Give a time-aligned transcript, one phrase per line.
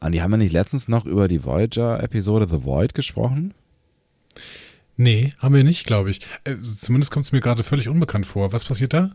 [0.00, 3.52] Andi, haben wir nicht letztens noch über die Voyager-Episode The Void gesprochen?
[4.96, 6.20] Nee, haben wir nicht, glaube ich.
[6.44, 8.52] Äh, zumindest kommt es mir gerade völlig unbekannt vor.
[8.52, 9.12] Was passiert da?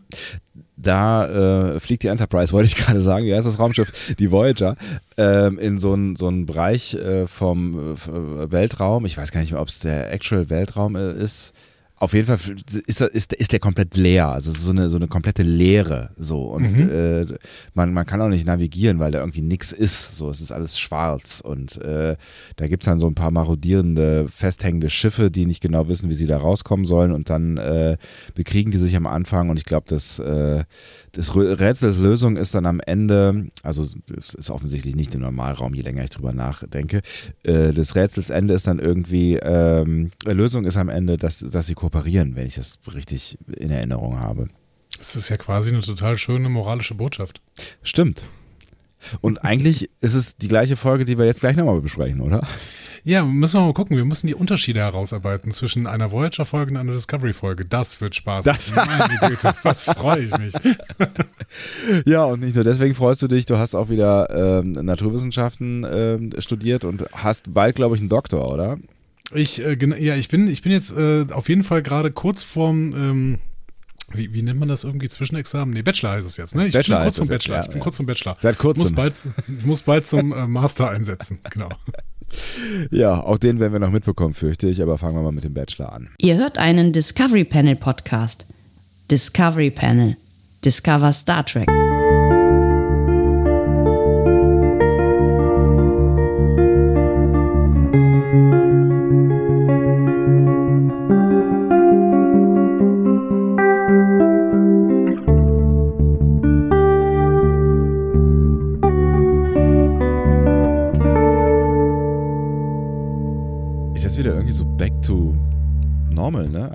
[0.76, 4.14] Da äh, fliegt die Enterprise, wollte ich gerade sagen, wie heißt das Raumschiff?
[4.16, 4.76] Die Voyager,
[5.16, 9.06] ähm, in so einen so Bereich äh, vom äh, Weltraum.
[9.06, 11.52] Ich weiß gar nicht mehr, ob es der Actual Weltraum äh, ist
[11.98, 12.38] auf jeden Fall
[12.86, 16.42] ist, ist, ist der komplett leer, also so eine, so eine komplette Leere so.
[16.42, 16.90] Und mhm.
[16.90, 17.26] äh,
[17.72, 20.78] man, man kann auch nicht navigieren, weil da irgendwie nichts ist, so es ist alles
[20.78, 21.40] schwarz.
[21.40, 22.16] Und äh,
[22.56, 26.14] da gibt es dann so ein paar marodierende, festhängende Schiffe, die nicht genau wissen, wie
[26.14, 27.12] sie da rauskommen sollen.
[27.12, 27.96] Und dann äh,
[28.34, 29.48] bekriegen die sich am Anfang.
[29.48, 30.64] Und ich glaube, das, äh,
[31.12, 35.80] das Rätsels Lösung ist dann am Ende, also es ist offensichtlich nicht im Normalraum, je
[35.82, 37.00] länger ich drüber nachdenke,
[37.42, 41.74] äh, das Rätsels Ende ist dann irgendwie, ähm, Lösung ist am Ende, dass, dass sie
[41.86, 44.48] kooperieren, wenn ich das richtig in Erinnerung habe.
[44.98, 47.40] Das ist ja quasi eine total schöne moralische Botschaft.
[47.82, 48.24] Stimmt.
[49.20, 52.44] Und eigentlich ist es die gleiche Folge, die wir jetzt gleich nochmal besprechen, oder?
[53.04, 53.96] Ja, müssen wir mal gucken.
[53.96, 57.66] Wir müssen die Unterschiede herausarbeiten zwischen einer Voyager-Folge und einer Discovery-Folge.
[57.66, 58.46] Das wird Spaß.
[58.46, 60.54] Das Meine Güte, was freue ich mich.
[62.04, 66.30] ja, und nicht nur deswegen freust du dich, du hast auch wieder ähm, Naturwissenschaften ähm,
[66.38, 68.76] studiert und hast bald, glaube ich, einen Doktor, oder?
[69.34, 72.94] Ich, äh, ja, ich bin, ich bin jetzt äh, auf jeden Fall gerade kurz vorm,
[72.94, 73.38] ähm,
[74.12, 75.74] wie, wie nennt man das irgendwie Zwischenexamen?
[75.74, 76.66] Nee, Bachelor heißt es jetzt, ne?
[76.66, 77.56] Ich Bachelor bin kurz vom Bachelor.
[77.56, 77.82] Ja, ich bin ja.
[77.82, 78.36] kurz vom Bachelor.
[78.40, 78.84] Seit kurzem.
[78.84, 79.14] Ich muss bald,
[79.58, 81.70] ich muss bald zum äh, Master einsetzen, genau.
[82.90, 85.54] Ja, auch den werden wir noch mitbekommen, fürchte ich, aber fangen wir mal mit dem
[85.54, 86.10] Bachelor an.
[86.18, 88.46] Ihr hört einen Discovery Panel Podcast.
[89.10, 90.16] Discovery Panel.
[90.64, 91.68] Discover Star Trek.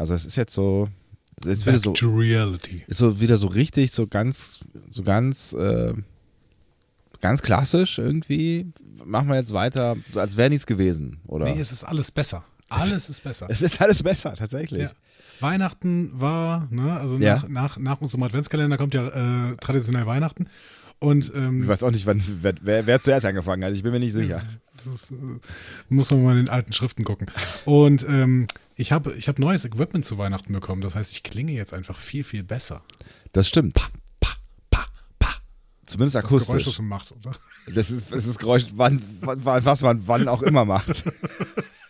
[0.02, 0.90] Also es ist jetzt so,
[1.46, 5.94] jetzt wieder so, ist so wieder so richtig, so ganz, so ganz, äh,
[7.20, 8.66] ganz klassisch irgendwie.
[9.06, 11.45] Machen wir jetzt weiter, als wäre nichts gewesen, oder?
[11.45, 12.44] Nee, es ist alles besser.
[12.67, 13.45] Alles ist besser.
[13.48, 14.82] Es ist alles besser, tatsächlich.
[14.82, 14.92] Ja.
[15.40, 17.36] Weihnachten war, ne, also ja.
[17.36, 20.48] nach, nach, nach unserem Adventskalender kommt ja äh, traditionell Weihnachten.
[20.98, 23.73] Und, ähm, ich weiß auch nicht, wann, wer, wer, wer, zuerst angefangen hat.
[23.73, 24.42] Ich bin mir nicht sicher.
[24.76, 25.16] Ist, äh,
[25.90, 27.28] muss man mal in den alten Schriften gucken.
[27.66, 28.48] Und ähm,
[28.81, 30.81] ich habe ich hab neues Equipment zu Weihnachten bekommen.
[30.81, 32.83] Das heißt, ich klinge jetzt einfach viel, viel besser.
[33.31, 33.75] Das stimmt.
[33.75, 33.87] Pa,
[34.19, 34.36] pa,
[34.71, 34.86] pa,
[35.19, 35.30] pa.
[35.86, 36.47] Zumindest akustisch.
[36.47, 37.31] Das Geräusch, das man macht, oder?
[37.67, 41.03] Das ist das ist Geräusch, wann, wann, was man wann auch immer macht.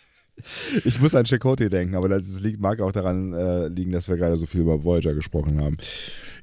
[0.85, 4.17] Ich muss an Chakotay denken, aber das liegt, mag auch daran äh, liegen, dass wir
[4.17, 5.77] gerade so viel über Voyager gesprochen haben.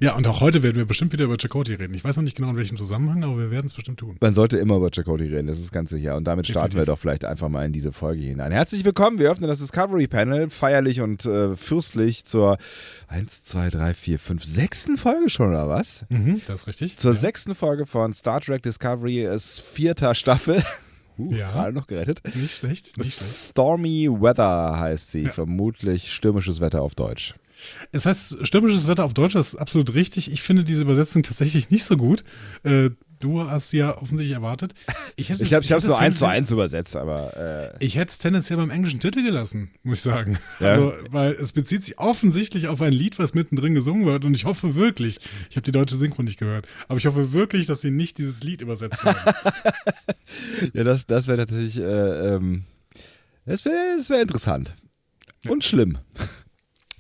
[0.01, 1.95] Ja, und auch heute werden wir bestimmt wieder über Chakotay reden.
[1.95, 4.17] Ich weiß noch nicht genau, in welchem Zusammenhang, aber wir werden es bestimmt tun.
[4.21, 6.17] Man sollte immer über Chakotay reden, das ist ganz sicher.
[6.17, 6.89] Und damit starten Definitiv.
[6.89, 8.53] wir doch vielleicht einfach mal in diese Folge hinein.
[8.53, 12.59] Herzlich willkommen, wir öffnen das Discovery Panel, feierlich und äh, fürstlich zur
[13.09, 16.07] 1, 2, 3, 4, 5, sechsten Folge schon, oder was?
[16.11, 16.97] Mhm, das ist richtig.
[16.97, 17.19] Zur ja.
[17.19, 20.63] sechsten Folge von Star Trek Discovery ist vierter Staffel.
[21.19, 21.51] Uh, ja.
[21.51, 22.23] Gerade noch gerettet.
[22.35, 22.97] Nicht schlecht.
[22.97, 25.25] Nicht Stormy Weather heißt sie.
[25.25, 25.31] Ja.
[25.31, 27.35] Vermutlich stürmisches Wetter auf Deutsch.
[27.91, 30.33] Es heißt stürmisches Wetter auf Deutsch, das ist absolut richtig.
[30.33, 32.23] Ich finde diese Übersetzung tatsächlich nicht so gut.
[32.63, 34.75] Äh, du hast ja offensichtlich erwartet.
[35.17, 37.75] Ich, ich habe es nur eins zu eins übersetzt, aber.
[37.81, 40.39] Äh ich hätte es tendenziell beim englischen Titel gelassen, muss ich sagen.
[40.61, 40.69] Ja.
[40.69, 44.25] Also, weil es bezieht sich offensichtlich auf ein Lied, was mittendrin gesungen wird.
[44.25, 45.19] Und ich hoffe wirklich,
[45.51, 48.43] ich habe die deutsche Synchro nicht gehört, aber ich hoffe wirklich, dass sie nicht dieses
[48.45, 49.19] Lied übersetzt haben.
[50.73, 51.79] ja, das, das wäre natürlich.
[51.79, 52.65] Äh, ähm,
[53.47, 54.75] das wäre das wär interessant.
[55.45, 55.51] Ja.
[55.51, 55.99] Und schlimm.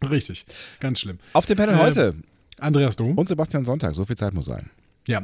[0.09, 0.47] Richtig,
[0.81, 1.19] ganz schlimm.
[1.33, 2.15] Auf dem Panel äh, heute.
[2.59, 3.17] Andreas Dom.
[3.17, 3.95] Und Sebastian Sonntag.
[3.95, 4.71] So viel Zeit muss sein.
[5.09, 5.23] Ja,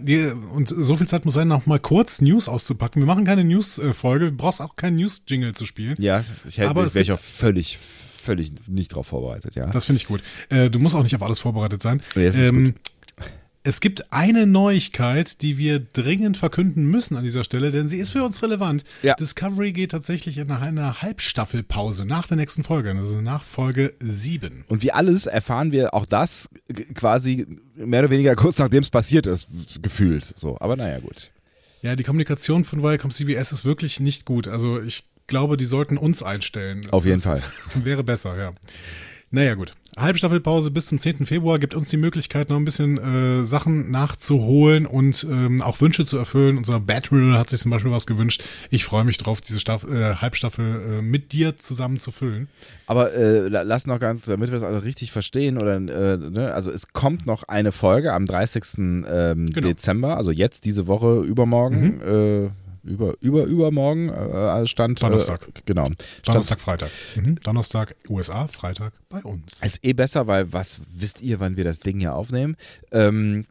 [0.55, 3.03] und so viel Zeit muss sein, noch mal kurz News auszupacken.
[3.03, 4.31] Wir machen keine News-Folge.
[4.31, 5.95] Du brauchst auch keinen News-Jingle zu spielen.
[5.99, 9.67] Ja, ich hätte, wäre ich auch völlig, völlig nicht drauf vorbereitet, ja.
[9.67, 10.23] Das finde ich gut.
[10.49, 12.01] Äh, du musst auch nicht auf alles vorbereitet sein.
[12.15, 12.75] Nee, das ist ähm, gut.
[13.67, 18.11] Es gibt eine Neuigkeit, die wir dringend verkünden müssen an dieser Stelle, denn sie ist
[18.11, 18.85] für uns relevant.
[19.03, 19.15] Ja.
[19.15, 24.67] Discovery geht tatsächlich in eine Halbstaffelpause nach der nächsten Folge, also nach Folge 7.
[24.69, 26.51] Und wie alles erfahren wir auch das
[26.95, 29.49] quasi mehr oder weniger kurz nachdem es passiert ist,
[29.81, 30.35] gefühlt.
[30.37, 31.31] So, aber naja, gut.
[31.81, 34.47] Ja, die Kommunikation von Viacom CBS ist wirklich nicht gut.
[34.47, 36.83] Also ich glaube, die sollten uns einstellen.
[36.91, 37.43] Auf jeden das Fall.
[37.83, 38.53] Wäre besser, ja.
[39.35, 39.75] Naja, gut.
[39.97, 41.27] Halbstaffelpause bis zum 10.
[41.27, 46.05] Februar gibt uns die Möglichkeit, noch ein bisschen äh, Sachen nachzuholen und ähm, auch Wünsche
[46.05, 46.57] zu erfüllen.
[46.57, 48.45] Unser Batman hat sich zum Beispiel was gewünscht.
[48.71, 52.49] Ich freue mich drauf, diese Staff äh, Halbstaffel äh, mit dir zusammen zu füllen.
[52.87, 56.71] Aber äh, lass noch ganz, damit wir es also richtig verstehen, oder äh, ne, also
[56.71, 58.65] es kommt noch eine Folge am 30.
[58.79, 59.67] Ähm, genau.
[59.67, 62.01] Dezember, also jetzt diese Woche, übermorgen.
[62.05, 62.51] Mhm.
[62.85, 65.03] Äh, über, über, übermorgen äh, stand.
[65.03, 65.49] Donnerstag.
[65.49, 65.89] Äh, genau.
[66.25, 66.91] Donnerstag, Freitag.
[67.17, 67.37] Mhm.
[67.37, 69.61] Donnerstag USA, Freitag bei uns.
[69.63, 72.57] Ist eh besser, weil was wisst ihr, wann wir das Ding hier aufnehmen?
[72.93, 73.47] Ähm,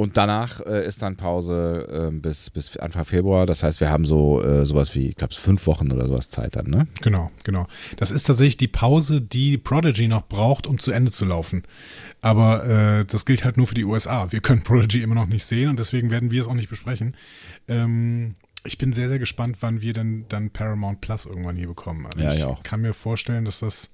[0.00, 3.44] und danach äh, ist dann Pause äh, bis, bis Anfang Februar.
[3.44, 6.56] Das heißt, wir haben so äh, sowas wie, ich glaube, fünf Wochen oder sowas Zeit
[6.56, 6.86] dann, ne?
[7.02, 7.66] Genau, genau.
[7.98, 11.64] Das ist tatsächlich die Pause, die Prodigy noch braucht, um zu Ende zu laufen.
[12.22, 14.32] Aber äh, das gilt halt nur für die USA.
[14.32, 17.14] Wir können Prodigy immer noch nicht sehen und deswegen werden wir es auch nicht besprechen.
[17.68, 22.06] Ähm, ich bin sehr, sehr gespannt, wann wir denn dann Paramount Plus irgendwann hier bekommen.
[22.06, 23.90] Also Ja, ich ja kann mir vorstellen, dass das.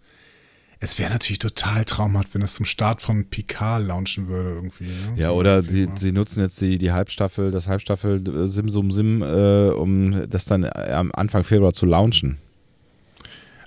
[0.78, 4.84] Es wäre natürlich total traumhaft, wenn das zum Start von Picard launchen würde irgendwie.
[4.84, 5.14] Ne?
[5.16, 8.90] Ja, So oder sie, sie nutzen jetzt die, die Halbstaffel, das Halbstaffel äh, Sim Sum
[8.90, 12.38] Sim, äh, um das dann äh, am Anfang Februar zu launchen.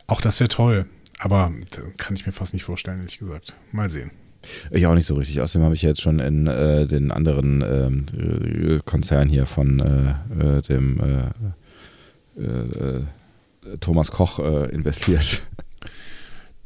[0.05, 0.85] Auch das wäre toll.
[1.17, 3.55] Aber da kann ich mir fast nicht vorstellen, ehrlich gesagt.
[3.71, 4.11] Mal sehen.
[4.71, 5.41] Ich auch nicht so richtig.
[5.41, 10.57] Außerdem habe ich jetzt schon in äh, den anderen ähm, äh, Konzern hier von äh,
[10.57, 10.99] äh, dem
[12.37, 13.03] äh, äh,
[13.81, 15.41] Thomas Koch investiert.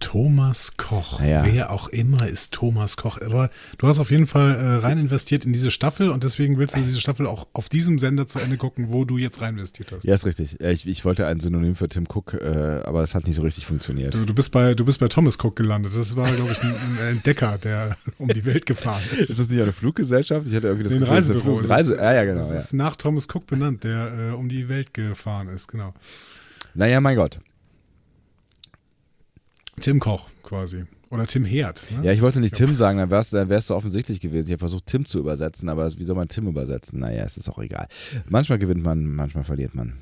[0.04, 1.22] Thomas Koch.
[1.22, 1.46] Ja.
[1.46, 3.20] Wer auch immer ist Thomas Koch.
[3.22, 6.76] Aber du hast auf jeden Fall äh, rein investiert in diese Staffel und deswegen willst
[6.76, 9.92] du diese Staffel auch auf diesem Sender zu Ende gucken, wo du jetzt rein investiert
[9.94, 10.04] hast.
[10.04, 10.60] Ja, ist richtig.
[10.60, 13.66] Ich, ich wollte ein Synonym für Tim Cook, äh, aber das hat nicht so richtig
[13.66, 14.14] funktioniert.
[14.14, 15.94] Du, du, bist bei, du bist bei Thomas Cook gelandet.
[15.96, 19.30] Das war, glaube ich, ein, ein Entdecker, der um die Welt gefahren ist.
[19.32, 20.46] Ist das nicht eine Fluggesellschaft?
[20.48, 21.58] Ich hatte irgendwie das Den Gefühl, Reisebüro.
[21.60, 22.40] Flug- Reise, ja, ja, genau.
[22.40, 22.58] Das Ja.
[22.58, 25.94] ist nach Thomas Cook benannt, der äh, um die Welt gefahren ist, genau.
[26.76, 27.40] Naja, mein Gott.
[29.84, 30.86] Tim Koch quasi.
[31.10, 31.84] Oder Tim Herd.
[31.92, 32.06] Ne?
[32.06, 34.48] Ja, ich wollte nicht Tim sagen, dann wärst, dann wärst du offensichtlich gewesen.
[34.48, 37.00] Ich habe versucht, Tim zu übersetzen, aber wie soll man Tim übersetzen?
[37.02, 37.88] Naja, es ist auch egal.
[38.28, 39.98] Manchmal gewinnt man, manchmal verliert man.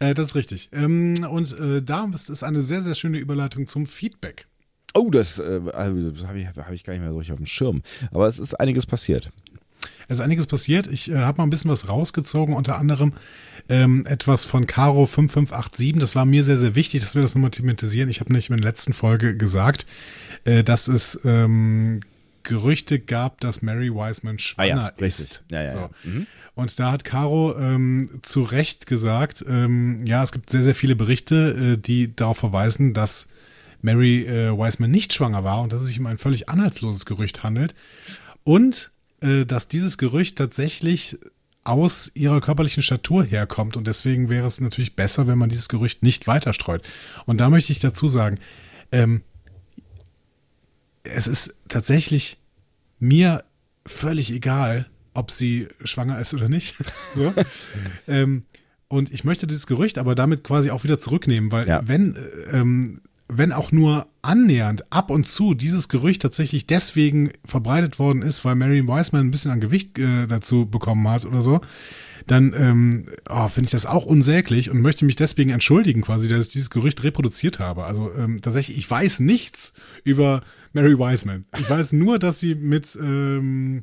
[0.00, 0.68] Äh, das ist richtig.
[0.72, 4.46] Ähm, und äh, da ist eine sehr, sehr schöne Überleitung zum Feedback.
[4.94, 7.38] Oh, das, äh, also, das habe ich, hab ich gar nicht mehr so richtig auf
[7.38, 7.82] dem Schirm.
[8.10, 9.30] Aber es ist einiges passiert.
[10.08, 10.86] Es ist einiges passiert.
[10.86, 13.12] Ich äh, habe mal ein bisschen was rausgezogen, unter anderem
[13.68, 15.98] ähm, etwas von Caro 5587.
[15.98, 18.10] Das war mir sehr, sehr wichtig, dass wir das nochmal thematisieren.
[18.10, 19.86] Ich habe nicht in der letzten Folge gesagt,
[20.44, 22.00] äh, dass es ähm,
[22.42, 25.44] Gerüchte gab, dass Mary Wiseman schwanger ist.
[25.50, 25.90] Ja, ja, ja.
[26.04, 26.08] So.
[26.08, 26.26] Mhm.
[26.54, 30.96] Und da hat Caro ähm, zu Recht gesagt, ähm, ja, es gibt sehr, sehr viele
[30.96, 33.28] Berichte, äh, die darauf verweisen, dass
[33.80, 37.42] Mary äh, Wiseman nicht schwanger war und dass es sich um ein völlig anhaltsloses Gerücht
[37.42, 37.74] handelt.
[38.44, 38.91] Und
[39.46, 41.18] dass dieses Gerücht tatsächlich
[41.64, 46.02] aus ihrer körperlichen Statur herkommt und deswegen wäre es natürlich besser, wenn man dieses Gerücht
[46.02, 46.82] nicht weiter streut.
[47.24, 48.38] Und da möchte ich dazu sagen,
[48.90, 49.22] ähm,
[51.04, 52.38] es ist tatsächlich
[52.98, 53.44] mir
[53.86, 56.76] völlig egal, ob sie schwanger ist oder nicht.
[57.14, 57.32] so.
[58.08, 58.44] ähm,
[58.88, 61.80] und ich möchte dieses Gerücht aber damit quasi auch wieder zurücknehmen, weil Ja.
[61.86, 63.00] wenn, äh, ähm,
[63.38, 68.54] wenn auch nur annähernd ab und zu dieses Gerücht tatsächlich deswegen verbreitet worden ist, weil
[68.54, 71.60] Mary Wiseman ein bisschen an Gewicht äh, dazu bekommen hat oder so,
[72.26, 76.46] dann ähm, oh, finde ich das auch unsäglich und möchte mich deswegen entschuldigen, quasi, dass
[76.46, 77.84] ich dieses Gerücht reproduziert habe.
[77.84, 79.72] Also ähm, tatsächlich, ich weiß nichts
[80.04, 80.42] über
[80.72, 81.44] Mary Wiseman.
[81.58, 83.82] Ich weiß nur, dass sie mit ähm,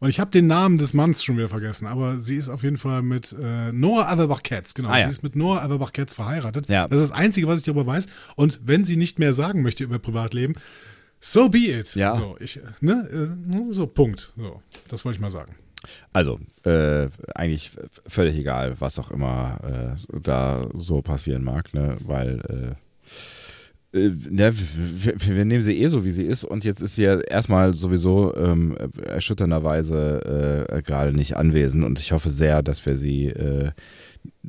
[0.00, 2.76] und ich habe den Namen des Manns schon wieder vergessen, aber sie ist auf jeden
[2.76, 4.90] Fall mit äh, Noah Averbach-Katz, genau.
[4.90, 5.04] Ah, ja.
[5.06, 6.68] Sie ist mit Noah Averbach-Katz verheiratet.
[6.68, 6.88] Ja.
[6.88, 8.06] Das ist das Einzige, was ich darüber weiß.
[8.34, 10.54] Und wenn sie nicht mehr sagen möchte über Privatleben,
[11.20, 11.94] so be it.
[11.94, 12.14] Ja.
[12.14, 14.32] So, ich, ne, äh, so, Punkt.
[14.36, 15.54] So, das wollte ich mal sagen.
[16.12, 17.70] Also, äh, eigentlich
[18.06, 21.96] völlig egal, was auch immer äh, da so passieren mag, ne?
[22.04, 22.76] weil
[23.96, 27.04] äh, ne, wir, wir nehmen sie eh so, wie sie ist und jetzt ist sie
[27.04, 32.96] ja erstmal sowieso ähm, erschütternderweise äh, gerade nicht anwesend und ich hoffe sehr, dass wir
[32.96, 33.70] sie äh,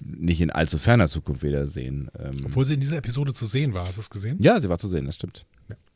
[0.03, 2.09] nicht in allzu ferner Zukunft wiedersehen.
[2.19, 3.87] Ähm, Obwohl sie in dieser Episode zu sehen war.
[3.87, 4.37] Hast du es gesehen?
[4.39, 5.45] ja, sie war zu sehen, das stimmt.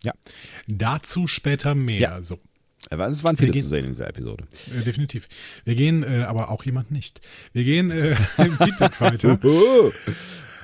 [0.04, 0.14] Ja,
[0.68, 2.00] Dazu später mehr.
[2.00, 2.22] Ja.
[2.24, 2.38] So,
[2.90, 4.46] aber es waren viele gehen- zu sehen in dieser Episode.
[4.80, 5.28] äh, definitiv.
[5.64, 7.22] Wir gehen, äh, aber auch jemand nicht.
[7.54, 9.40] Wir gehen äh, im Feedback weiter.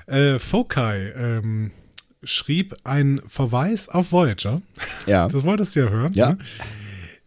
[0.10, 1.72] Äh, Fokai ähm,
[2.24, 4.62] schrieb einen Verweis auf Voyager.
[5.06, 6.14] Ja, Das wolltest du ja hören.
[6.14, 6.30] Ja.
[6.32, 6.38] Ne?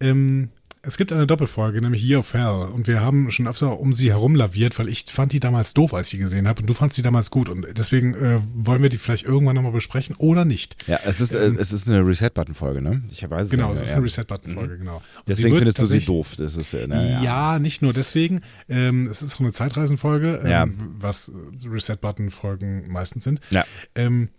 [0.01, 0.49] Ähm,
[0.83, 2.71] es gibt eine Doppelfolge, nämlich Year of Hell.
[2.73, 5.93] Und wir haben schon öfter um sie herum laviert, weil ich fand die damals doof,
[5.93, 6.63] als ich die gesehen habe.
[6.63, 7.51] Und du fandst die damals gut.
[7.51, 10.83] Und deswegen äh, wollen wir die vielleicht irgendwann nochmal besprechen oder nicht.
[10.89, 13.03] ja es, ist, äh, es ist eine Reset-Button-Folge, ne?
[13.11, 13.97] Ich weiß es Genau, es ist ja.
[13.97, 14.97] eine Reset-Button-Folge, genau.
[14.97, 16.37] Und sie Deswegen findest du sie doof.
[16.39, 18.41] Das ist, äh, na, Ja, nicht nur deswegen.
[18.71, 20.67] Ähm, es ist auch eine Zeitreisenfolge, ähm, Ja.
[20.99, 21.31] was
[21.63, 23.41] Reset-Button-Folgen meistens sind.
[23.51, 23.67] Ja.
[23.95, 24.31] Ähm,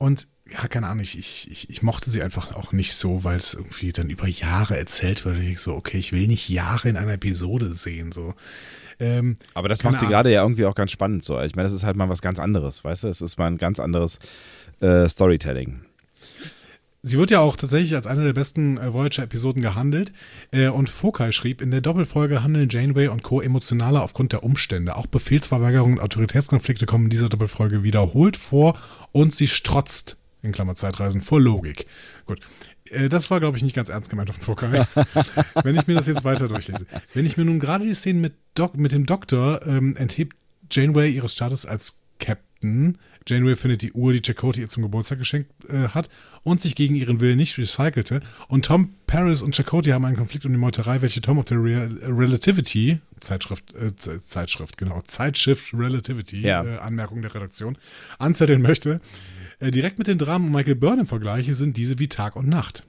[0.00, 3.52] und ja, keine Ahnung, ich, ich, ich, mochte sie einfach auch nicht so, weil es
[3.52, 5.36] irgendwie dann über Jahre erzählt wird.
[5.36, 8.10] Und ich so, okay, ich will nicht Jahre in einer Episode sehen.
[8.10, 8.34] So.
[8.98, 10.10] Ähm, Aber das macht sie Ahnung.
[10.10, 11.38] gerade ja irgendwie auch ganz spannend so.
[11.42, 13.08] Ich meine, das ist halt mal was ganz anderes, weißt du?
[13.08, 14.18] Es ist mal ein ganz anderes
[14.80, 15.82] äh, Storytelling.
[17.02, 20.12] Sie wird ja auch tatsächlich als eine der besten äh, Voyager-Episoden gehandelt.
[20.50, 23.40] Äh, und Fokai schrieb, in der Doppelfolge handeln Janeway und Co.
[23.40, 24.96] emotionaler aufgrund der Umstände.
[24.96, 28.78] Auch Befehlsverweigerungen und Autoritätskonflikte kommen in dieser Doppelfolge wiederholt vor
[29.12, 31.86] und sie strotzt, in Klammer Zeitreisen, vor Logik.
[32.26, 32.40] Gut.
[32.90, 34.86] Äh, das war, glaube ich, nicht ganz ernst gemeint von Fokai.
[35.62, 36.86] Wenn ich mir das jetzt weiter durchlese.
[37.14, 40.36] Wenn ich mir nun gerade die Szene mit, Doc, mit dem Doktor ähm, enthebt
[40.70, 45.50] Janeway ihres Status als Captain Janeway findet die Uhr, die Chakotay ihr zum Geburtstag geschenkt
[45.68, 46.08] äh, hat
[46.42, 48.20] und sich gegen ihren Willen nicht recycelte.
[48.48, 51.54] Und Tom Paris und Chakotay haben einen Konflikt um die Meuterei, welche Tom of the
[51.54, 56.64] Real Relativity, Zeitschrift, äh, Zeitschrift, genau, Zeitshift Relativity, ja.
[56.64, 57.76] äh, Anmerkung der Redaktion,
[58.18, 59.00] anzetteln möchte.
[59.58, 62.48] Äh, direkt mit den Dramen um Michael Byrne im Vergleich sind diese wie Tag und
[62.48, 62.84] Nacht.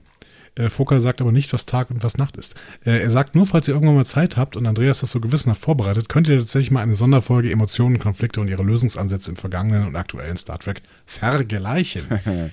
[0.54, 2.54] Äh, Fokker sagt aber nicht, was Tag und was Nacht ist.
[2.84, 5.62] Äh, er sagt nur, falls ihr irgendwann mal Zeit habt und Andreas das so gewissenhaft
[5.62, 9.96] vorbereitet, könnt ihr tatsächlich mal eine Sonderfolge Emotionen, Konflikte und ihre Lösungsansätze im vergangenen und
[9.96, 12.04] aktuellen Star Trek vergleichen.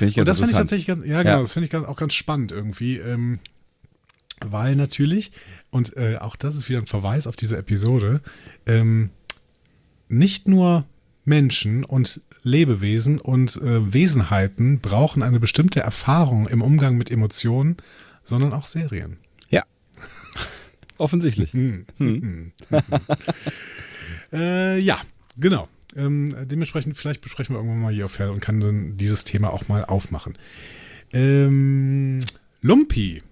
[0.00, 1.42] ich ganz und das finde ich tatsächlich ganz, ja genau, ja.
[1.42, 3.38] das finde ich ganz, auch ganz spannend irgendwie, ähm,
[4.40, 5.32] weil natürlich,
[5.70, 8.20] und äh, auch das ist wieder ein Verweis auf diese Episode,
[8.66, 9.10] ähm,
[10.08, 10.84] nicht nur
[11.24, 17.78] Menschen und Lebewesen und äh, Wesenheiten brauchen eine bestimmte Erfahrung im Umgang mit Emotionen,
[18.24, 19.16] sondern auch Serien.
[19.48, 19.62] Ja.
[20.98, 21.52] Offensichtlich.
[21.52, 21.86] Hm.
[21.98, 22.52] Hm.
[24.32, 25.00] äh, ja,
[25.36, 25.68] genau.
[25.96, 29.52] Ähm, dementsprechend, vielleicht besprechen wir irgendwann mal hier auf Hell und kann dann dieses Thema
[29.52, 30.36] auch mal aufmachen.
[31.12, 32.20] Ähm,
[32.60, 33.22] Lumpi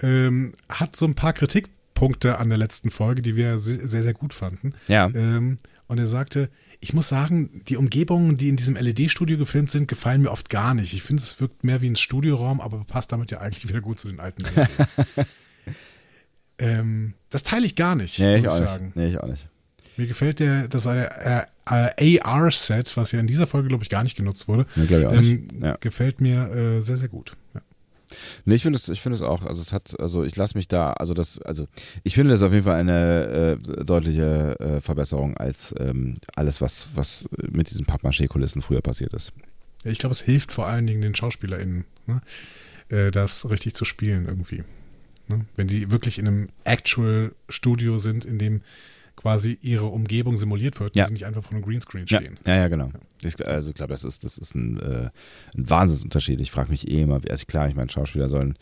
[0.00, 4.34] ähm, hat so ein paar Kritikpunkte an der letzten Folge, die wir sehr, sehr gut
[4.34, 4.74] fanden.
[4.88, 5.10] Ja.
[5.14, 6.48] Ähm, und er sagte,
[6.80, 10.74] ich muss sagen, die Umgebungen, die in diesem LED-Studio gefilmt sind, gefallen mir oft gar
[10.74, 10.94] nicht.
[10.94, 14.00] Ich finde, es wirkt mehr wie ein Studioraum, aber passt damit ja eigentlich wieder gut
[14.00, 14.42] zu den alten
[16.58, 18.86] ähm, Das teile ich gar nicht, nee, ich muss ich sagen.
[18.86, 18.96] Nicht.
[18.96, 19.46] Nee, ich auch nicht.
[19.96, 24.02] Mir gefällt der, das äh, äh, AR-Set, was ja in dieser Folge, glaube ich, gar
[24.02, 25.76] nicht genutzt wurde, nee, ähm, ja.
[25.80, 27.32] gefällt mir äh, sehr, sehr gut.
[27.54, 27.60] Ja.
[28.44, 29.44] Nee, ich finde es, ich finde es auch.
[29.44, 31.66] Also es hat, also ich lasse mich da, also das, also
[32.04, 36.90] ich finde das auf jeden Fall eine äh, deutliche äh, Verbesserung als ähm, alles, was,
[36.94, 39.32] was mit diesen Pappmaché-Kulissen früher passiert ist.
[39.84, 42.20] Ja, ich glaube, es hilft vor allen Dingen den SchauspielerInnen, ne?
[42.88, 44.64] äh, das richtig zu spielen irgendwie.
[45.28, 45.46] Ne?
[45.56, 48.60] Wenn die wirklich in einem Actual-Studio sind, in dem
[49.22, 51.04] quasi ihre Umgebung simuliert wird, ja.
[51.04, 52.38] die sie nicht einfach vor einem Greenscreen stehen.
[52.44, 52.86] Ja, ja, ja genau.
[52.86, 53.28] Ja.
[53.28, 55.10] Ich, also ich glaube, das ist, das ist ein, äh,
[55.56, 56.40] ein Wahnsinnsunterschied.
[56.40, 58.58] Ich frage mich eh immer, also klar, ich meine, Schauspieler sollen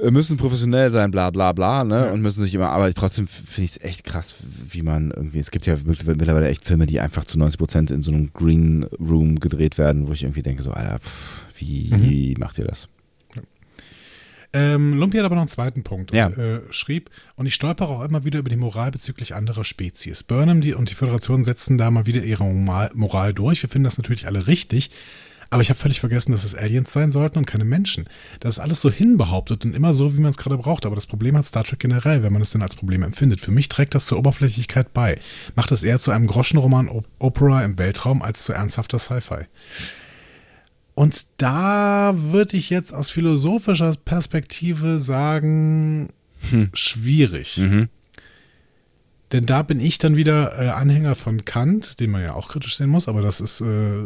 [0.00, 2.06] äh, müssen professionell sein, bla bla bla, ne?
[2.06, 2.12] Ja.
[2.12, 4.36] Und müssen sich immer, aber trotzdem finde ich es echt krass,
[4.68, 8.02] wie man irgendwie, es gibt ja mittlerweile echt Filme, die einfach zu 90 Prozent in
[8.02, 12.40] so einem Green Room gedreht werden, wo ich irgendwie denke, so, Alter, pff, wie mhm.
[12.40, 12.88] macht ihr das?
[14.52, 16.26] Ähm, Lumpi hat aber noch einen zweiten Punkt ja.
[16.26, 20.24] und äh, schrieb, und ich stolpere auch immer wieder über die Moral bezüglich anderer Spezies.
[20.24, 23.62] Burnham die, und die Föderation setzen da mal wieder ihre Moral durch.
[23.62, 24.90] Wir finden das natürlich alle richtig.
[25.52, 28.08] Aber ich habe völlig vergessen, dass es Aliens sein sollten und keine Menschen.
[28.38, 30.86] Das ist alles so hinbehauptet und immer so, wie man es gerade braucht.
[30.86, 33.40] Aber das Problem hat Star Trek generell, wenn man es denn als Problem empfindet.
[33.40, 35.18] Für mich trägt das zur Oberflächlichkeit bei.
[35.56, 36.88] Macht es eher zu einem Groschenroman
[37.18, 39.46] Opera im Weltraum als zu ernsthafter Sci-Fi.
[41.00, 46.10] Und da würde ich jetzt aus philosophischer Perspektive sagen,
[46.50, 46.68] hm.
[46.74, 47.56] schwierig.
[47.56, 47.88] Mhm.
[49.32, 52.76] Denn da bin ich dann wieder äh, Anhänger von Kant, den man ja auch kritisch
[52.76, 54.02] sehen muss, aber das ist äh,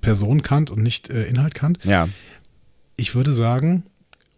[0.00, 1.80] Person Kant und nicht äh, Inhalt Kant.
[1.82, 2.08] Ja.
[2.94, 3.82] Ich würde sagen,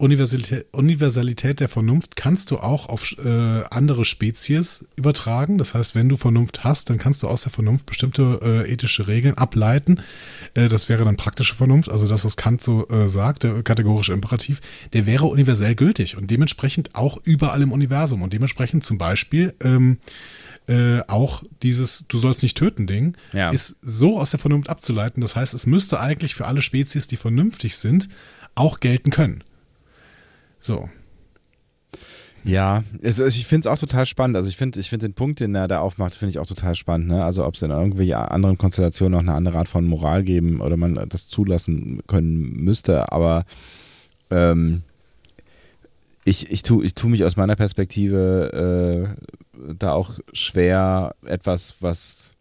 [0.01, 5.59] Universalität, Universalität der Vernunft kannst du auch auf äh, andere Spezies übertragen.
[5.59, 9.07] Das heißt, wenn du Vernunft hast, dann kannst du aus der Vernunft bestimmte äh, ethische
[9.07, 10.01] Regeln ableiten.
[10.55, 14.11] Äh, das wäre dann praktische Vernunft, also das, was Kant so äh, sagt, der kategorische
[14.13, 14.59] Imperativ,
[14.93, 19.99] der wäre universell gültig und dementsprechend auch überall im Universum und dementsprechend zum Beispiel ähm,
[20.67, 23.49] äh, auch dieses Du sollst nicht töten Ding ja.
[23.49, 25.21] ist so aus der Vernunft abzuleiten.
[25.21, 28.09] Das heißt, es müsste eigentlich für alle Spezies, die vernünftig sind,
[28.55, 29.43] auch gelten können.
[30.61, 30.89] So.
[32.43, 34.35] Ja, also ich finde es auch total spannend.
[34.35, 36.75] Also ich finde ich find den Punkt, den er da aufmacht, finde ich auch total
[36.75, 37.07] spannend.
[37.07, 37.23] Ne?
[37.23, 40.77] Also ob es in irgendwelche anderen Konstellationen noch eine andere Art von Moral geben oder
[40.77, 43.11] man das zulassen können müsste.
[43.11, 43.45] Aber
[44.31, 44.81] ähm,
[46.25, 52.33] ich, ich tue ich tu mich aus meiner Perspektive äh, da auch schwer, etwas, was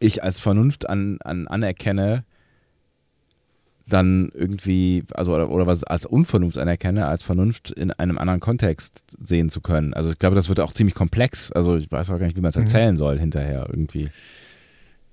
[0.00, 2.24] ich als Vernunft an, an anerkenne,
[3.88, 9.04] dann irgendwie, also oder, oder was als Unvernunft anerkenne, als Vernunft in einem anderen Kontext
[9.18, 9.94] sehen zu können.
[9.94, 11.50] Also ich glaube, das wird auch ziemlich komplex.
[11.52, 12.62] Also ich weiß auch gar nicht, wie man es mhm.
[12.62, 12.98] erzählen mhm.
[12.98, 14.10] soll hinterher irgendwie.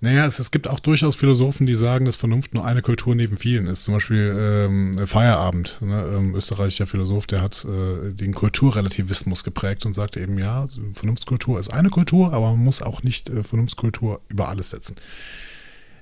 [0.02, 3.38] Naja, es, es gibt auch durchaus Philosophen, die sagen, dass Vernunft nur eine Kultur neben
[3.38, 3.86] vielen ist.
[3.86, 6.06] Zum Beispiel ähm, Feierabend, ne?
[6.16, 11.74] ähm, österreichischer Philosoph, der hat äh, den Kulturrelativismus geprägt und sagt eben, ja, Vernunftskultur ist
[11.74, 14.98] eine Kultur, aber man muss auch nicht äh, Vernunftskultur über alles setzen.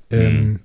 [0.10, 0.60] Ähm, mhm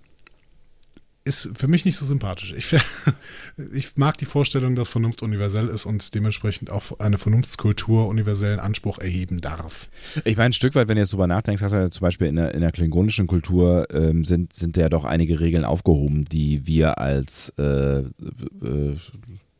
[1.28, 2.54] ist für mich nicht so sympathisch.
[2.56, 2.74] Ich,
[3.72, 8.98] ich mag die Vorstellung, dass Vernunft universell ist und dementsprechend auch eine Vernunftskultur universellen Anspruch
[8.98, 9.90] erheben darf.
[10.24, 12.28] Ich meine, ein Stück weit, wenn du jetzt drüber nachdenkst, hast du ja zum Beispiel
[12.28, 16.66] in der, in der klingonischen Kultur ähm, sind, sind ja doch einige Regeln aufgehoben, die
[16.66, 18.96] wir als äh, äh,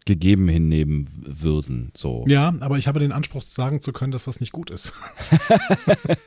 [0.06, 1.90] gegeben hinnehmen würden.
[1.94, 2.25] So.
[2.26, 4.94] Ja, aber ich habe den Anspruch, sagen zu können, dass das nicht gut ist.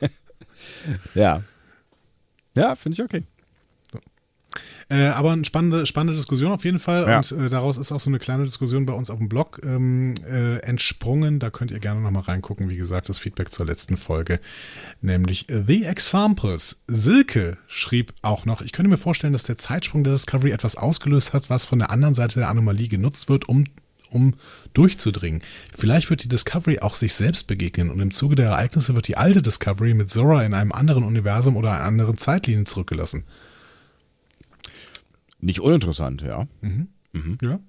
[1.14, 1.42] ja.
[2.56, 3.24] Ja, finde ich okay.
[4.92, 7.08] Äh, aber eine spannende, spannende Diskussion auf jeden Fall.
[7.08, 7.16] Ja.
[7.16, 10.12] Und äh, daraus ist auch so eine kleine Diskussion bei uns auf dem Blog ähm,
[10.30, 11.38] äh, entsprungen.
[11.38, 12.68] Da könnt ihr gerne nochmal reingucken.
[12.68, 14.38] Wie gesagt, das Feedback zur letzten Folge,
[15.00, 16.82] nämlich The Examples.
[16.88, 21.32] Silke schrieb auch noch, ich könnte mir vorstellen, dass der Zeitsprung der Discovery etwas ausgelöst
[21.32, 23.64] hat, was von der anderen Seite der Anomalie genutzt wird, um
[24.10, 24.34] um
[24.74, 25.40] durchzudringen.
[25.74, 29.16] Vielleicht wird die Discovery auch sich selbst begegnen und im Zuge der Ereignisse wird die
[29.16, 33.24] alte Discovery mit Zora in einem anderen Universum oder einer anderen Zeitlinie zurückgelassen.
[35.42, 36.46] Nicht uninteressant, ja.
[37.42, 37.60] Ja.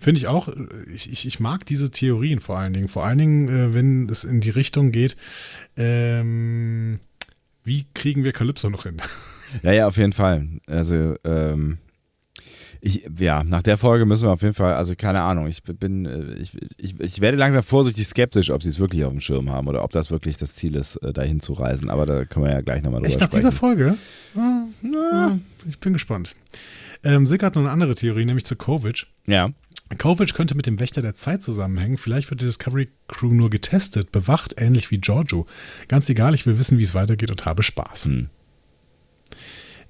[0.00, 0.48] Finde ich auch.
[0.92, 2.88] Ich, ich, ich mag diese Theorien vor allen Dingen.
[2.88, 5.16] Vor allen Dingen, äh, wenn es in die Richtung geht,
[5.76, 6.98] ähm,
[7.62, 8.96] wie kriegen wir Calypso noch hin?
[9.62, 10.48] Ja, ja, auf jeden Fall.
[10.66, 11.78] Also, ähm,
[12.80, 16.06] ich, ja, nach der Folge müssen wir auf jeden Fall, also keine Ahnung, ich bin,
[16.06, 19.50] äh, ich, ich, ich werde langsam vorsichtig skeptisch, ob sie es wirklich auf dem Schirm
[19.50, 21.88] haben oder ob das wirklich das Ziel ist, äh, dahin zu reisen.
[21.88, 23.46] Aber da können wir ja gleich nochmal drüber Echt nach sprechen.
[23.46, 23.96] dieser Folge?
[24.34, 24.64] Ah,
[25.12, 26.34] ah, ich bin gespannt.
[27.04, 29.06] Ähm, Silke hat noch eine andere Theorie, nämlich zu Kovic.
[29.26, 29.52] Ja.
[29.98, 31.98] Kovic könnte mit dem Wächter der Zeit zusammenhängen.
[31.98, 35.46] Vielleicht wird die Discovery Crew nur getestet, bewacht, ähnlich wie Giorgio.
[35.88, 38.06] Ganz egal, ich will wissen, wie es weitergeht und habe Spaß.
[38.06, 38.30] Hm.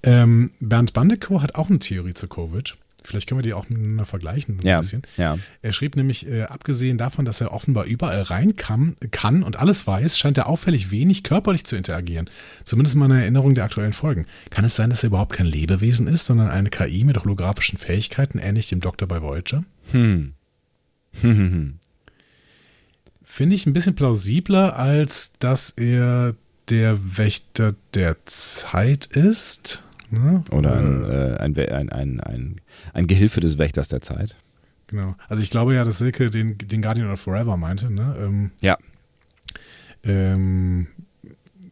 [0.03, 2.75] Ähm, Bernd Bandekow hat auch eine Theorie zu Kovic.
[3.07, 4.59] Vielleicht können wir die auch miteinander vergleichen.
[4.61, 5.03] Ein Ja, bisschen.
[5.19, 5.39] ja.
[5.63, 9.87] Er schrieb nämlich, äh, abgesehen davon, dass er offenbar überall rein kann, kann und alles
[9.87, 12.31] weiß, scheint er auffällig wenig körperlich zu interagieren.
[12.65, 14.27] Zumindest in meiner Erinnerung der aktuellen Folgen.
[14.51, 18.39] Kann es sein, dass er überhaupt kein Lebewesen ist, sondern eine KI mit holographischen Fähigkeiten,
[18.39, 19.65] ähnlich dem Doktor bei Voyager?
[19.93, 20.33] Hm.
[21.21, 21.75] Hm, hm, hm.
[23.23, 26.35] Finde ich ein bisschen plausibler, als dass er
[26.71, 29.84] der Wächter der Zeit ist.
[30.11, 30.45] Ne?
[30.51, 32.61] Oder ein, äh, ein, ein, ein, ein,
[32.93, 34.37] ein Gehilfe des Wächters der Zeit.
[34.87, 35.17] Genau.
[35.29, 37.91] Also ich glaube ja, dass Silke den, den Guardian of Forever meinte.
[37.91, 38.17] Ne?
[38.21, 38.77] Ähm, Ja.
[40.05, 40.87] ähm,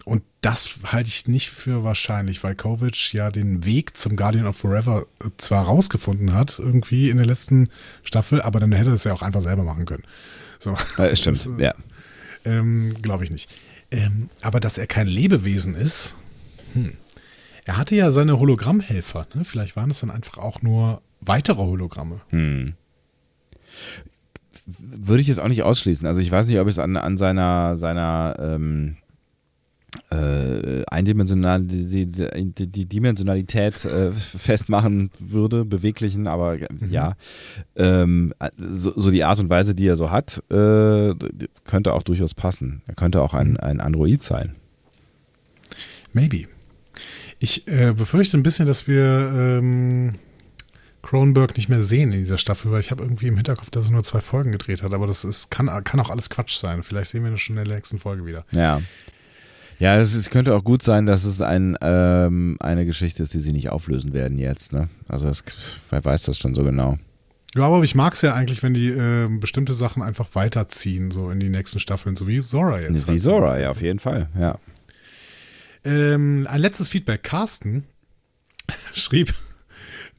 [0.04, 4.56] und das halte ich nicht für wahrscheinlich, weil Kovic ja den Weg zum Guardian of
[4.56, 7.68] Forever äh, zwar rausgefunden hat, irgendwie in der letzten
[8.02, 10.02] Staffel, aber dann hätte er es ja auch einfach selber machen können.
[10.58, 10.76] So.
[10.98, 11.74] Äh, stimmt, Das, ja.
[12.44, 13.48] Ähm, Glaube ich nicht.
[13.92, 16.16] Ähm, aber dass er kein Lebewesen ist,
[16.72, 16.94] hm.
[17.64, 19.26] Er hatte ja seine Hologrammhelfer.
[19.34, 19.44] Ne?
[19.44, 22.20] Vielleicht waren es dann einfach auch nur weitere Hologramme.
[22.28, 22.74] Hm.
[24.76, 26.06] Würde ich jetzt auch nicht ausschließen.
[26.06, 28.96] Also ich weiß nicht, ob ich es an, an seiner, seiner ähm,
[30.10, 37.14] äh, eindimensional, die, die, die, Dimensionalität äh, festmachen würde, beweglichen, aber ja,
[37.76, 41.14] ähm, so, so die Art und Weise, die er so hat, äh,
[41.64, 42.82] könnte auch durchaus passen.
[42.86, 44.54] Er könnte auch ein, ein Android sein.
[46.12, 46.46] Maybe.
[47.42, 50.12] Ich äh, befürchte ein bisschen, dass wir ähm,
[51.02, 53.92] Cronenberg nicht mehr sehen in dieser Staffel, weil ich habe irgendwie im Hinterkopf, dass er
[53.94, 54.92] nur zwei Folgen gedreht hat.
[54.92, 56.84] Aber das ist, kann, kann auch alles Quatsch sein.
[56.84, 58.44] Vielleicht sehen wir das schon in der nächsten Folge wieder.
[58.52, 58.80] Ja.
[59.80, 63.40] Ja, es, es könnte auch gut sein, dass es ein, ähm, eine Geschichte ist, die
[63.40, 64.72] sie nicht auflösen werden jetzt.
[64.72, 64.88] Ne?
[65.08, 65.42] Also das,
[65.90, 66.96] wer weiß das schon so genau.
[67.56, 71.28] Ja, aber ich mag es ja eigentlich, wenn die äh, bestimmte Sachen einfach weiterziehen, so
[71.30, 73.08] in die nächsten Staffeln, so wie Zora jetzt.
[73.08, 73.20] Wie halt.
[73.20, 74.28] Zora, ja, auf jeden Fall.
[74.38, 74.60] Ja.
[75.84, 77.22] Ähm, ein letztes Feedback.
[77.22, 77.84] Carsten
[78.92, 79.34] schrieb,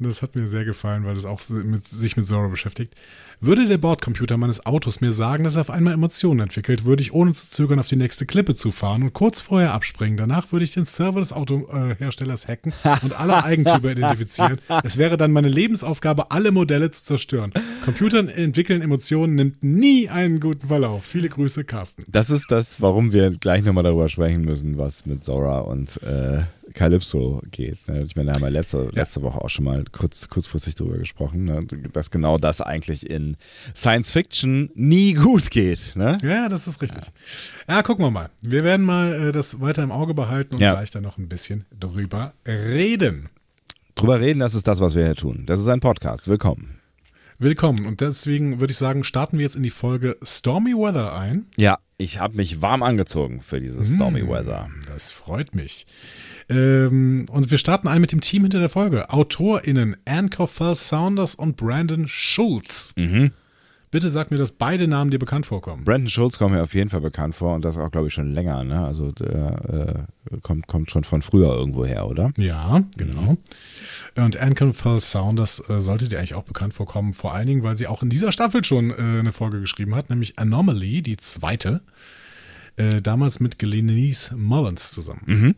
[0.04, 2.96] das hat mir sehr gefallen, weil das auch mit, sich mit Zora beschäftigt.
[3.40, 7.14] Würde der Bordcomputer meines Autos mir sagen, dass er auf einmal Emotionen entwickelt, würde ich
[7.14, 10.16] ohne zu zögern auf die nächste Klippe zufahren und kurz vorher abspringen.
[10.16, 14.60] Danach würde ich den Server des Autoherstellers hacken und alle Eigentümer identifizieren.
[14.84, 17.52] Es wäre dann meine Lebensaufgabe, alle Modelle zu zerstören.
[17.84, 21.04] Computern entwickeln Emotionen nimmt nie einen guten Verlauf.
[21.04, 22.04] Viele Grüße, Carsten.
[22.08, 26.44] Das ist das, warum wir gleich nochmal darüber sprechen müssen, was mit Zora und äh,
[26.74, 27.88] Calypso geht.
[27.88, 28.04] Ne?
[28.04, 31.44] Ich meine, da haben wir letzte, letzte Woche auch schon mal kurz, kurzfristig drüber gesprochen,
[31.44, 31.66] ne?
[31.92, 33.38] dass genau das eigentlich in
[33.76, 35.96] Science Fiction nie gut geht.
[35.96, 36.18] Ne?
[36.24, 37.04] Ja, das ist richtig.
[37.68, 38.30] Ja, gucken wir mal.
[38.42, 40.72] Wir werden mal äh, das weiter im Auge behalten und Ja.
[40.74, 43.30] gleich dann noch ein bisschen drüber reden.
[43.96, 45.44] Drüber reden, das ist das, was wir hier tun.
[45.46, 46.28] Das ist ein Podcast.
[46.28, 46.80] Willkommen.
[47.40, 47.86] Willkommen.
[47.86, 51.46] Und deswegen würde ich sagen, starten wir jetzt in die Folge Stormy Weather ein.
[51.58, 54.70] Ja, ich habe mich warm angezogen für dieses Stormy Weather.
[54.88, 55.86] Das freut mich.
[56.50, 59.10] Ähm, und wir starten ein mit dem Team hinter der Folge.
[59.12, 62.94] AutorInnen Anne Coffell Saunders und Brandon Schulz.
[62.98, 63.32] Mhm.
[63.92, 65.84] bitte sag mir, dass beide Namen dir bekannt vorkommen.
[65.84, 68.34] Brandon Schulz kommt mir auf jeden Fall bekannt vor und das auch, glaube ich, schon
[68.34, 68.64] länger.
[68.64, 68.84] Ne?
[68.84, 72.32] Also der äh, kommt, kommt schon von früher irgendwo her, oder?
[72.38, 73.38] Ja, genau.
[74.16, 77.78] Und Anne Fell Saunders äh, sollte dir eigentlich auch bekannt vorkommen, vor allen Dingen, weil
[77.78, 81.82] sie auch in dieser Staffel schon äh, eine Folge geschrieben hat, nämlich Anomaly, die zweite.
[82.76, 85.22] Äh, damals mit Glenise Mullins zusammen.
[85.28, 85.56] Mhm.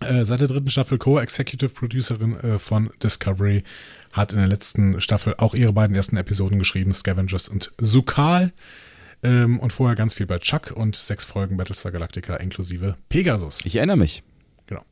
[0.00, 3.64] Äh, seit der dritten Staffel Co-Executive Producerin äh, von Discovery,
[4.12, 8.52] hat in der letzten Staffel auch ihre beiden ersten Episoden geschrieben, Scavengers und Sukal.
[9.22, 13.64] Ähm, und vorher ganz viel bei Chuck und sechs Folgen Battlestar Galactica inklusive Pegasus.
[13.64, 14.22] Ich erinnere mich.
[14.66, 14.82] Genau.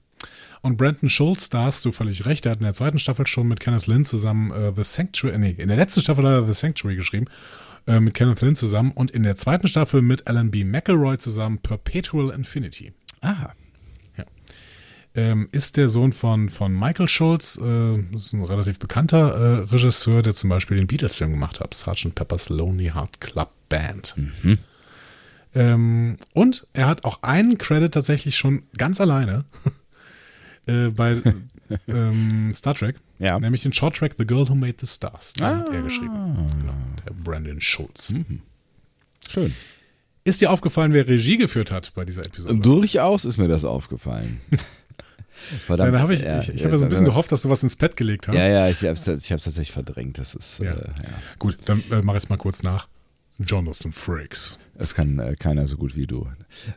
[0.62, 3.46] Und Brandon Schultz, da hast du völlig recht, der hat in der zweiten Staffel schon
[3.46, 6.54] mit Kenneth Lynn zusammen äh, The Sanctuary, nee, in der letzten Staffel hat er The
[6.54, 7.26] Sanctuary geschrieben,
[7.86, 10.64] äh, mit Kenneth Lynn zusammen und in der zweiten Staffel mit Alan B.
[10.64, 12.92] McElroy zusammen Perpetual Infinity.
[13.20, 13.52] Ah.
[15.18, 20.20] Ähm, ist der Sohn von, von Michael Schultz, äh, ist ein relativ bekannter äh, Regisseur,
[20.22, 22.14] der zum Beispiel den Beatles-Film gemacht hat, Sgt.
[22.14, 24.14] Pepper's Lonely Heart Club Band.
[24.16, 24.58] Mhm.
[25.54, 29.46] Ähm, und er hat auch einen Credit tatsächlich schon ganz alleine
[30.66, 31.22] äh, bei
[31.88, 33.40] ähm, Star Trek, Ja.
[33.40, 35.32] nämlich den Short-Track The Girl Who Made the Stars.
[35.32, 35.82] Den hat er Ah.
[35.82, 36.46] geschrieben.
[36.60, 36.74] Genau,
[37.06, 38.12] der Brandon Schultz.
[39.30, 39.54] Schön.
[40.24, 42.56] Ist dir aufgefallen, wer Regie geführt hat bei dieser Episode?
[42.58, 44.40] Durchaus ist mir das aufgefallen.
[45.66, 45.94] Verdammt.
[45.94, 47.62] Dann habe ich, ja, ich, ich habe ja so ein bisschen gehofft, dass du was
[47.62, 48.34] ins Bett gelegt hast.
[48.34, 50.18] Ja, ja, ich habe es ich hab's tatsächlich verdrängt.
[50.18, 50.72] Das ist, Ja.
[50.72, 51.08] Äh, ja.
[51.38, 52.88] Gut, dann äh, mach jetzt mal kurz nach.
[53.38, 54.58] Jonathan Frakes.
[54.78, 56.26] Das kann äh, keiner so gut wie du.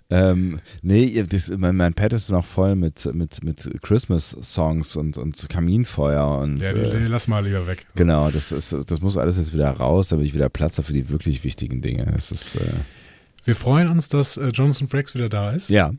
[0.10, 5.48] Ähm, nee, das, mein, mein Pad ist noch voll mit, mit, mit Christmas-Songs und, und
[5.48, 7.86] Kaminfeuer und Ja, die, äh, die lass mal lieber weg.
[7.96, 10.94] genau, das ist, das muss alles jetzt wieder raus, damit ich wieder Platz habe für
[10.94, 12.06] die wirklich wichtigen Dinge.
[12.14, 12.60] Das ist, äh,
[13.46, 15.70] Wir freuen uns, dass äh, Jonathan Frakes wieder da ist.
[15.70, 15.94] ja,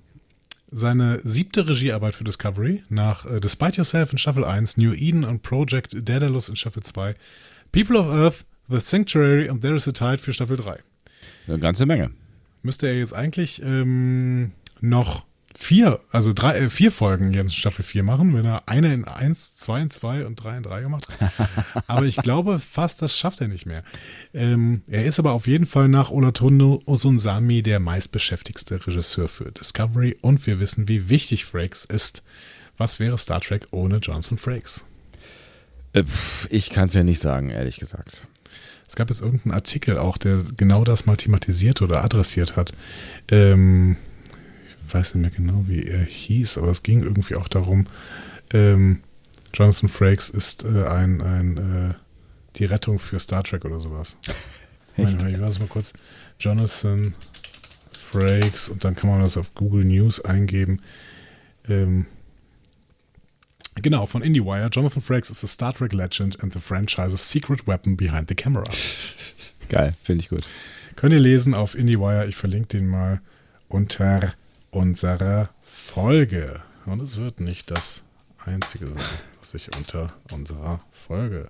[0.70, 5.42] Seine siebte Regiearbeit für Discovery nach äh, Despite Yourself in Staffel 1, New Eden und
[5.42, 7.16] Project Daedalus in Staffel 2,
[7.72, 10.78] People of Earth, The Sanctuary und There is a Tide für Staffel 3.
[11.48, 12.12] eine ganze Menge.
[12.62, 15.24] Müsste er jetzt eigentlich ähm, noch
[15.56, 19.04] vier, also drei, äh, vier Folgen jetzt in Staffel 4 machen, wenn er eine in
[19.04, 21.32] 1, 2 in 2 und 3 in 3 gemacht hat.
[21.86, 23.82] aber ich glaube fast, das schafft er nicht mehr.
[24.32, 30.16] Ähm, er ist aber auf jeden Fall nach Olatondo Osunsami der meistbeschäftigste Regisseur für Discovery
[30.22, 32.22] und wir wissen, wie wichtig Frakes ist.
[32.76, 34.84] Was wäre Star Trek ohne Jonathan Frakes?
[35.92, 36.04] Äh,
[36.48, 38.26] ich kann es ja nicht sagen, ehrlich gesagt.
[38.88, 42.72] Es gab jetzt irgendeinen Artikel auch, der genau das mal thematisiert oder adressiert hat.
[43.28, 43.96] Ähm,
[44.92, 47.87] weiß nicht mehr genau, wie er hieß, aber es ging irgendwie auch darum,
[48.53, 49.00] ähm,
[49.55, 51.57] Jonathan Frakes ist äh, ein, ein
[51.90, 51.94] äh,
[52.57, 54.16] die Rettung für Star Trek oder sowas.
[54.96, 55.22] Echt?
[55.22, 55.92] Ich weiß mal kurz.
[56.38, 57.14] Jonathan
[57.92, 60.81] Frakes und dann kann man das auf Google News eingeben.
[61.68, 62.07] Ähm,
[63.76, 64.68] genau, von IndieWire.
[64.72, 68.64] Jonathan Frakes is a Star Trek legend and the franchise's secret weapon behind the camera.
[69.68, 70.46] Geil, finde ich gut.
[70.96, 72.26] Könnt ihr lesen auf IndieWire.
[72.26, 73.20] Ich verlinke den mal
[73.68, 74.35] unter
[74.70, 76.61] unserer Folge.
[76.87, 78.02] Und es wird nicht das
[78.44, 78.98] einzige sein,
[79.40, 81.48] was ich unter unserer Folge.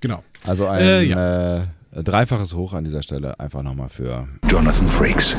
[0.00, 0.22] Genau.
[0.46, 1.62] Also ein Äh, äh,
[2.02, 5.36] dreifaches Hoch an dieser Stelle einfach nochmal für, Jonathan Frakes.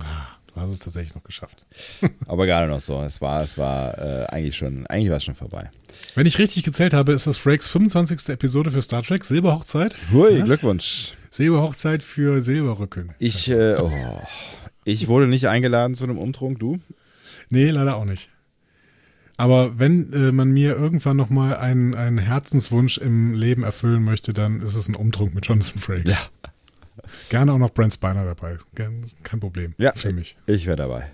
[0.00, 1.66] Ah, Du hast es tatsächlich noch geschafft.
[2.26, 3.02] aber gerade noch so.
[3.02, 5.70] Es war, es war äh, eigentlich schon, eigentlich war es schon vorbei.
[6.14, 8.30] Wenn ich richtig gezählt habe, ist das Frakes 25.
[8.30, 9.22] Episode für Star Trek.
[9.24, 9.96] Silberhochzeit.
[10.10, 10.44] Hui, Ja?
[10.46, 11.18] Glückwunsch.
[11.28, 13.12] Silberhochzeit für Silberrücken.
[13.18, 13.90] Ich, äh, oh,
[14.86, 16.78] ich wurde nicht eingeladen zu einem Umtrunk, du?
[17.50, 18.30] Nee, leider auch nicht.
[19.36, 24.62] Aber wenn äh, man mir irgendwann nochmal einen, einen Herzenswunsch im Leben erfüllen möchte, dann
[24.62, 26.30] ist es ein Umtrunk mit Jonathan Frakes.
[27.28, 28.56] Gerne auch noch Brent Spiner dabei.
[28.74, 30.36] Kein, Problem Ja, für mich.
[30.46, 31.10] Ich wäre dabei.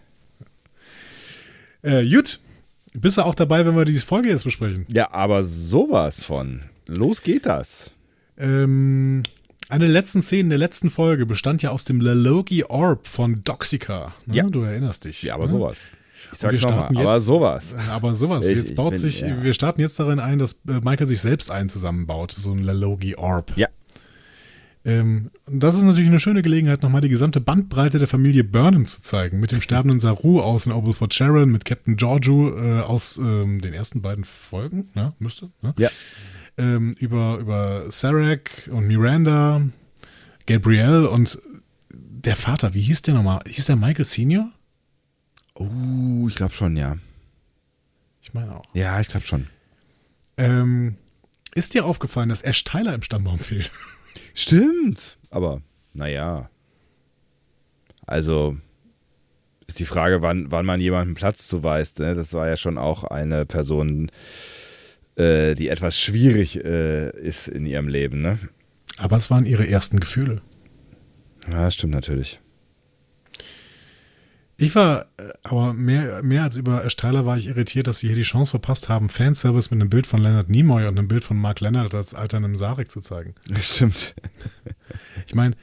[1.83, 2.41] Äh, gut.
[2.95, 4.87] Bist du auch dabei, wenn wir die Folge jetzt besprechen?
[4.93, 6.61] Ja, aber sowas von.
[6.87, 7.91] Los geht das.
[8.37, 9.23] Ähm,
[9.73, 14.15] eine der letzten Szenen der letzten Folge bestand ja aus dem Lalogi Orb von Doxica.
[14.27, 14.37] Ne?
[14.37, 14.45] Ja.
[14.49, 15.23] Du erinnerst dich.
[15.23, 15.51] Ja, aber ne?
[15.51, 15.79] sowas.
[16.33, 17.75] Ich sag's nochmal, aber sowas.
[17.91, 18.47] Aber sowas.
[18.47, 19.43] Ich- jetzt baut bin- sich, ja.
[19.43, 23.17] wir starten jetzt darin ein, dass äh, Michael sich selbst einen zusammenbaut, so ein Lalogi
[23.17, 23.53] Orb.
[23.57, 23.69] Ja.
[24.85, 29.01] Ähm, das ist natürlich eine schöne Gelegenheit, nochmal die gesamte Bandbreite der Familie Burnham zu
[29.01, 29.39] zeigen.
[29.41, 33.61] Mit dem sterbenden Saru aus in Oval Fort Sharon, mit Captain Giorgio äh, aus ähm,
[33.61, 35.13] den ersten beiden Folgen, ne?
[35.19, 35.51] müsste.
[35.63, 35.73] Ne?
[35.79, 35.89] Ja.
[36.59, 39.62] Ähm, über, über Sarek und Miranda,
[40.47, 41.41] Gabrielle und
[41.91, 43.41] der Vater, wie hieß der nochmal?
[43.47, 44.51] Hieß der Michael Senior?
[45.55, 46.97] Oh, ich glaube schon, ja.
[48.23, 48.65] Ich meine auch.
[48.75, 49.49] Ja, ich glaube schon.
[50.37, 50.97] Ähm,
[51.55, 53.71] ist dir aufgefallen, dass Ash Tyler im Stammbaum fehlt?
[54.35, 55.19] Stimmt.
[55.31, 55.62] Aber,
[55.93, 56.49] naja.
[58.07, 58.57] Also,
[59.67, 61.99] ist die Frage, wann, wann man jemandem Platz zuweist.
[61.99, 62.15] Ne?
[62.15, 64.11] Das war ja schon auch eine Person,
[65.16, 68.22] äh, die etwas schwierig äh, ist in ihrem Leben.
[68.22, 68.38] Ne?
[68.98, 70.42] Aber es waren ihre ersten Gefühle.
[71.51, 72.40] Ja, das stimmt natürlich.
[74.59, 78.16] Ich war, äh, aber mehr, mehr als über Steiler war ich irritiert, dass sie hier
[78.16, 81.37] die Chance verpasst haben, Fanservice mit einem Bild von Leonard Nimoy und einem Bild von
[81.37, 83.35] Mark Leonard als alterndem Sarek zu zeigen.
[83.48, 84.14] Das stimmt.
[85.27, 85.57] Ich meine,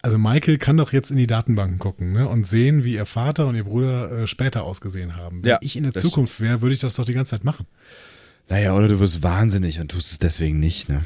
[0.00, 3.46] also Michael kann doch jetzt in die Datenbanken gucken ne, und sehen, wie ihr Vater
[3.46, 5.42] und ihr Bruder äh, später ausgesehen haben.
[5.42, 7.66] Wenn Ja, ich in der Zukunft wäre, würde ich das doch die ganze Zeit machen.
[8.48, 11.02] Naja, oder du wirst wahnsinnig und tust es deswegen nicht, ne?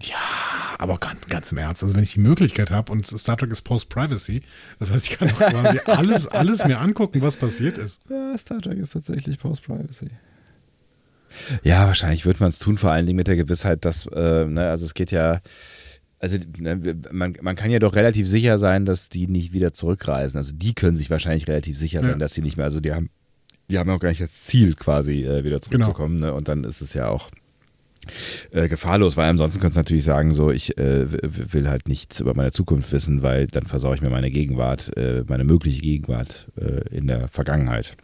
[0.00, 0.16] Ja,
[0.78, 1.82] aber ganz, ganz im Ernst.
[1.82, 4.42] Also wenn ich die Möglichkeit habe und Star Trek ist Post-Privacy,
[4.78, 8.00] das heißt, ich kann doch quasi alles, alles mir angucken, was passiert ist.
[8.08, 10.08] Ja, Star Trek ist tatsächlich Post-Privacy.
[11.62, 14.68] Ja, wahrscheinlich wird man es tun, vor allen Dingen mit der Gewissheit, dass, äh, ne,
[14.70, 15.40] also es geht ja,
[16.18, 20.38] also ne, man, man kann ja doch relativ sicher sein, dass die nicht wieder zurückreisen.
[20.38, 22.16] Also die können sich wahrscheinlich relativ sicher sein, Ja.
[22.16, 23.10] dass sie nicht mehr, also die haben,
[23.72, 26.20] die haben ja auch gar nicht das Ziel, quasi äh, wieder zurückzukommen.
[26.20, 26.32] Ne?
[26.32, 27.30] Und dann ist es ja auch
[28.50, 32.34] äh, gefahrlos, weil ansonsten könntest du natürlich sagen, so ich äh, will halt nichts über
[32.34, 36.94] meine Zukunft wissen, weil dann versaue ich mir meine Gegenwart, äh, meine mögliche Gegenwart äh,
[36.94, 37.96] in der Vergangenheit.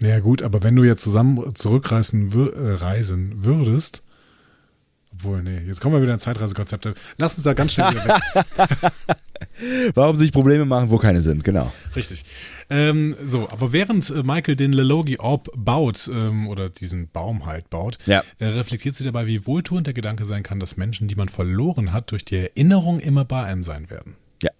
[0.00, 4.04] Ja gut, aber wenn du jetzt zusammen zurückreisen äh, reisen würdest,
[5.12, 6.94] obwohl, nee, jetzt kommen wir wieder in Zeitreisekonzepte.
[7.18, 8.92] Lass uns da ganz schnell wieder weg.
[9.94, 11.72] Warum sich Probleme machen, wo keine sind, genau.
[11.96, 12.24] Richtig.
[12.70, 17.70] Ähm, so, aber während äh, Michael den Lelogi Orb baut, ähm, oder diesen Baum halt
[17.70, 18.22] baut, Ja.
[18.38, 21.92] äh, reflektiert sie dabei, wie wohltuend der Gedanke sein kann, dass Menschen, die man verloren
[21.92, 24.16] hat, durch die Erinnerung immer bei einem sein werden.
[24.42, 24.50] Ja.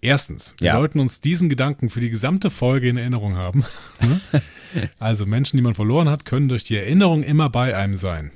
[0.00, 0.72] Erstens, wir Ja.
[0.74, 3.64] sollten uns diesen Gedanken für die gesamte Folge in Erinnerung haben.
[4.98, 8.30] Also Menschen, die man verloren hat, können durch die Erinnerung immer bei einem sein.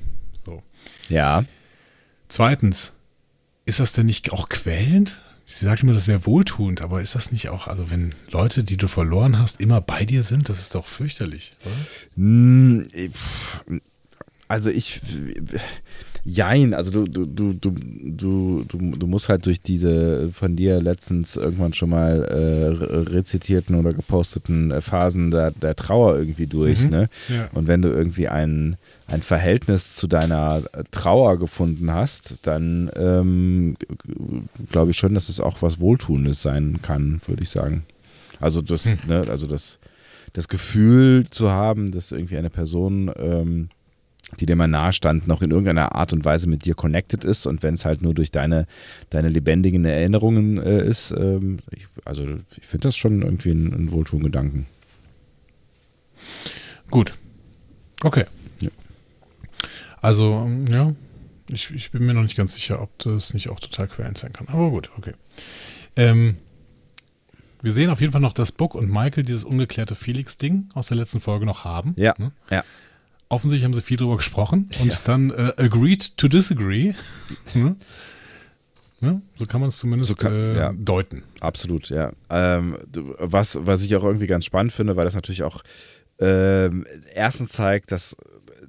[0.45, 0.63] So.
[1.09, 1.47] Ja.
[2.29, 2.93] Zweitens,
[3.67, 5.21] ist das denn nicht auch quälend?
[5.49, 8.77] Sie sagt immer, das wäre wohltuend, aber ist das nicht auch, also wenn Leute, die
[8.77, 11.75] du verloren hast, immer bei dir sind, das ist doch fürchterlich, oder?
[12.17, 12.89] Hm,
[14.49, 15.01] Also ich,
[16.29, 20.81] jein, also du, du, du, du, du, du, du musst halt durch diese von dir
[20.83, 26.49] letztens irgendwann schon mal äh, re- rezitierten oder geposteten äh, Phasen der, der Trauer irgendwie
[26.49, 26.91] durch, Mhm.
[26.91, 27.09] ne?
[27.29, 27.49] Ja.
[27.55, 33.77] Und wenn du irgendwie ein, ein Verhältnis zu deiner Trauer gefunden hast, dann ähm,
[34.73, 37.85] glaube ich schon, dass es auch was Wohltuendes sein kann, würde ich sagen.
[38.41, 38.99] Also das, Hm.
[39.07, 39.79] ne, also das,
[40.33, 43.69] das Gefühl zu haben, dass irgendwie eine Person, ähm,
[44.41, 47.47] die dir mal nahe stand, noch in irgendeiner Art und Weise mit dir connected ist
[47.47, 48.67] und wenn es halt nur durch deine,
[49.11, 52.25] deine lebendigen Erinnerungen äh, ist, ähm, ich, also
[52.57, 54.67] ich finde das schon irgendwie ein, ein wohltuenden Gedanken.
[56.91, 57.15] Gut.
[58.03, 58.25] Okay.
[58.61, 58.71] Ja.
[60.01, 60.93] Also, ähm, ja,
[61.49, 64.33] ich, ich bin mir noch nicht ganz sicher, ob das nicht auch total quälend sein
[64.33, 64.49] kann.
[64.49, 65.13] Aber gut, okay.
[65.95, 66.37] Ähm,
[67.63, 70.97] wir sehen auf jeden Fall noch, dass Book und Michael dieses ungeklärte Felix-Ding aus der
[70.97, 71.95] letzten Folge noch haben.
[71.97, 72.33] Ja, Ne?
[72.51, 72.65] ja.
[73.29, 74.99] Offensichtlich haben sie viel drüber gesprochen und Ja.
[75.05, 76.95] dann äh, agreed to disagree.
[79.01, 79.21] Ne?
[79.39, 80.73] So kann man es zumindest So kann- äh, ja.
[80.73, 81.23] deuten.
[81.41, 82.13] Absolut, ja.
[82.31, 82.79] Ähm,
[83.19, 85.63] was, was ich auch irgendwie ganz spannend finde, weil das natürlich auch
[86.19, 88.17] ähm, erstens zeigt, dass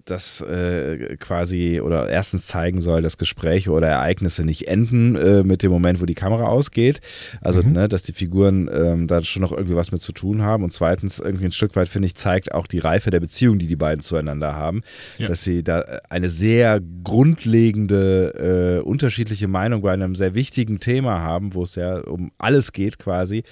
[0.10, 5.64] das äh, quasi oder erstens zeigen soll, dass Gespräche oder Ereignisse nicht enden äh, mit
[5.64, 7.02] dem Moment, wo die Kamera ausgeht.
[7.42, 7.74] Also, Mhm.
[7.74, 10.64] ne, dass die Figuren ähm, da schon noch irgendwie was mit zu tun haben.
[10.64, 13.68] Und zweitens, irgendwie ein Stück weit, finde ich, zeigt auch die Reife der Beziehung, die
[13.68, 14.82] die beiden zueinander haben.
[15.18, 15.28] Ja.
[15.28, 21.54] Dass sie da eine sehr grundlegende, äh, unterschiedliche Meinung bei einem sehr wichtigen Thema haben,
[21.54, 23.44] wo es ja um alles geht quasi.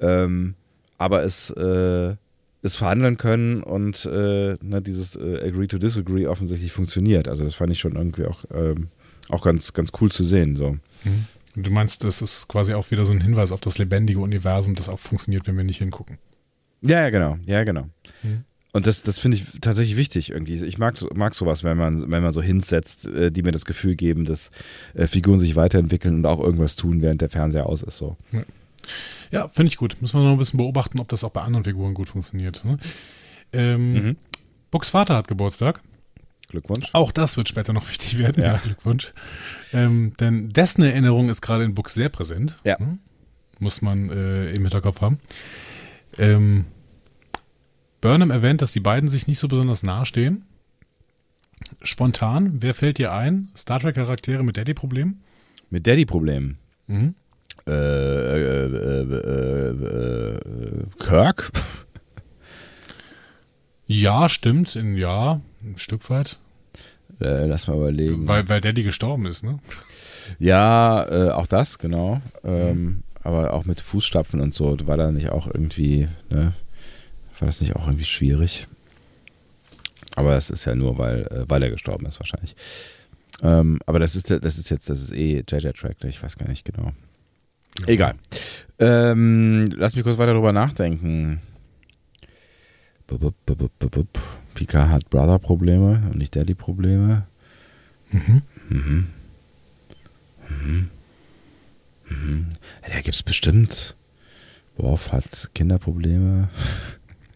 [0.00, 0.54] Ähm,
[0.96, 2.14] aber es äh,
[2.62, 7.28] es verhandeln können und äh, ne, dieses äh, Agree to Disagree offensichtlich funktioniert.
[7.28, 8.88] Also das fand ich schon irgendwie auch, ähm,
[9.28, 10.56] auch ganz, ganz cool zu sehen.
[10.56, 10.76] So.
[11.56, 14.74] Und du meinst, das ist quasi auch wieder so ein Hinweis auf das lebendige Universum,
[14.74, 16.18] das auch funktioniert, wenn wir nicht hingucken.
[16.82, 17.88] Ja, ja, genau, ja, genau.
[18.22, 18.44] Mhm.
[18.72, 20.64] Und das, das finde ich tatsächlich wichtig irgendwie.
[20.64, 23.64] Ich mag, mag sowas, wenn man, wenn man so Hints setzt, äh, die mir das
[23.64, 24.50] Gefühl geben, dass
[24.94, 27.96] äh, Figuren sich weiterentwickeln und auch irgendwas tun, während der Fernseher aus ist.
[27.96, 28.16] So.
[28.30, 28.42] Ja,
[29.52, 29.96] finde ich gut.
[30.00, 32.64] Müssen wir noch ein bisschen beobachten, ob das auch bei anderen Figuren gut funktioniert.
[32.64, 32.78] Ne?
[33.52, 34.16] Ähm, Mhm.
[34.70, 35.80] Bucks Vater hat Geburtstag.
[36.48, 36.88] Glückwunsch.
[36.94, 38.42] Auch das wird später noch wichtig werden.
[38.42, 38.58] Ja, Ja.
[38.58, 39.12] Glückwunsch.
[39.72, 42.58] Ähm, denn dessen Erinnerung ist gerade in Bucks sehr präsent.
[42.64, 42.76] Ja.
[42.78, 42.98] Ne?
[43.58, 45.18] Muss man äh, im Hinterkopf haben.
[46.16, 46.64] Ähm,
[48.00, 50.44] Burnham erwähnt, dass die beiden sich nicht so besonders nahe stehen.
[51.82, 53.48] Spontan, wer fällt dir ein?
[53.56, 55.22] Star Trek-Charaktere mit Daddy-Problemen?
[55.70, 56.58] Mit Daddy-Problemen.
[56.86, 57.14] Mhm.
[57.68, 61.50] Äh, äh, äh, äh, äh, Kirk?
[63.86, 64.74] Ja, stimmt.
[64.76, 66.38] In, ja, ein Stück weit.
[67.20, 68.26] Äh, lass mal überlegen.
[68.26, 69.58] Weil, weil Daddy gestorben ist, ne?
[70.38, 72.20] Ja, auch das, genau.
[72.44, 76.52] Ähm, Aber auch mit Fußstapfen und so, war da nicht auch irgendwie, ne?
[77.38, 78.66] War das nicht auch irgendwie schwierig?
[80.16, 82.56] Aber das ist ja nur, weil, weil er gestorben ist, wahrscheinlich.
[83.42, 86.48] Ähm, aber das ist, das ist jetzt, das ist eh JJ Track, ich weiß gar
[86.48, 86.92] nicht genau.
[87.86, 88.14] Egal.
[88.78, 91.40] Ähm, lass mich kurz weiter drüber nachdenken.
[94.54, 97.26] Pika hat Brother-Probleme und nicht Daddy-Probleme.
[98.10, 98.42] Mhm.
[98.68, 99.08] Mhm.
[100.48, 100.90] Mhm.
[102.08, 102.48] Mhm.
[102.82, 103.96] Ja, da gibt's bestimmt.
[104.76, 106.48] Worf hat Kinderprobleme.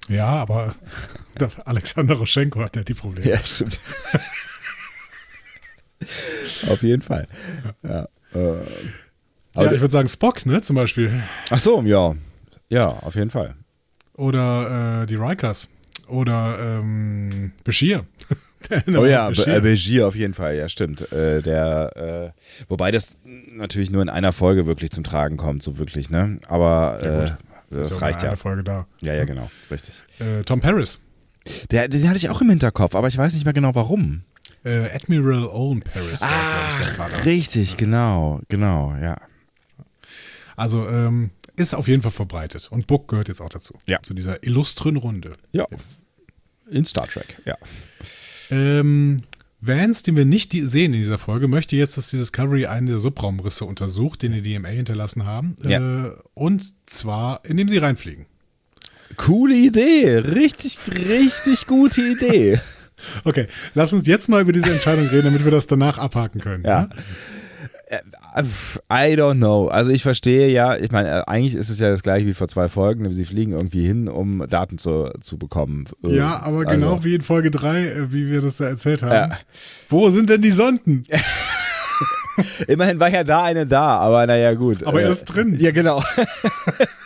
[0.09, 0.75] Ja, aber
[1.41, 3.29] der Alexander Roschenko hat ja die Probleme.
[3.29, 3.81] Ja, stimmt.
[6.69, 7.27] Auf jeden Fall.
[7.83, 8.07] Ja.
[8.35, 8.63] Äh,
[9.55, 11.23] aber ja, ich würde sagen Spock, ne, zum Beispiel.
[11.51, 12.15] ach so, ja.
[12.69, 13.55] Ja, auf jeden Fall.
[14.15, 15.69] Oder äh, die Rikers.
[16.09, 18.05] Oder ähm, Bashir.
[18.97, 19.57] Oh ja, Bashir.
[19.57, 21.11] Äh, Begier auf jeden Fall, ja, stimmt.
[21.11, 25.79] Äh, der, äh, wobei das natürlich nur in einer Folge wirklich zum Tragen kommt, so
[25.79, 26.39] wirklich, ne?
[26.47, 27.31] Aber Ja, äh,
[27.71, 28.29] das Ist reicht ja.
[28.29, 28.87] Eine Folge da.
[29.01, 30.05] Ja, ja, genau, richtig.
[30.21, 31.01] Äh, Tom Paris.
[31.73, 34.23] Der, den hatte ich auch im Hinterkopf, aber ich weiß nicht mehr genau warum.
[34.65, 36.21] Äh, Admiral Owen Paris.
[36.21, 39.17] war, glaub ich, richtig, genau, genau, ja.
[40.63, 42.69] Also ähm, ist auf jeden Fall verbreitet.
[42.71, 43.75] Und Book gehört jetzt auch dazu.
[43.87, 44.01] Ja.
[44.01, 45.33] Zu dieser illustren Runde.
[45.51, 45.67] Ja.
[46.71, 47.57] In Star Trek, ja.
[48.51, 49.23] Ähm,
[49.61, 52.99] Vance, den wir nicht sehen in dieser Folge, möchte jetzt, dass die Discovery einen der
[52.99, 55.57] Subraumrisse untersucht, den die DMA hinterlassen haben.
[55.65, 56.07] Ja.
[56.07, 58.27] Äh, und zwar, indem sie reinfliegen.
[59.17, 62.61] Coole Idee, richtig, richtig gute Idee.
[63.25, 66.63] Okay, lass uns jetzt mal über diese Entscheidung reden, damit wir das danach abhaken können.
[66.65, 66.89] Ja.
[68.91, 69.69] I don't know.
[69.69, 72.49] Also ich verstehe ja, ich meine, äh, eigentlich ist es ja das gleiche wie vor
[72.49, 73.13] zwei Folgen.
[73.13, 75.87] Sie fliegen irgendwie hin, um Daten zu, zu bekommen.
[76.03, 79.13] Ja, aber Also, genau wie in Folge 3, äh, wie wir das da erzählt haben.
[79.13, 79.39] Ja.
[79.89, 81.05] Wo sind denn die Sonden?
[82.67, 84.85] Immerhin war ja da eine da, aber naja, gut.
[84.85, 85.57] Aber Äh, er ist drin.
[85.61, 86.03] Ja, genau.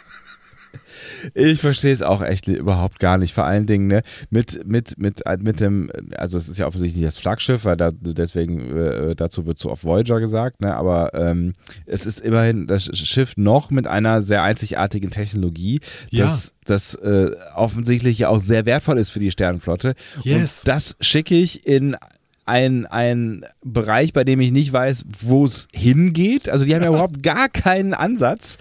[1.34, 3.34] Ich verstehe es auch echt überhaupt gar nicht.
[3.34, 7.18] Vor allen Dingen ne, mit, mit, mit, mit dem, also es ist ja offensichtlich das
[7.18, 11.54] Flaggschiff, weil da, deswegen äh, dazu wird so auf Voyager gesagt, ne, aber ähm,
[11.86, 16.24] es ist immerhin das Schiff noch mit einer sehr einzigartigen Technologie, Ja.
[16.24, 19.94] das, das äh, offensichtlich ja auch sehr wertvoll ist für die Sternenflotte.
[20.22, 20.60] Yes.
[20.60, 21.96] Und das schicke ich in
[22.44, 26.48] ein, ein Bereich, bei dem ich nicht weiß, wo es hingeht.
[26.48, 28.56] Also die haben ja überhaupt gar keinen Ansatz,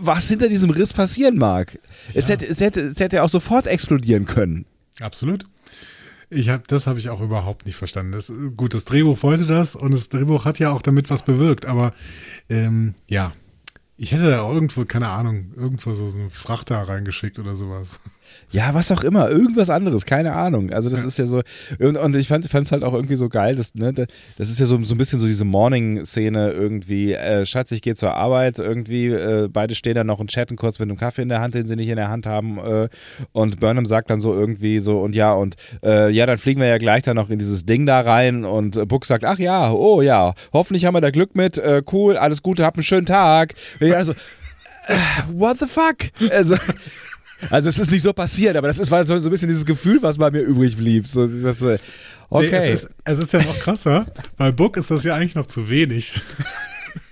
[0.00, 1.78] was hinter diesem Riss passieren mag.
[2.14, 4.66] Es, hätte, es, hätte, es hätte auch sofort explodieren können.
[5.00, 5.44] Absolut.
[6.30, 8.12] Ich hab, das habe ich auch überhaupt nicht verstanden.
[8.12, 11.66] Das, gut, das Drehbuch wollte das und das Drehbuch hat ja auch damit was bewirkt,
[11.66, 11.92] aber
[12.48, 13.32] ähm, ja,
[13.98, 18.00] ich hätte da irgendwo, keine Ahnung, irgendwo so, so einen Frachter reingeschickt oder sowas.
[18.50, 20.72] Ja, was auch immer, irgendwas anderes, keine Ahnung.
[20.72, 21.42] Also das ist ja so,
[21.78, 24.66] und, und ich fand es halt auch irgendwie so geil, dass, ne, das ist ja
[24.66, 29.08] so, so ein bisschen so diese Morning-Szene irgendwie, äh, Schatz, ich gehe zur Arbeit, irgendwie,
[29.08, 31.66] äh, beide stehen dann noch und chatten kurz mit einem Kaffee in der Hand, den
[31.66, 32.88] sie nicht in der Hand haben äh,
[33.32, 36.68] und Burnham sagt dann so irgendwie so, und ja, und äh, ja, dann fliegen wir
[36.68, 40.02] ja gleich dann noch in dieses Ding da rein und Book sagt, ach ja, oh
[40.02, 43.54] ja, hoffentlich haben wir da Glück mit, äh, cool, alles Gute, habt einen schönen Tag.
[43.80, 44.12] Ja, also,
[45.32, 46.10] what the fuck?
[46.30, 46.56] Also,
[47.50, 49.64] also es ist nicht so passiert, aber das ist war so, so ein bisschen dieses
[49.64, 51.06] Gefühl, was bei mir übrig blieb.
[51.06, 51.78] So, das, äh,
[52.30, 52.48] okay.
[52.50, 54.06] Nee, es, ist, es ist ja noch krasser.
[54.36, 56.14] Bei Book ist das ja eigentlich noch zu wenig.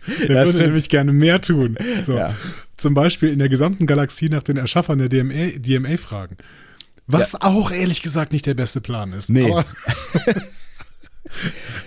[0.07, 0.65] Der würde stimmt.
[0.67, 1.77] nämlich gerne mehr tun.
[2.05, 2.17] So.
[2.17, 2.35] Ja.
[2.77, 6.37] Zum Beispiel in der gesamten Galaxie nach den Erschaffern der DMA, DMA fragen.
[7.07, 9.31] Was auch ehrlich gesagt nicht der beste Plan ist.
[9.31, 9.53] Nee.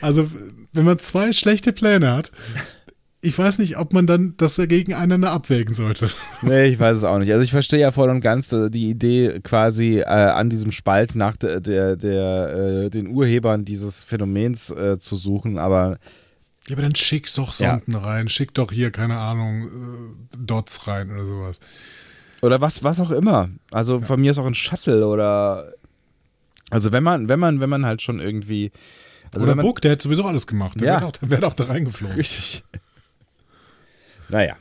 [0.02, 0.32] Also,
[0.72, 2.32] wenn man zwei schlechte Pläne hat,
[3.24, 6.10] ich weiß nicht, ob man dann das gegeneinander abwägen sollte.
[6.42, 7.32] nee, ich weiß es auch nicht.
[7.32, 11.16] Also ich verstehe ja voll und ganz äh, die Idee quasi äh, an diesem Spalt
[11.16, 15.98] nach der, der, der äh, den Urhebern dieses Phänomens äh, zu suchen, aber
[16.68, 17.72] Ja, aber dann schick doch Ja.
[17.72, 21.60] Sonden rein, schick doch hier, keine Ahnung, äh, Dots rein oder sowas.
[22.42, 23.50] oder was, was auch immer.
[23.72, 25.72] Also von mir ist auch ein Shuttle oder
[26.70, 28.72] also wenn man, wenn man, wenn man halt schon irgendwie
[29.34, 30.80] also oder Book, der hätte sowieso alles gemacht.
[30.80, 31.02] Der Ja.
[31.02, 32.16] wäre doch, wär doch da reingeflogen.
[32.18, 32.64] Richtig.
[34.34, 34.56] Naja.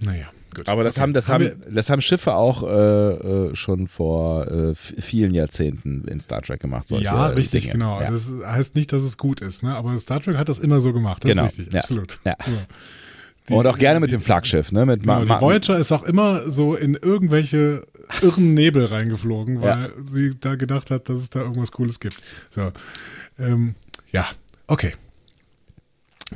[0.00, 0.68] Naja, gut.
[0.68, 1.00] Aber das Okay.
[1.02, 2.68] haben, das Haben haben, das haben Schiffe auch äh,
[3.48, 6.88] äh, schon vor äh, vielen Jahrzehnten in Star Trek gemacht.
[6.90, 7.72] ja, richtig, Dinge.
[7.72, 8.00] genau.
[8.00, 8.10] Ja.
[8.10, 9.74] Das heißt nicht, dass es gut ist, ne?
[9.74, 11.24] aber Star Trek hat das immer so gemacht.
[11.24, 11.80] Das Genau, ist richtig, ja.
[11.80, 12.18] absolut.
[12.24, 12.36] Ja.
[13.48, 14.84] Die- Und auch gerne mit die- dem Flaggschiff, ne?
[14.84, 17.82] Mit Genau, die Voyager ist auch immer so in irgendwelche
[18.22, 19.88] irren Nebel reingeflogen, weil Ja.
[20.04, 22.20] sie da gedacht hat, dass es da irgendwas Cooles gibt.
[22.50, 22.70] So.
[23.38, 23.74] Ähm,
[24.12, 24.26] ja,
[24.66, 24.92] okay.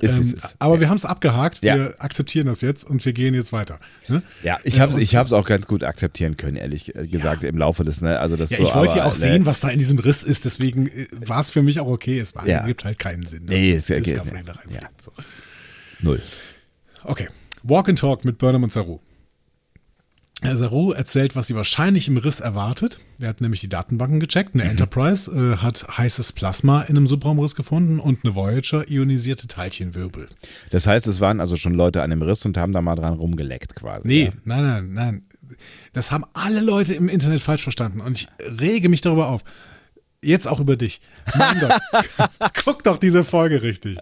[0.00, 0.56] Ist, Ähm, ist.
[0.58, 1.76] aber wir haben es abgehakt, Ja.
[1.76, 3.78] wir akzeptieren das jetzt und wir gehen jetzt weiter.
[4.08, 4.22] Ne?
[4.42, 7.44] Ja, ich Äh, habe es und- ich hab's auch ganz gut akzeptieren können, ehrlich gesagt,
[7.44, 8.18] im Laufe des, ne?
[8.18, 10.22] Also das Ja, so, ich wollte ja auch ne, sehen, was da in diesem Riss
[10.22, 12.18] ist, deswegen äh, war es für mich auch okay.
[12.18, 12.64] Es war, Ja.
[12.66, 14.14] gibt halt keinen Sinn, Nee, es geht- nee.
[14.44, 14.54] da.
[14.72, 14.80] Ja.
[15.00, 15.12] So.
[16.00, 16.20] Null.
[17.04, 17.28] Okay.
[17.62, 18.98] Walk and Talk mit Burnham und Saru.
[20.42, 22.98] Herr Saru erzählt, was sie wahrscheinlich im Riss erwartet.
[23.20, 24.54] Er hat nämlich die Datenbanken gecheckt.
[24.54, 30.28] Eine Enterprise äh, hat heißes Plasma in einem Subraumriss gefunden und eine Voyager ionisierte Teilchenwirbel.
[30.70, 33.14] Das heißt, es waren also schon Leute an dem Riss und haben da mal dran
[33.14, 34.06] rumgeleckt quasi.
[34.08, 34.32] Nee, Ja.
[34.44, 35.22] nein, nein, nein.
[35.92, 38.28] Das haben alle Leute im Internet falsch verstanden und ich
[38.60, 39.42] rege mich darüber auf.
[40.24, 41.00] Jetzt auch über dich.
[41.36, 41.80] Mein Gott.
[42.64, 43.96] Guck doch diese Folge richtig.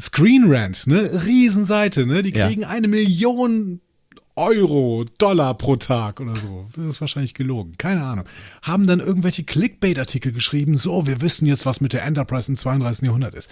[0.00, 1.24] Screen Rant, ne?
[1.26, 2.22] Riesenseite, ne?
[2.22, 2.46] Die Ja.
[2.48, 3.80] kriegen eine Million
[4.36, 6.66] Euro, Dollar pro Tag oder so.
[6.74, 7.74] Das ist wahrscheinlich gelogen.
[7.78, 8.24] Keine Ahnung.
[8.62, 10.78] Haben dann irgendwelche Clickbait-Artikel geschrieben.
[10.78, 13.04] So, wir wissen jetzt, was mit der Enterprise im 32.
[13.06, 13.50] Jahrhundert ist.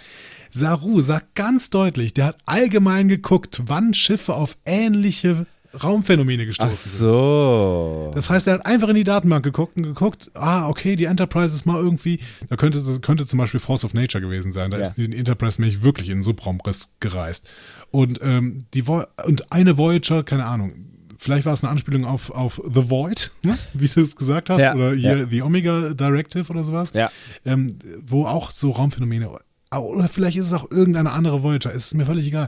[0.51, 5.45] Saru sagt ganz deutlich, der hat allgemein geguckt, wann Schiffe auf ähnliche
[5.83, 6.99] Raumphänomene gestoßen Ach sind.
[6.99, 8.11] so.
[8.13, 11.55] Das heißt, er hat einfach in die Datenbank geguckt und geguckt, ah, okay, die Enterprise
[11.55, 12.19] ist mal irgendwie,
[12.49, 14.69] da könnte, könnte zum Beispiel Force of Nature gewesen sein.
[14.71, 14.83] Da Ja.
[14.83, 17.47] ist die Enterprise nämlich wirklich in den Subraumriss gereist.
[17.91, 20.73] Und, ähm, die Vo und eine Voyager, keine Ahnung,
[21.17, 23.57] vielleicht war es eine Anspielung auf, auf The Void, ne?
[23.73, 25.25] wie du es gesagt hast, Ja, oder hier ja.
[25.27, 27.11] The Omega Directive oder sowas, Ja.
[27.45, 27.75] ähm,
[28.05, 29.29] wo auch so Raumphänomene,
[29.73, 32.47] oder vielleicht ist es auch irgendeine andere Voyager, es ist mir völlig egal.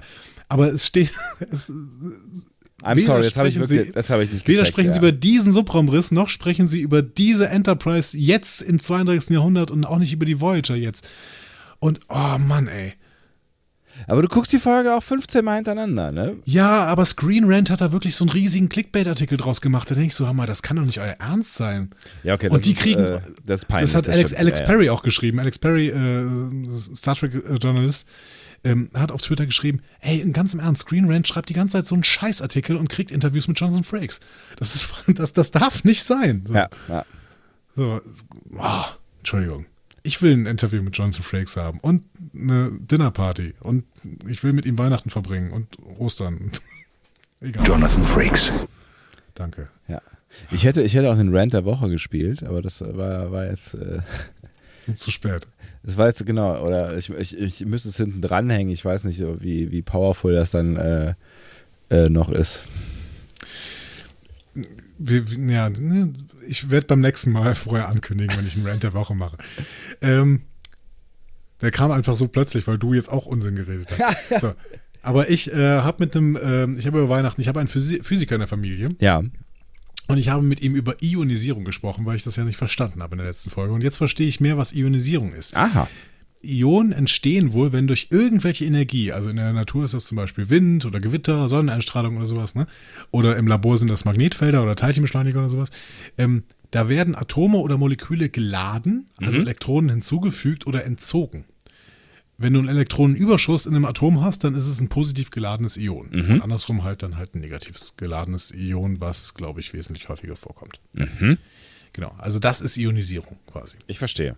[0.49, 1.11] Aber es steht,
[1.51, 4.73] es, I'm weder sorry, das habe ich wirklich, Sie- das habe ich nicht Weder gecheckt,
[4.75, 4.93] sprechen ja.
[4.93, 9.29] Sie über diesen Subraumriss, noch sprechen Sie über diese Enterprise jetzt im 32.
[9.31, 11.07] Jahrhundert und auch nicht über die Voyager jetzt.
[11.79, 12.93] Und, oh Mann, ey.
[14.07, 16.37] Aber du guckst die Folge auch 15 Mal hintereinander, ne?
[16.45, 19.89] Ja, aber Screen Rant hat da wirklich so einen riesigen Clickbait-Artikel draus gemacht.
[19.89, 21.91] Da denke ich so, hör mal, das kann doch nicht euer Ernst sein.
[22.23, 24.29] Ja, okay, Und das die ist, kriegen, äh, das ist peinlich, das hat das Alex,
[24.29, 24.71] stimmt, Alex ja, ja.
[24.71, 25.39] Perry auch geschrieben.
[25.39, 28.07] Alex Perry, äh, Star Trek-Journalist,
[28.63, 31.73] ähm, hat auf Twitter geschrieben, hey, in ganz im Ernst, Screen Rant schreibt die ganze
[31.73, 34.19] Zeit so einen Scheißartikel und kriegt Interviews mit Jonathan Frakes.
[34.57, 36.43] Das ist, das, das darf nicht sein.
[36.47, 36.53] So.
[36.53, 37.05] Ja, ja.
[37.75, 38.01] So,
[38.57, 38.83] oh,
[39.19, 39.65] Entschuldigung.
[40.05, 42.03] Ich will ein Interview mit Jonathan Frakes haben und
[42.35, 43.85] eine Dinnerparty und
[44.27, 46.51] ich will mit ihm Weihnachten verbringen und Ostern.
[47.41, 47.65] Egal.
[47.65, 48.51] Jonathan Frakes.
[49.33, 49.69] Danke.
[49.87, 50.01] ja.
[50.51, 53.75] Ich hätte, ich hätte auch den Rant der Woche gespielt, aber das war, war jetzt,
[53.75, 53.99] äh,
[54.93, 55.47] Zu spät.
[55.83, 59.17] das war jetzt genau, oder ich, ich, ich müsste es hinten dranhängen, ich weiß nicht,
[59.17, 61.13] so wie, wie powerful das dann äh,
[61.91, 62.65] äh, noch ist.
[64.97, 66.13] Wir, wir- ja, ne,
[66.47, 69.37] ich werde beim nächsten Mal vorher ankündigen, wenn ich einen Rant der Woche mache.
[70.01, 70.41] Ähm,
[71.61, 74.41] der kam einfach so plötzlich, weil du jetzt auch Unsinn geredet hast.
[74.41, 74.53] So.
[75.01, 78.01] Aber ich äh, habe mit einem, ähm, ich habe über Weihnachten, ich habe einen Physi
[78.03, 79.21] Physiker in der Familie Ja,
[80.07, 83.13] und ich habe mit ihm über Ionisierung gesprochen, weil ich das ja nicht verstanden habe
[83.13, 83.73] in der letzten Folge.
[83.73, 85.55] Und jetzt verstehe ich mehr, was Ionisierung ist.
[85.55, 85.87] aha.
[86.43, 90.49] Ionen entstehen wohl, wenn durch irgendwelche Energie, also in der Natur ist das zum Beispiel
[90.49, 92.67] Wind oder Gewitter, Sonneneinstrahlung oder sowas, ne?
[93.11, 95.69] Oder im Labor sind das Magnetfelder oder Teilchenbeschleuniger oder sowas.
[96.17, 101.45] Ähm, da werden Atome oder Moleküle geladen, also Elektronen hinzugefügt oder entzogen.
[102.39, 106.07] Wenn du einen Elektronenüberschuss in einem Atom hast, dann ist es ein positiv geladenes Ion.
[106.33, 110.79] Und andersrum halt dann halt ein negatives geladenes Ion, was, glaube ich, wesentlich häufiger vorkommt.
[111.93, 113.77] Genau, also das ist Ionisierung quasi.
[113.85, 114.35] Ich verstehe.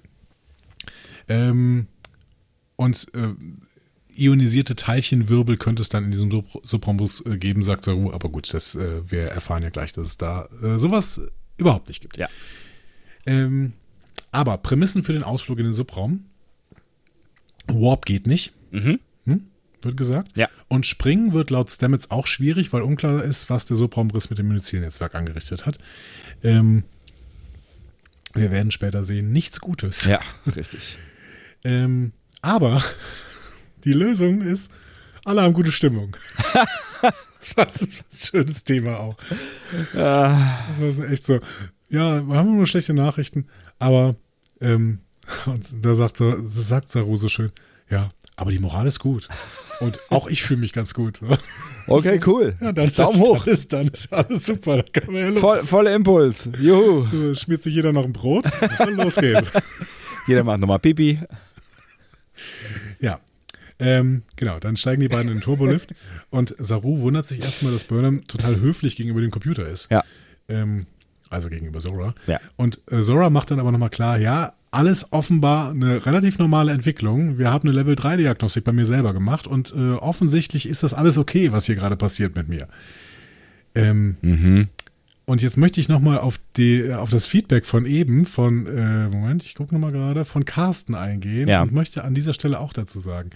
[1.30, 1.88] Ähm,
[2.76, 3.34] und äh,
[4.16, 8.12] ionisierte Teilchenwirbel könnte es dann in diesem Subraumriss äh, geben, sagt Saru.
[8.12, 11.22] Aber gut, das, äh, wir erfahren ja gleich, dass es da äh, sowas
[11.58, 12.18] überhaupt nicht gibt.
[12.18, 12.28] Ja.
[13.26, 13.74] Ähm,
[14.32, 16.26] aber Prämissen für den Ausflug in den Subraum.
[17.68, 18.54] Warp geht nicht.
[18.72, 19.00] Mhm.
[19.26, 19.48] Hm?
[19.82, 20.36] Wird gesagt.
[20.36, 20.50] Ja.
[20.68, 24.48] Und Springen wird laut Stamets auch schwierig, weil unklar ist, was der Subraumriss mit dem
[24.48, 25.78] Mynozil-Netzwerk angerichtet hat.
[26.44, 26.84] Ähm,
[28.34, 30.06] wir werden später sehen, nichts Gutes.
[30.06, 30.20] Ja,
[30.56, 30.98] richtig.
[31.68, 32.12] Ähm,
[32.46, 32.84] aber
[33.84, 34.72] die Lösung ist,
[35.26, 36.16] alle haben gute Stimmung.
[37.40, 39.18] das war so ein schönes Thema auch.
[39.94, 41.40] Das war echt so,
[41.90, 43.48] ja, wir haben nur schlechte Nachrichten,
[43.80, 44.16] aber
[44.62, 45.00] ähm,
[45.46, 47.52] und da sagt, so, sagt Saru so schön,
[47.90, 49.28] ja, aber die Moral ist gut.
[49.80, 51.22] Und auch ich fühle mich ganz gut.
[51.88, 52.56] Okay, cool.
[52.60, 53.46] Ja, dann Daumen hoch.
[53.46, 54.78] Dann ist, dann ist alles super.
[54.78, 55.40] Dann kann man ja los.
[55.40, 56.50] Voll, voller Impuls.
[56.60, 57.06] Juhu.
[57.12, 58.46] So, schmiert sich jeder noch ein Brot
[58.80, 59.52] und los geht's.
[60.28, 61.20] Jeder macht nochmal Pipi.
[63.00, 63.20] Ja.
[63.78, 65.94] Ähm, genau, dann steigen die beiden in den Turbolift
[66.30, 69.92] und Saru wundert sich erstmal, dass Burnham total höflich gegenüber dem Computer ist.
[69.92, 70.04] Ja.
[70.48, 70.86] Ähm,
[71.30, 72.16] also gegenüber Zora.
[72.28, 72.40] Ja.
[72.56, 77.38] Und äh, Zora macht dann aber nochmal klar, ja, alles offenbar eine relativ normale Entwicklung.
[77.38, 81.52] Wir haben eine Level-3-Diagnostik bei mir selber gemacht und äh, offensichtlich ist das alles okay,
[81.52, 82.68] was hier gerade passiert mit mir.
[83.74, 84.68] Ähm, Mhm.
[85.26, 89.44] Und jetzt möchte ich nochmal auf, die- auf das Feedback von eben, von, äh, Moment,
[89.44, 91.62] ich gucke nochmal gerade, von Carsten eingehen Ja.
[91.62, 93.32] und möchte an dieser Stelle auch dazu sagen,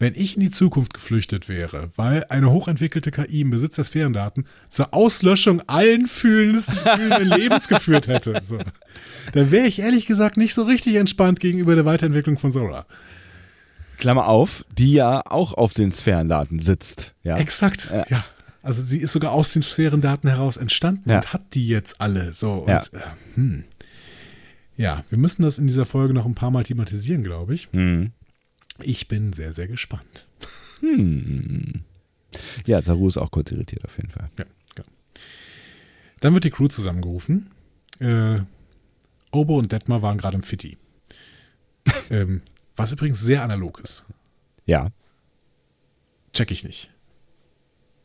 [0.00, 4.46] wenn ich in die Zukunft geflüchtet wäre, weil eine hochentwickelte KI im Besitz der Sphärendaten
[4.68, 8.58] zur Auslöschung allen fühlenden Lebens geführt hätte, so,
[9.32, 12.86] dann wäre ich ehrlich gesagt nicht so richtig entspannt gegenüber der Weiterentwicklung von Zora.
[13.98, 17.14] Klammer auf, die ja auch auf den Sphärendaten sitzt.
[17.24, 17.36] Ja.
[17.36, 18.04] Exakt, Ja.
[18.08, 18.24] ja.
[18.68, 21.16] Also sie ist sogar aus den Sphärendaten heraus entstanden Ja.
[21.16, 22.34] und hat die jetzt alle.
[22.34, 22.80] So, und Ja.
[22.92, 23.00] äh,
[23.34, 23.64] hm.
[24.76, 27.72] ja, wir müssen das in dieser Folge noch ein paar Mal thematisieren, glaube ich.
[27.72, 28.12] Mhm.
[28.82, 30.26] Ich bin sehr, sehr gespannt.
[32.66, 34.28] Ja, Saru ist auch kurz irritiert auf jeden Fall.
[34.38, 34.44] Ja,
[34.76, 34.84] ja.
[36.20, 37.50] Dann wird die Crew zusammengerufen.
[38.00, 38.40] Äh,
[39.30, 40.76] Obo und Detmar waren gerade im Fitti.
[42.10, 42.42] ähm,
[42.76, 44.04] was übrigens sehr analog ist.
[44.66, 44.90] Ja.
[46.34, 46.92] Check ich nicht.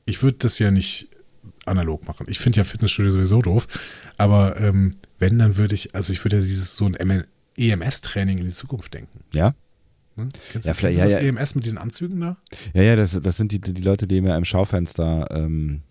[0.05, 1.07] Ich würde das ja nicht
[1.65, 2.25] analog machen.
[2.29, 3.67] Ich finde ja Fitnessstudio sowieso doof.
[4.17, 7.23] Aber ähm, wenn, dann würde ich, also ich würde ja dieses so ein
[7.57, 9.19] EMS-Training in die Zukunft denken.
[9.33, 9.53] Ja?
[10.15, 10.29] Ne?
[10.51, 11.39] Kennst, Ja, du- vielleicht- kennst du ja, das ja.
[11.41, 12.37] EMS mit diesen Anzügen da?
[12.73, 15.81] Ja, ja, das, das sind die, die Leute, die immer im Schaufenster ähm,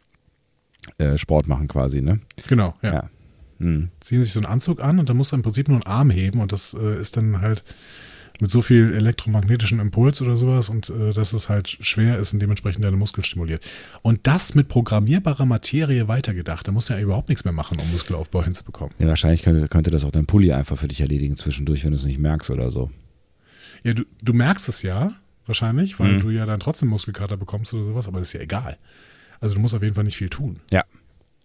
[0.98, 2.20] äh, Sport machen quasi, ne?
[2.48, 2.92] Genau, ja.
[2.94, 3.10] Ja.
[3.58, 3.90] Mhm.
[4.00, 6.10] Ziehen sich so einen Anzug an und dann musst du im Prinzip nur einen Arm
[6.10, 7.64] heben und das äh, ist dann halt
[8.42, 12.40] mit so viel elektromagnetischen Impuls oder sowas und äh, dass es halt schwer ist und
[12.40, 13.64] dementsprechend deine Muskeln stimuliert.
[14.02, 16.66] Und das mit programmierbarer Materie weitergedacht.
[16.68, 18.92] Da musst du ja überhaupt nichts mehr machen, um Muskelaufbau hinzubekommen.
[18.98, 21.96] Ja, wahrscheinlich könnte, könnte das auch dein Pulli einfach für dich erledigen zwischendurch, wenn du
[21.96, 22.90] es nicht merkst oder so.
[23.84, 25.12] Ja, du, du merkst es ja
[25.46, 26.20] wahrscheinlich, weil Mhm.
[26.20, 28.76] du ja dann trotzdem Muskelkater bekommst oder sowas, aber das ist ja egal.
[29.40, 30.60] Also du musst auf jeden Fall nicht viel tun.
[30.70, 30.84] Ja.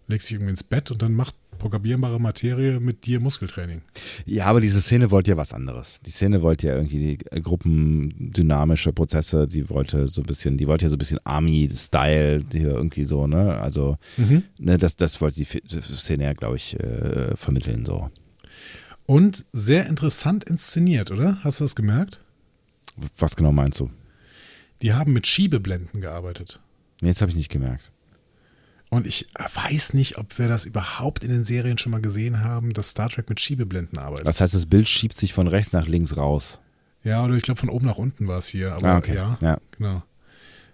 [0.08, 3.82] Legst dich irgendwie ins Bett und dann macht programmierbare Materie mit dir Muskeltraining.
[4.24, 6.00] Ja, aber diese Szene wollte ja was anderes.
[6.06, 10.66] Die Szene wollte ja irgendwie die äh, gruppendynamische Prozesse, die wollte so ein bisschen, die
[10.66, 13.58] wollte ja so ein bisschen Army-Style, die hier irgendwie so, ne?
[13.60, 13.96] Also,
[14.58, 15.46] ne, das, das wollte die
[15.96, 18.10] Szene ja, glaube ich, äh, vermitteln, so.
[19.06, 21.42] Und sehr interessant inszeniert, oder?
[21.42, 22.22] Hast du das gemerkt?
[23.16, 23.90] Was genau meinst du?
[24.82, 26.60] Die haben mit Schiebeblenden gearbeitet.
[27.00, 27.90] Jetzt habe ich nicht gemerkt.
[28.90, 32.72] Und ich weiß nicht, ob wir das überhaupt in den Serien schon mal gesehen haben,
[32.72, 34.26] dass Star Trek mit Schiebeblenden arbeitet.
[34.26, 36.58] Das heißt, das Bild schiebt sich von rechts nach links raus.
[37.04, 38.72] Ja, oder ich glaube von oben nach unten war es hier.
[38.72, 39.14] Aber Ah, okay.
[39.14, 39.58] ja, Ja.
[39.76, 40.02] genau.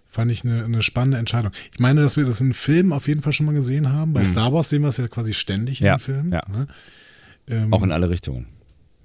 [0.07, 1.51] Fand ich eine, eine spannende Entscheidung.
[1.73, 4.13] Ich meine, dass wir das in Filmen auf jeden Fall schon mal gesehen haben.
[4.13, 5.89] Bei Star Wars sehen wir es ja quasi ständig in Mhm.
[5.89, 6.33] Ja, den Filmen.
[6.33, 6.43] ja.
[6.49, 6.67] Ne?
[7.49, 8.47] Ähm, Auch in alle Richtungen.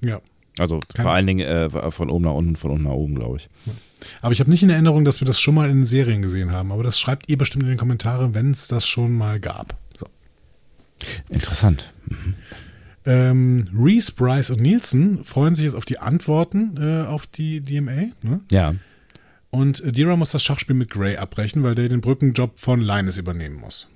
[0.01, 0.21] ja.
[0.59, 3.37] Also Kann- vor allen Dingen äh, von oben nach unten, von unten nach oben, glaube
[3.37, 3.49] ich.
[4.21, 6.71] Aber ich habe nicht in Erinnerung, dass wir das schon mal in Serien gesehen haben.
[6.71, 9.75] Aber das schreibt ihr bestimmt in den Kommentaren, wenn es das schon mal gab.
[9.97, 10.05] So.
[11.29, 11.93] Interessant.
[13.05, 18.07] Ähm, Reese, Bryce und Nielsen freuen sich jetzt auf die Antworten äh, auf die DMA.
[18.21, 18.41] Ne?
[18.51, 18.75] Ja.
[19.51, 23.17] Und äh, Dira muss das Schachspiel mit Gray abbrechen, weil der den Brückenjob von Linus
[23.17, 23.87] übernehmen muss.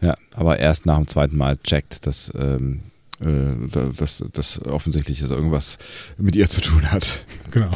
[0.00, 2.80] Ja, aber erst nach dem zweiten Mal checkt, dass, ähm,
[3.24, 5.78] äh, da- dass das offensichtlich das irgendwas
[6.18, 7.24] mit ihr zu tun hat.
[7.50, 7.72] Genau.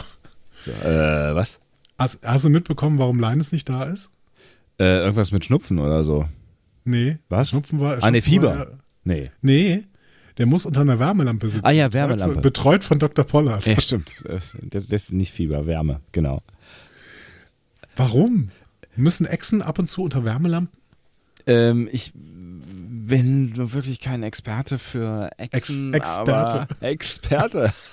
[0.84, 1.60] Äh, was?
[1.98, 4.10] Hast, hast du mitbekommen, warum Linus nicht da ist?
[4.78, 6.28] Äh, irgendwas mit Schnupfen oder so.
[6.84, 7.18] Nee.
[7.28, 7.50] Was?
[7.50, 7.98] Schnupfen war.
[8.02, 8.78] Ah, nee, Schnupfen war- Fieber.
[9.04, 9.30] Nee.
[9.42, 9.84] Nee.
[10.38, 11.64] Der muss unter einer Wärmelampe sitzen.
[11.66, 12.40] Ah ja, Wärmelampe.
[12.40, 13.24] Betreut von Dr.
[13.24, 13.66] Pollard.
[13.66, 14.12] Ja, stimmt.
[14.24, 16.40] Das das ist nicht Fieber, Wärme, genau.
[17.96, 18.50] Warum?
[18.96, 20.76] Müssen Echsen ab und zu unter Wärmelampen?
[21.46, 22.12] Ähm, ich
[23.08, 26.32] bin wirklich kein Experte für Echsen, Ex- Experte.
[26.32, 27.72] aber Experte.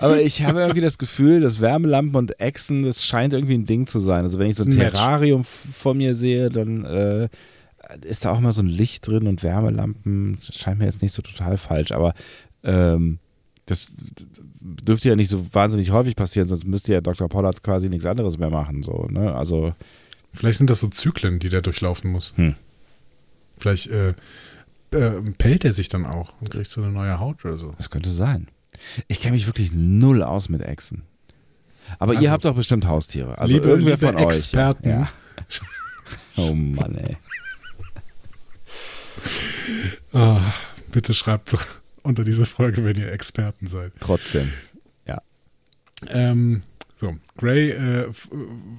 [0.00, 3.86] aber ich habe irgendwie das Gefühl, dass Wärmelampen und Echsen, das scheint irgendwie ein Ding
[3.86, 4.24] zu sein.
[4.24, 4.70] Also wenn ich so ein.
[4.70, 7.28] Terrarium vor mir sehe, dann äh,
[8.02, 10.38] ist da auch mal so ein Licht drin und Wärmelampen.
[10.44, 12.14] Das scheint mir jetzt nicht so total falsch, aber
[12.64, 13.18] ähm,
[13.66, 13.92] das
[14.60, 17.28] dürfte ja nicht so wahnsinnig häufig passieren, sonst müsste ja Dr.
[17.28, 18.82] Pollard quasi nichts anderes mehr machen.
[18.82, 19.34] So, ne?
[19.34, 19.74] Also
[20.32, 22.32] Vielleicht sind das so Zyklen, die der durchlaufen muss.
[22.36, 22.54] Hm.
[23.58, 24.14] Vielleicht äh,
[24.92, 27.72] äh, pellt er sich dann auch und kriegt so eine neue Haut oder so.
[27.76, 28.48] Das könnte sein.
[29.08, 31.02] Ich kenne mich wirklich null aus mit Echsen.
[31.98, 33.38] Aber Also, ihr habt doch bestimmt Haustiere.
[33.38, 34.36] Also liebe- irgendwer liebe von euch.
[34.36, 34.88] Experten.
[34.88, 35.08] Ja.
[36.36, 37.16] Oh Mann, ey.
[40.12, 40.40] Ah,
[40.92, 41.54] bitte schreibt
[42.02, 43.92] unter diese Folge, wenn ihr Experten seid.
[44.00, 44.52] Trotzdem.
[46.06, 46.62] Ähm,
[46.98, 48.08] so, Gray äh,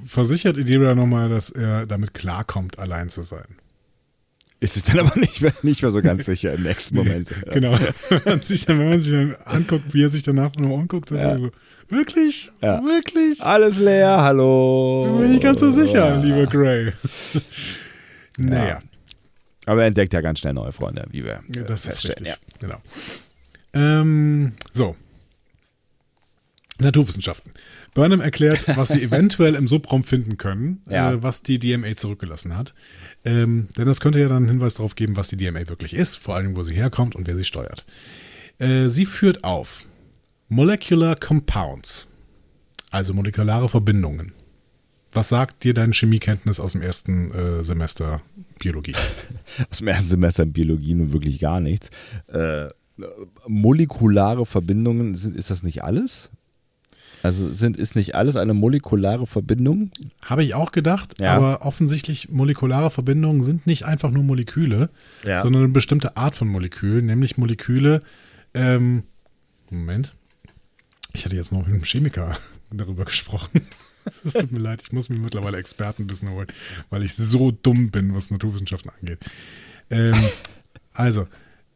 [0.05, 3.43] versichert Idira nochmal, dass er damit klarkommt, allein zu sein.
[4.61, 7.29] Ist es dann aber nicht mehr, nicht mehr so ganz sicher im nächsten Moment.
[7.53, 7.77] Genau.
[8.09, 11.11] Wenn man sich dann, wenn man sich dann anguckt, wie er sich danach noch umguckt,
[11.11, 11.29] ist Ja.
[11.31, 11.51] er so,
[11.87, 12.51] wirklich?
[12.61, 12.83] Ja.
[12.83, 13.41] Wirklich?
[13.41, 15.05] Alles leer, hallo.
[15.05, 16.91] Bin mir nicht ganz so sicher, lieber Gray.
[18.37, 18.81] naja,
[19.65, 22.25] Aber er entdeckt ja ganz schnell neue Freunde, wie wir ja, das ist feststellen.
[22.33, 22.59] richtig.
[22.59, 22.77] Genau.
[23.73, 24.95] Ähm, so.
[26.79, 27.51] Naturwissenschaften.
[27.93, 31.11] Burnham erklärt, was sie eventuell im Subraum finden können, Ja.
[31.13, 32.73] äh, was die DMA zurückgelassen hat.
[33.25, 36.17] Ähm, denn das könnte ja dann einen Hinweis darauf geben, was die DMA wirklich ist,
[36.17, 37.85] vor allem wo sie herkommt und wer sie steuert.
[38.59, 39.83] Äh, sie führt auf
[40.47, 42.07] Molecular Compounds,
[42.91, 44.33] also molekulare Verbindungen.
[45.11, 48.21] Was sagt dir deine Chemiekenntnis aus dem ersten äh, Semester
[48.59, 48.93] Biologie?
[49.71, 51.89] Aus dem ersten Semester Biologie nun wirklich gar nichts.
[52.27, 52.67] Äh,
[53.47, 56.29] molekulare Verbindungen, sind, ist das nicht alles?
[57.23, 59.91] Also sind, ist nicht alles eine molekulare Verbindung?
[60.23, 61.35] Habe ich auch gedacht, Ja.
[61.35, 64.89] aber offensichtlich molekulare Verbindungen sind nicht einfach nur Moleküle,
[65.25, 65.41] Ja.
[65.41, 68.01] sondern eine bestimmte Art von Molekülen, nämlich Moleküle,
[68.53, 69.03] ähm,
[69.69, 70.15] Moment,
[71.13, 72.37] ich hatte jetzt noch mit einem Chemiker
[72.71, 73.61] darüber gesprochen.
[74.05, 76.47] Es tut mir leid, ich muss mir mittlerweile Expertenwissen holen,
[76.89, 79.19] weil ich so dumm bin, was Naturwissenschaften angeht.
[79.91, 80.15] Ähm,
[80.93, 81.27] also,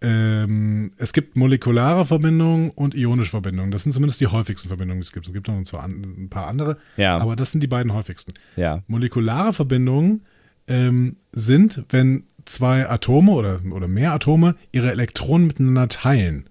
[0.04, 3.72] ähm, es gibt molekulare Verbindungen und ionische Verbindungen.
[3.72, 5.26] Das sind zumindest die häufigsten Verbindungen, die es gibt.
[5.28, 7.18] Es gibt noch ein paar andere, Ja.
[7.18, 8.34] aber das sind die beiden häufigsten.
[8.56, 8.84] Ja.
[8.88, 10.22] Molekulare Verbindungen
[10.68, 16.50] ähm, sind, wenn zwei Atome oder, oder mehr Atome ihre Elektronen miteinander teilen,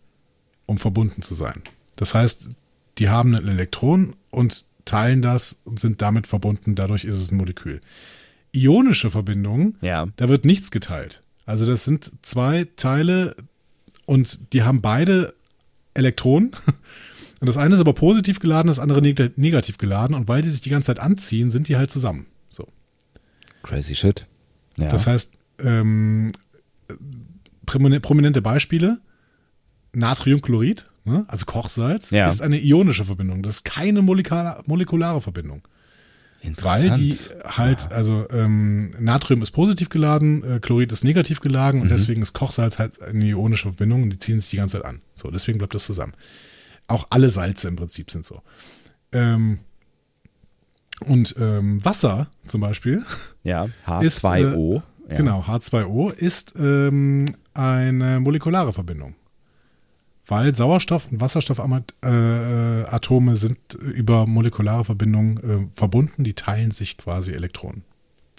[0.66, 1.60] um verbunden zu sein.
[1.96, 2.48] Das heißt,
[2.98, 6.74] die haben ein Elektron und teilen das und sind damit verbunden.
[6.74, 7.80] Dadurch ist es ein Molekül.
[8.54, 10.08] Ionische Verbindungen, Ja.
[10.16, 11.22] da wird nichts geteilt.
[11.46, 13.34] Also das sind zwei Teile
[14.06, 15.34] und die haben beide
[15.94, 16.52] Elektronen.
[17.40, 20.14] Und das eine ist aber positiv geladen, das andere neg negativ geladen.
[20.14, 22.26] Und weil die sich die ganze Zeit anziehen, sind die halt zusammen.
[22.48, 22.68] So.
[23.64, 24.28] Crazy shit.
[24.76, 24.88] Ja.
[24.88, 26.30] Das heißt, ähm,
[27.66, 29.00] promine- prominente Beispiele:
[29.92, 31.24] Natriumchlorid, ne?
[31.26, 32.28] also Kochsalz, Ja.
[32.28, 33.42] ist eine ionische Verbindung.
[33.42, 35.62] Das ist keine molekula- molekulare Verbindung.
[36.62, 41.82] Weil die halt, also ähm, Natrium ist positiv geladen, äh, Chlorid ist negativ geladen Mhm.
[41.84, 44.86] und deswegen ist Kochsalz halt eine ionische Verbindung und die ziehen sich die ganze Zeit
[44.86, 45.02] an.
[45.14, 46.14] So, deswegen bleibt das zusammen.
[46.88, 48.42] Auch alle Salze im Prinzip sind so.
[49.12, 49.60] Ähm,
[51.06, 53.04] und ähm, Wasser zum Beispiel
[53.44, 53.68] ja.
[54.00, 54.76] ist, H2O.
[54.76, 55.16] Äh, ja.
[55.16, 59.14] Genau, H2O ist ähm, eine molekulare Verbindung.
[60.32, 67.32] Weil Sauerstoff- und Wasserstoffatome äh, sind über molekulare Verbindungen äh, verbunden, die teilen sich quasi
[67.32, 67.84] Elektronen.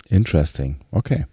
[0.09, 0.77] Interesting.
[0.89, 1.27] Okay.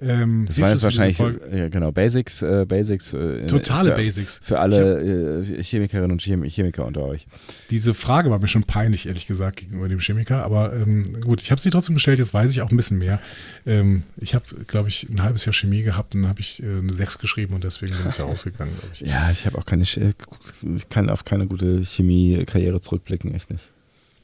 [0.00, 1.40] Ähm, Das war jetzt wahrscheinlich, Folge?
[1.56, 3.14] ja, genau, Basics, äh, Basics.
[3.14, 4.40] Äh, Totale für, Basics.
[4.42, 7.26] Für alle äh, Chemikerinnen und Chem Chemiker unter euch.
[7.70, 10.42] Diese Frage war mir schon peinlich, ehrlich gesagt, gegenüber dem Chemiker.
[10.44, 13.20] Aber ähm, gut, ich habe sie trotzdem gestellt, jetzt weiß ich auch ein bisschen mehr.
[13.66, 16.66] Ähm, ich habe, glaube ich, ein halbes Jahr Chemie gehabt und dann habe ich äh,
[16.66, 19.00] eine 6 geschrieben und deswegen bin ich da rausgegangen, glaube ich.
[19.02, 20.12] Ja, ich habe auch keine, Ch-
[20.74, 23.64] ich kann auf keine gute Chemie-Karriere zurückblicken, echt nicht.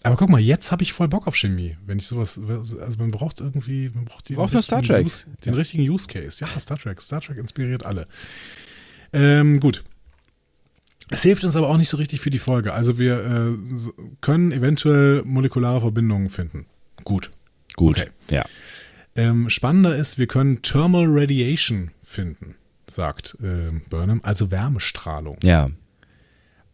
[0.03, 1.77] Aber guck mal, jetzt habe ich voll Bock auf Chemie.
[1.85, 5.05] Wenn ich sowas, also man braucht irgendwie, man braucht, die Braucht Star Trek.
[5.05, 6.41] Use, den richtigen Use Case.
[6.41, 7.01] Ja, Star Trek.
[7.03, 8.07] Star Trek inspiriert alle.
[9.13, 9.85] Ähm, gut.
[11.11, 12.73] Es hilft uns aber auch nicht so richtig für die Folge.
[12.73, 16.67] Also wir äh, können eventuell molekulare Verbindungen finden.
[17.05, 17.31] Gut.
[17.77, 17.99] Gut.
[17.99, 18.11] Okay.
[18.31, 18.45] Ja.
[19.17, 22.55] Ähm, spannender ist, wir können Thermal Radiation finden,
[22.87, 25.39] sagt äh, Burnham, also Wärmestrahlung.
[25.43, 25.71] Ja.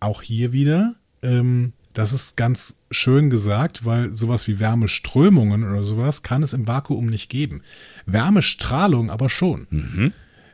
[0.01, 6.23] Auch hier wieder, ähm, das ist ganz schön gesagt, weil sowas wie Wärmeströmungen oder sowas
[6.23, 7.63] kann es im Vakuum nicht geben.
[8.05, 9.67] Wärmestrahlung aber schon.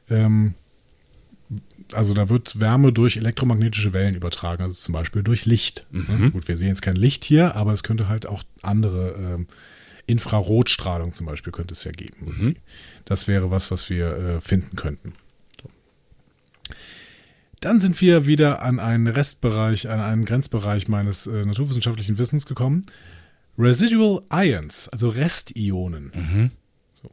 [0.09, 0.55] Ähm,
[1.95, 5.89] also da wird Wärme durch elektromagnetische Wellen übertragen, also zum Beispiel durch Licht.
[5.91, 6.31] Ne?
[6.31, 9.49] Gut, wir sehen jetzt kein Licht hier, aber es könnte halt auch andere ähm,
[10.07, 12.19] Infrarotstrahlung zum Beispiel könnte es ja geben.
[12.25, 12.57] irgendwie.
[13.05, 15.15] Das wäre was, was wir äh, finden könnten.
[17.63, 22.83] Dann sind wir wieder an einen Restbereich, an einen Grenzbereich meines äh, naturwissenschaftlichen Wissens gekommen.
[23.57, 26.51] Residual Ions, also Restionen,
[27.01, 27.09] so.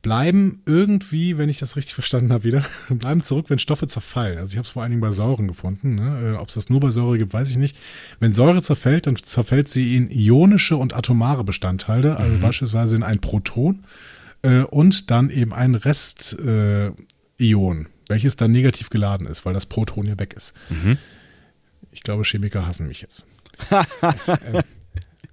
[0.00, 4.38] bleiben irgendwie, wenn ich das richtig verstanden habe, wieder, bleiben zurück, wenn Stoffe zerfallen.
[4.38, 5.96] Also ich habe es vor allen Dingen bei Säuren gefunden.
[5.96, 6.34] Ne?
[6.34, 7.76] Äh, Ob es das nur bei Säure gibt, weiß ich nicht.
[8.20, 13.20] Wenn Säure zerfällt, dann zerfällt sie in ionische und atomare Bestandteile, also beispielsweise in ein
[13.20, 13.82] Proton
[14.42, 19.66] äh, und dann eben ein Rest-Ion, äh, Ion, welches dann negativ geladen ist, weil das
[19.66, 20.54] Proton ja weg ist.
[21.90, 23.26] Ich glaube, Chemiker hassen mich jetzt.
[23.70, 24.62] ähm,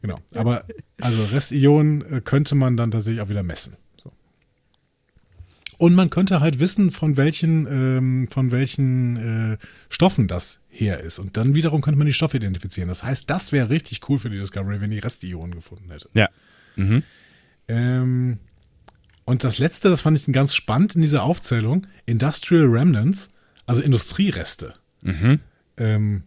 [0.01, 0.19] genau.
[0.35, 0.65] Aber
[0.99, 3.77] also Restionen äh, könnte man dann tatsächlich auch wieder messen.
[4.01, 4.11] So.
[5.77, 9.57] Und man könnte halt wissen, von welchen, ähm, von welchen äh,
[9.89, 11.17] Stoffen das her ist.
[11.17, 12.87] Und dann wiederum könnte man die Stoffe identifizieren.
[12.87, 16.09] Das heißt, das wäre richtig cool für die Discovery, wenn die Restionen gefunden hätte.
[16.13, 16.29] Ja.
[17.67, 18.39] Ähm,
[19.31, 23.33] und das letzte, das fand ich ganz spannend in dieser Aufzählung: Industrial Remnants,
[23.65, 24.73] also Industriereste.
[25.77, 26.23] Ähm,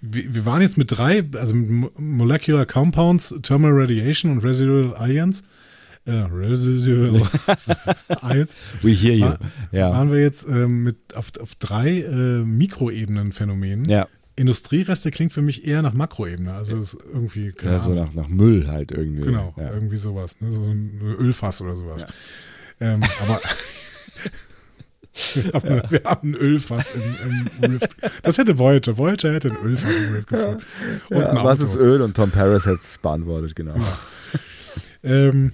[0.00, 4.94] wir, wir waren jetzt mit drei, also mit Mo- Molecular Compounds, Thermal Radiation und Residual
[5.10, 5.44] Ions.
[6.06, 7.22] Äh, Residual
[8.22, 8.56] Ions.
[8.82, 9.24] We hear you.
[9.26, 9.38] War,
[9.72, 9.90] Ja.
[9.90, 13.86] Waren wir jetzt ähm, mit auf, auf drei äh, Mikroebenen-Phänomenen.
[13.88, 14.06] Ja.
[14.36, 16.52] Industriereste klingt für mich eher nach Makroebene.
[16.54, 17.52] Also ist irgendwie.
[17.52, 19.22] keine Ja, so nach, nach Müll halt irgendwie.
[19.22, 19.70] Genau, Ja.
[19.72, 20.40] irgendwie sowas.
[20.40, 20.50] Ne?
[20.50, 22.06] So ein Ölfass oder sowas.
[22.80, 23.40] Ähm, aber
[25.34, 27.02] wir, haben, wir haben ein Ölfass im,
[27.62, 27.96] im Rift.
[28.22, 28.96] Das hätte Voyager.
[28.98, 30.62] Voyager hätte ein Ölfass im Rift gefunden.
[31.10, 32.02] Ja, was ist Öl?
[32.02, 33.76] Und Tom Paris hat es beantwortet, genau.
[35.04, 35.52] Ähm,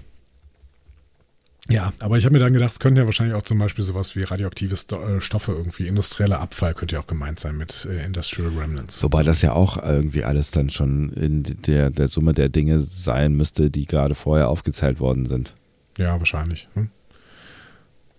[1.70, 4.16] Ja, aber ich habe mir dann gedacht, es könnten ja wahrscheinlich auch zum Beispiel sowas
[4.16, 8.48] wie radioaktive äh, Stoffe irgendwie, industrieller Abfall könnte ja auch gemeint sein mit äh, Industrial
[8.48, 9.02] Remnants.
[9.02, 13.34] Wobei das ja auch irgendwie alles dann schon in der, der Summe der Dinge sein
[13.34, 15.54] müsste, die gerade vorher aufgezählt worden sind.
[15.96, 16.68] Ja, wahrscheinlich.
[16.74, 16.90] Hm?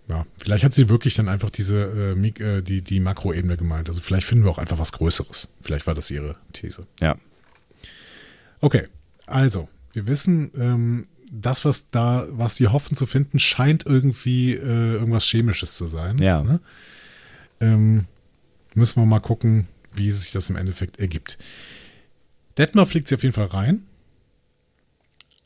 [0.08, 3.88] Ja, vielleicht hat sie wirklich dann einfach diese, äh, äh, die, die Makroebene gemeint.
[3.88, 5.48] Also vielleicht finden wir auch einfach was Größeres.
[5.60, 6.86] Vielleicht war das ihre These.
[7.00, 7.16] Ja.
[8.60, 8.86] Okay,
[9.26, 14.92] also, wir wissen, ähm, das, was da, was sie hoffen zu finden, scheint irgendwie äh,
[14.94, 16.18] irgendwas Chemisches zu sein.
[16.18, 16.42] Ja.
[16.42, 16.60] Ne?
[17.60, 18.02] Ähm,
[18.74, 21.38] müssen wir mal gucken, wie sich das im Endeffekt ergibt.
[22.58, 23.82] Detmar fliegt sie auf jeden Fall rein.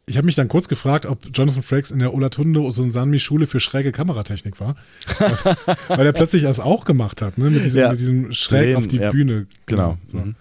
[0.08, 3.58] Ich habe mich dann kurz gefragt, ob Jonathan Frakes in der Olatunde Osunsanmi Schule für
[3.58, 4.76] schräge Kameratechnik war.
[5.88, 7.50] weil er plötzlich das auch gemacht hat, ne?
[7.50, 7.90] mit, diesem, Ja.
[7.90, 9.10] mit diesem schräg Drehen, auf die ja.
[9.10, 9.46] Bühne.
[9.66, 9.98] Genau.
[10.08, 10.18] So.
[10.18, 10.34] Mhm.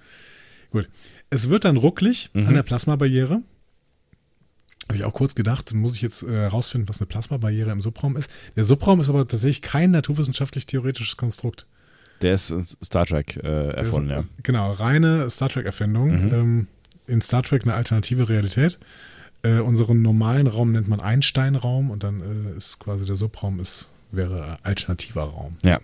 [0.72, 0.88] Gut.
[1.32, 2.48] Es wird dann rucklig Mhm.
[2.48, 3.42] an der Plasmabarriere.
[4.88, 8.16] Habe ich auch kurz gedacht, muss ich jetzt äh, herausfinden, was eine Plasmabarriere im Subraum
[8.18, 8.30] ist.
[8.56, 11.66] Der Subraum ist aber tatsächlich kein naturwissenschaftlich-theoretisches Konstrukt.
[12.22, 14.22] Der ist in Star Trek äh, erfunden, ist, ja.
[14.22, 16.26] äh, Genau, reine Star Trek-Erfindung.
[16.26, 16.34] Mhm.
[16.34, 16.68] Ähm,
[17.08, 18.80] in Star Trek eine alternative Realität.
[19.42, 22.22] Äh, unseren normalen Raum nennt man Einstein-Raum und dann
[22.54, 25.58] äh, ist quasi der Subraum ist, wäre alternativer Raum.
[25.64, 25.80] Ja.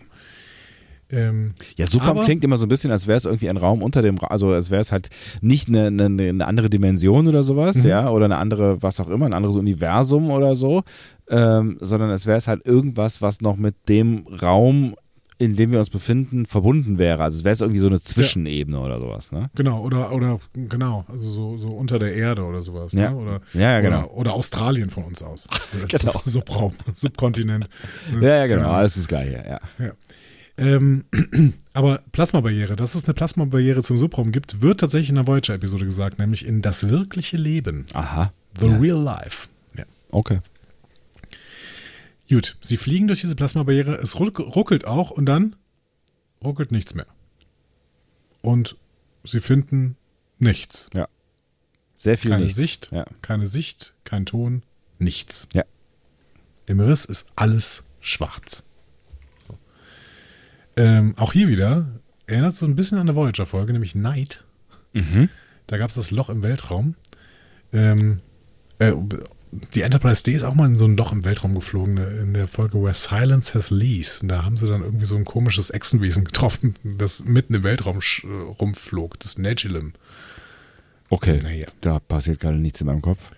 [1.11, 3.81] Ähm, Ja, Subraum Aber- klingt immer so ein bisschen, als wäre es irgendwie ein Raum
[3.83, 5.09] unter dem Raum, also als wäre es halt
[5.41, 7.89] nicht eine, eine, eine andere Dimension oder sowas, Mhm.
[7.89, 10.83] ja, oder eine andere, was auch immer, ein anderes Universum oder so,
[11.29, 14.95] ähm, sondern es wäre es halt irgendwas, was noch mit dem Raum,
[15.37, 17.23] in dem wir uns befinden, verbunden wäre.
[17.23, 19.49] Also es wäre es irgendwie so eine Zwischenebene oder sowas, ne?
[19.55, 22.93] genau, oder, oder genau, also so, so unter der Erde oder sowas.
[22.93, 23.09] Ja.
[23.09, 23.15] Ne?
[23.17, 24.03] Oder, Ja, ja, genau.
[24.03, 25.47] oder, oder Australien von uns aus.
[25.89, 26.11] Genau.
[26.13, 27.65] Sub Subraum, Subkontinent.
[28.21, 29.59] Ja, ja, genau, alles ist gleich, ja.
[29.79, 29.91] Ja.
[30.61, 31.05] Ähm,
[31.73, 36.19] aber Plasmabarriere, dass es eine Plasmabarriere zum Subraum gibt, wird tatsächlich in der Voyager-Episode gesagt,
[36.19, 37.85] nämlich in das wirkliche Leben.
[37.93, 38.31] Aha.
[38.59, 38.77] The Ja.
[38.77, 39.47] real life.
[39.77, 39.85] Ja.
[40.11, 40.39] Okay.
[42.29, 45.55] Gut, sie fliegen durch diese Plasmabarriere, es ruck, ruckelt auch und dann
[46.43, 47.07] ruckelt nichts mehr.
[48.41, 48.77] Und
[49.23, 49.97] sie finden
[50.39, 50.89] nichts.
[51.95, 52.57] Sehr viel Keine nichts.
[52.57, 53.05] Sicht, Ja.
[53.21, 54.63] keine Sicht, kein Ton,
[54.97, 55.49] nichts.
[55.53, 55.63] Ja.
[56.65, 58.63] Im Riss ist alles schwarz.
[60.75, 61.87] Ähm, auch hier wieder
[62.27, 64.45] erinnert so ein bisschen an eine Voyager-Folge, nämlich Night.
[64.93, 65.29] Mhm.
[65.67, 66.95] Da gab es das Loch im Weltraum.
[67.73, 68.19] Ähm,
[68.79, 68.93] äh,
[69.73, 72.33] die Enterprise D ist auch mal in so ein Loch im Weltraum geflogen, ne, in
[72.33, 74.21] der Folge Where Silence Has Lease.
[74.21, 77.99] Und Da haben sie dann irgendwie so ein komisches Echsenwesen getroffen, das mitten im Weltraum
[77.99, 78.27] äh,
[78.59, 79.93] rumflog, das Negilum.
[81.09, 81.39] Okay.
[81.43, 81.67] Naja.
[81.81, 83.31] Da passiert gerade nichts in meinem Kopf.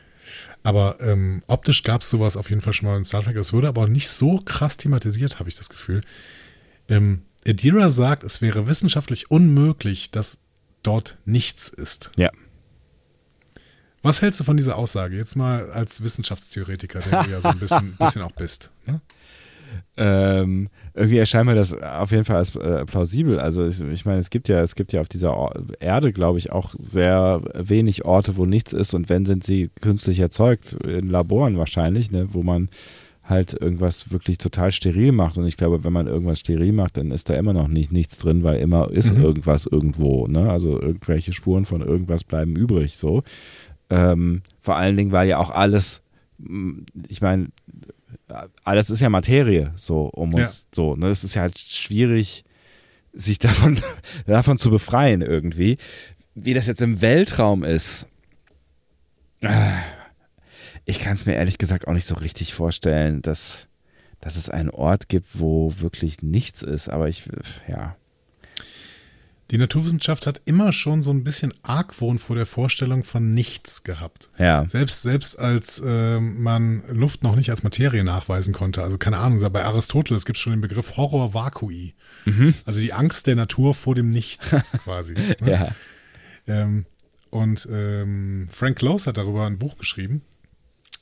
[0.62, 3.36] Aber ähm, optisch gab es sowas auf jeden Fall schon mal in Star Trek.
[3.36, 6.02] Es wurde aber nicht so krass thematisiert, habe ich das Gefühl.
[6.90, 10.40] Ähm, Adira sagt, es wäre wissenschaftlich unmöglich, dass
[10.82, 12.12] dort nichts ist.
[12.16, 12.30] Ja.
[14.02, 15.16] Was hältst du von dieser Aussage?
[15.16, 18.72] Jetzt mal als Wissenschaftstheoretiker, der du ja so ein bisschen, bisschen auch bist.
[18.86, 19.00] Ne?
[19.96, 23.40] Ähm, irgendwie erscheint mir das auf jeden Fall als äh, plausibel.
[23.40, 26.38] Also ich, ich meine, es gibt ja, es gibt ja auf dieser Or Erde, glaube
[26.38, 31.08] ich, auch sehr wenig Orte, wo nichts ist und wenn sind sie künstlich erzeugt, in
[31.08, 32.70] Laboren wahrscheinlich, ne, wo man
[33.24, 35.38] halt irgendwas wirklich total steril macht.
[35.38, 38.18] Und ich glaube, wenn man irgendwas steril macht, dann ist da immer noch nicht nichts
[38.18, 39.24] drin, weil immer ist Mhm.
[39.24, 40.28] irgendwas irgendwo.
[40.28, 40.50] Ne?
[40.50, 42.98] Also irgendwelche Spuren von irgendwas bleiben übrig.
[42.98, 43.24] So.
[43.90, 46.02] Ähm, vor allen Dingen, weil ja auch alles,
[46.40, 47.48] mh, ich meine,
[48.64, 50.96] alles ist ja Materie, so um uns so.
[50.96, 51.08] Ne?
[51.08, 52.44] Es ist ja halt schwierig,
[53.14, 53.80] sich davon,
[54.26, 55.78] davon zu befreien irgendwie.
[56.36, 58.08] Wie das jetzt im Weltraum ist,
[60.86, 63.68] ich kann es mir ehrlich gesagt auch nicht so richtig vorstellen, dass,
[64.20, 66.90] dass es einen Ort gibt, wo wirklich nichts ist.
[66.90, 67.24] Aber ich,
[67.68, 67.96] ja.
[69.52, 74.30] Die Naturwissenschaft hat immer schon so ein bisschen Argwohn vor der Vorstellung von nichts gehabt.
[74.40, 74.66] Ja.
[74.68, 78.82] Selbst, selbst als ähm, man Luft noch nicht als Materie nachweisen konnte.
[78.82, 81.94] Also keine Ahnung, bei Aristoteles gibt es schon den Begriff Horror vacui.
[82.66, 85.14] Also die Angst der Natur vor dem Nichts quasi.
[85.14, 85.52] ne?
[85.52, 85.72] Ja.
[86.48, 86.86] Ähm,
[87.30, 90.22] und ähm, Frank Close hat darüber ein Buch geschrieben,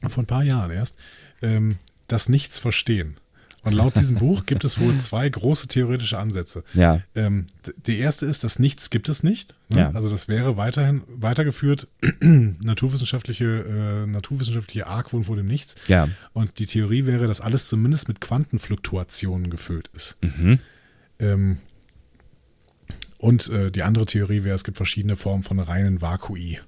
[0.10, 0.96] vor ein paar Jahren erst,
[1.42, 1.78] ähm,
[2.08, 3.18] das Nichts verstehen.
[3.64, 6.64] Und laut diesem Buch gibt es wohl zwei große theoretische Ansätze.
[6.74, 7.02] Ja.
[7.14, 7.46] Ähm,
[7.86, 9.56] die erste ist, das Nichts gibt es nicht.
[9.70, 9.82] Ne?
[9.82, 9.92] Ja.
[9.92, 11.88] Also das wäre weiterhin weitergeführt,
[12.22, 15.76] naturwissenschaftliche, äh, naturwissenschaftliche Argwohn vor dem Nichts.
[15.88, 16.10] Ja.
[16.34, 20.18] Und die Theorie wäre, dass alles zumindest mit Quantenfluktuationen gefüllt ist.
[20.22, 20.60] Mhm.
[21.20, 21.58] Ähm,
[23.20, 26.60] und äh, die andere Theorie wäre, es gibt verschiedene Formen von reinen Vakui.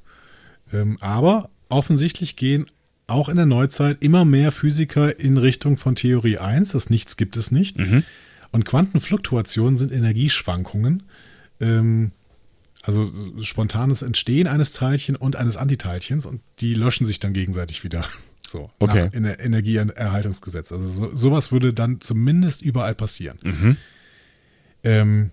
[0.71, 2.67] Ähm, aber offensichtlich gehen
[3.07, 7.37] auch in der Neuzeit immer mehr Physiker in Richtung von Theorie 1, das Nichts gibt
[7.37, 7.77] es nicht.
[8.51, 11.03] Und Quantenfluktuationen sind Energieschwankungen.
[11.59, 12.11] Ähm,
[12.81, 13.09] also
[13.41, 18.03] spontanes Entstehen eines Teilchen und eines Antiteilchens und die löschen sich dann gegenseitig wieder.
[18.45, 19.05] So, Okay.
[19.05, 20.71] nach Ener Energieerhaltungsgesetz.
[20.71, 23.39] Also so, sowas würde dann zumindest überall passieren.
[23.41, 23.77] Mhm.
[24.83, 25.31] Ähm,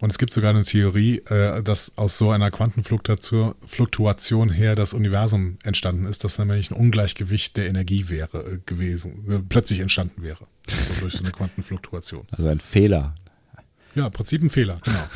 [0.00, 4.92] und es gibt sogar eine Theorie, äh, dass aus so einer Quantenfluktuation Fluktuation her das
[4.92, 10.22] Universum entstanden ist, dass nämlich ein Ungleichgewicht der Energie wäre äh, gewesen, äh, plötzlich entstanden
[10.22, 10.46] wäre.
[10.66, 12.26] So durch so eine Quantenfluktuation.
[12.32, 13.14] Also ein Fehler.
[13.94, 15.08] Ja, im Prinzip ein Fehler, genau.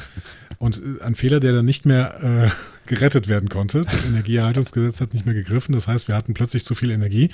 [0.59, 2.51] Und äh, ein Fehler, der dann nicht mehr äh,
[2.87, 3.83] gerettet werden konnte.
[3.83, 5.73] Das Energieerhaltungsgesetz hat nicht mehr gegriffen.
[5.73, 7.31] Das heißt, wir hatten plötzlich zu viel Energie,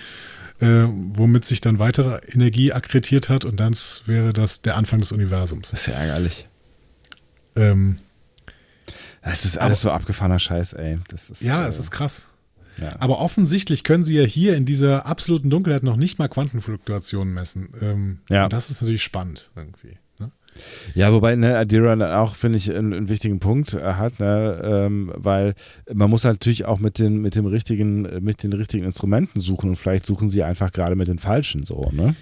[0.61, 3.75] womit sich dann weitere Energie akkretiert hat und dann
[4.07, 5.73] wäre das der Anfang des Universums.
[5.73, 6.47] Das ist ja ärgerlich.
[7.57, 7.97] Ähm,
[9.23, 10.97] Das ist alles so abgefahrener Scheiß, ey.
[11.09, 12.29] Das ist, ja, äh, es ist krass.
[12.81, 12.95] ja.
[12.99, 17.69] Aber offensichtlich können sie ja hier in dieser absoluten Dunkelheit noch nicht mal Quantenfluktuationen messen.
[17.81, 18.45] Ähm, Ja.
[18.45, 19.97] Und das ist natürlich spannend irgendwie.
[20.19, 20.31] Ne?
[20.95, 25.11] Ja, wobei ne, Adira auch, finde ich, einen, einen wichtigen Punkt äh, hat, ne, ähm,
[25.17, 25.55] weil
[25.93, 29.77] man muss natürlich auch mit den, mit dem richtigen, mit den richtigen Instrumenten suchen und
[29.77, 32.15] vielleicht suchen sie einfach gerade mit den falschen so, ne?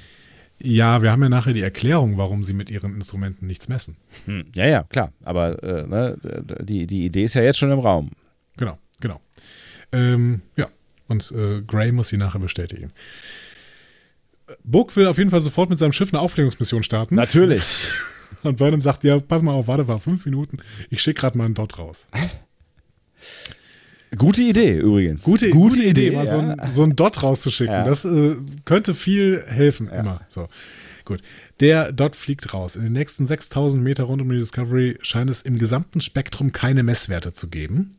[0.65, 3.97] Ja, wir haben ja nachher die Erklärung, warum sie mit ihren Instrumenten nichts messen.
[4.27, 4.45] Hm.
[4.55, 5.13] Ja, ja, klar.
[5.25, 6.19] Aber äh, ne,
[6.63, 8.11] die, die Idee ist ja jetzt schon im Raum.
[8.57, 9.21] Genau, genau.
[9.91, 10.69] Ähm, ja,
[11.09, 12.93] und äh, Gray muss sie nachher bestätigen.
[14.63, 17.15] Book will auf jeden Fall sofort mit seinem Schiff eine Aufklärungsmission starten.
[17.15, 17.91] Natürlich.
[18.43, 20.59] Und Burnham sagt, ja, pass mal auf, warte mal, fünf Minuten.
[20.91, 22.09] Ich schicke gerade mal einen Dot raus.
[24.17, 25.25] Gute Idee übrigens.
[25.25, 26.31] Gute, gute, Idee, mal ja.
[26.31, 27.75] so, ein, so ein Dot rauszuschicken.
[27.75, 27.85] Ja.
[27.85, 30.21] Das äh, könnte viel helfen, immer.
[30.29, 30.49] So,
[31.05, 31.23] gut.
[31.61, 32.77] Der Dot fliegt raus.
[32.77, 36.83] In den nächsten 6000 Meter rund um die Discovery scheint es im gesamten Spektrum keine
[36.83, 37.97] Messwerte zu geben.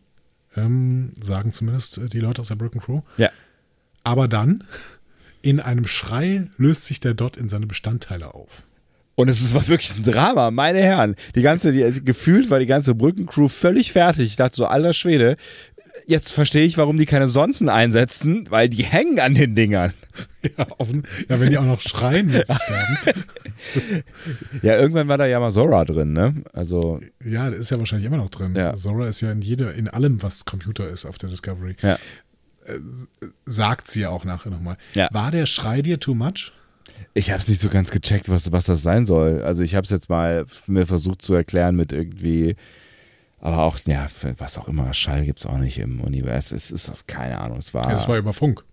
[0.56, 3.02] Ähm, sagen zumindest äh, die Leute aus der Broken Crew.
[3.18, 3.30] Ja.
[4.04, 4.64] Aber dann,
[5.42, 8.64] in einem Schrei, löst sich der Dot in seine Bestandteile auf.
[9.16, 11.16] Und es war wirklich ein Drama, meine Herren.
[11.36, 14.28] Die ganze, die, also gefühlt war die ganze Brückencrew völlig fertig.
[14.28, 15.38] Ich dachte so, alter Schwede,
[16.08, 19.94] jetzt verstehe ich, warum die keine Sonden einsetzen, weil die hängen an den Dingern.
[20.58, 22.98] Ja, offen, ja wenn die auch noch schreien, wird sich sterben.
[24.62, 26.36] Ja, irgendwann war da ja mal Zora drin, ne?
[26.52, 28.54] Also, Ja, der ist ja wahrscheinlich immer noch drin.
[28.54, 28.76] Ja.
[28.76, 31.78] Zora ist ja in jeder, in allem, was Computer ist auf der Discovery.
[31.82, 31.98] ja.
[33.46, 34.78] Sagt sie ja auch nachher nochmal.
[34.96, 35.08] Ja.
[35.12, 36.52] War der Schrei dir too much?
[37.14, 39.42] Ich habe es nicht so ganz gecheckt, was, was das sein soll.
[39.44, 42.56] Also ich habe es jetzt mal mir versucht zu erklären mit irgendwie,
[43.44, 46.56] aber auch, ja, was auch immer, Schall gibt es auch nicht im Universum.
[46.56, 48.64] Es ist keine Ahnung, es war, Ja, das war über Funk.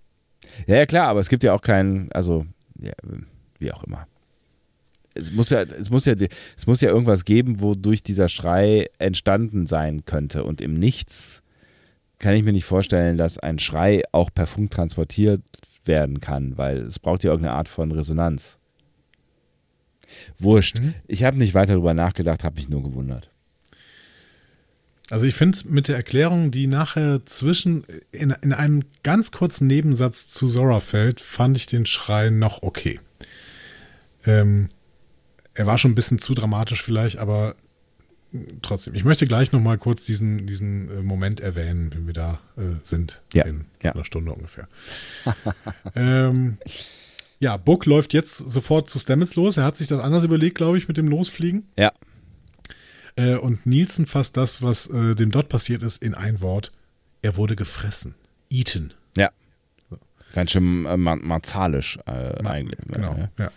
[0.68, 2.46] ja, ja klar, aber es gibt ja auch keinen, also,
[2.80, 2.92] ja,
[3.58, 4.06] wie auch immer.
[5.14, 6.14] Es muss ja, es muss ja,
[6.56, 10.44] es muss ja irgendwas geben, wodurch dieser Schrei entstanden sein könnte.
[10.44, 11.42] Und im Nichts
[12.20, 15.42] kann ich mir nicht vorstellen, dass ein Schrei auch per Funk transportiert
[15.84, 18.60] werden kann, weil es braucht ja irgendeine Art von Resonanz.
[20.38, 20.78] Wurscht.
[20.78, 20.94] Mhm.
[21.08, 23.30] Ich habe nicht weiter darüber nachgedacht, habe mich nur gewundert.
[25.11, 30.28] Also ich finde mit der Erklärung, die nachher zwischen, in, in einem ganz kurzen Nebensatz
[30.28, 33.00] zu Zora fällt, fand ich den Schrei noch okay.
[34.24, 34.68] Ähm,
[35.54, 37.56] er war schon ein bisschen zu dramatisch vielleicht, aber
[38.62, 38.94] trotzdem.
[38.94, 42.76] Ich möchte gleich noch mal kurz diesen, diesen äh, Moment erwähnen, wenn wir da äh,
[42.82, 43.22] sind.
[43.34, 43.92] Ja, In ja.
[43.92, 44.68] einer Stunde ungefähr.
[45.96, 46.58] ähm,
[47.40, 49.56] ja, Book läuft jetzt sofort zu Stamets los.
[49.56, 51.66] Er hat sich das anders überlegt, glaube ich, mit dem Losfliegen.
[51.76, 51.90] Ja.
[53.16, 56.72] Äh, und Nielsen fasst das, was äh, dem dort passiert ist, in ein Wort.
[57.22, 58.14] Er wurde gefressen.
[58.50, 58.92] Eaten.
[59.16, 59.30] Ja.
[60.34, 62.78] Ganz schön äh, mar martialisch äh, eigentlich.
[62.88, 63.44] Genau, Ja.
[63.44, 63.50] ja.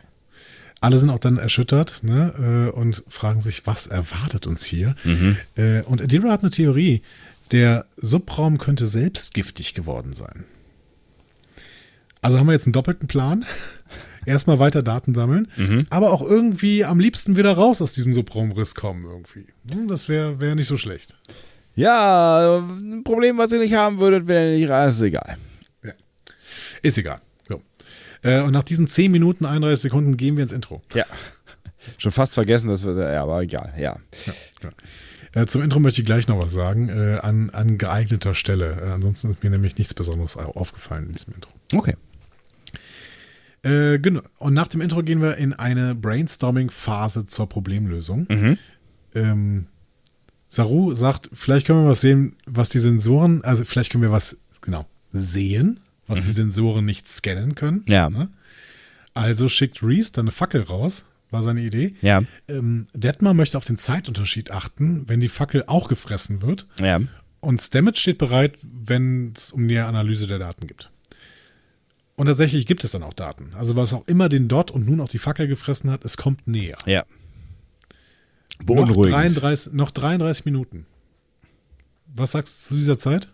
[0.81, 4.95] Alle sind auch dann erschüttert ne, äh, und fragen sich, was erwartet uns hier?
[5.05, 5.37] Mhm.
[5.55, 7.01] Äh, und Adira hat eine Theorie.
[7.51, 10.43] Der Subraum könnte selbst giftig geworden sein.
[12.21, 13.45] Also haben wir jetzt einen doppelten Plan.
[14.25, 15.87] Erstmal weiter Daten sammeln, Mhm.
[15.89, 19.45] aber auch irgendwie am liebsten wieder raus aus diesem Subraumriss kommen irgendwie.
[19.71, 21.15] Hm, Das wäre wär nicht so schlecht.
[21.75, 25.37] Ja, ein Problem, was ihr nicht haben würdet, wenn ihr nicht reist, ist egal.
[26.81, 27.19] Ist egal.
[27.47, 27.61] So.
[28.23, 30.81] Äh, und nach diesen 10 Minuten, 31 Sekunden gehen wir ins Intro.
[30.93, 31.05] Ja.
[31.97, 33.97] Schon fast vergessen, dass wir, ja, aber egal, ja.
[34.25, 34.71] Ja.
[35.41, 38.79] Äh, zum Intro möchte ich gleich noch was sagen, äh, an, an geeigneter Stelle.
[38.85, 41.51] Äh, ansonsten ist mir nämlich nichts Besonderes au- aufgefallen in diesem Intro.
[41.73, 41.95] Okay.
[43.63, 44.21] Äh, genau.
[44.37, 48.27] Und nach dem Intro gehen wir in eine Brainstorming-Phase zur Problemlösung.
[48.29, 48.57] Mhm.
[49.15, 49.67] Ähm,
[50.47, 54.41] Saru sagt, vielleicht können wir was sehen, was die Sensoren, also vielleicht können wir was,
[54.61, 57.83] genau, sehen, was die Sensoren nicht scannen können.
[57.87, 58.09] Ja.
[58.09, 58.29] Ne?
[59.15, 61.95] Also schickt Reese dann eine Fackel raus, war seine Idee.
[62.01, 62.23] Ja.
[62.47, 66.67] Ähm, Detmar möchte auf den Zeitunterschied achten, wenn die Fackel auch gefressen wird.
[66.79, 67.01] Ja.
[67.39, 70.91] Und Stamets steht bereit, wenn es um die Analyse der Daten geht.
[72.15, 73.53] Und tatsächlich gibt es dann auch Daten.
[73.55, 76.47] Also was auch immer den Dot und nun auch die Fackel gefressen hat, es kommt
[76.47, 76.77] näher.
[76.85, 77.05] Ja.
[78.59, 79.15] Noch Beunruhigend.
[79.15, 80.85] 33, noch 33 Minuten.
[82.13, 83.29] Was sagst du zu dieser Zeit?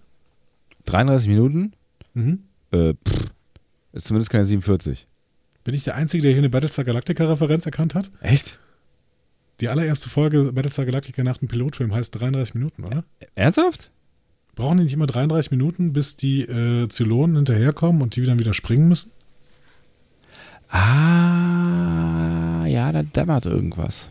[0.86, 1.74] 33 Minuten?
[2.14, 2.44] Mhm.
[2.72, 3.32] Äh, pff,
[3.92, 5.08] Ist zumindest keine 47.
[5.66, 8.10] Bin ich der Einzige, der hier eine Battlestar Galactica-Referenz erkannt hat?
[8.22, 8.60] Echt?
[9.60, 13.04] Die allererste Folge Battlestar Galactica nach dem Pilotfilm heißt 33 Minuten, oder?
[13.36, 13.92] Ernsthaft?
[14.60, 18.54] Brauchen die nicht immer 33 Minuten, bis die äh, Zylonen hinterherkommen und die dann wieder
[18.54, 19.12] springen müssen?
[20.68, 24.10] Ah, ja, da dämmert irgendwas.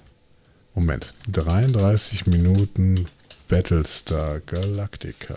[0.74, 1.12] Moment.
[1.30, 3.04] 33 Minuten
[3.48, 5.36] Battlestar Galactica.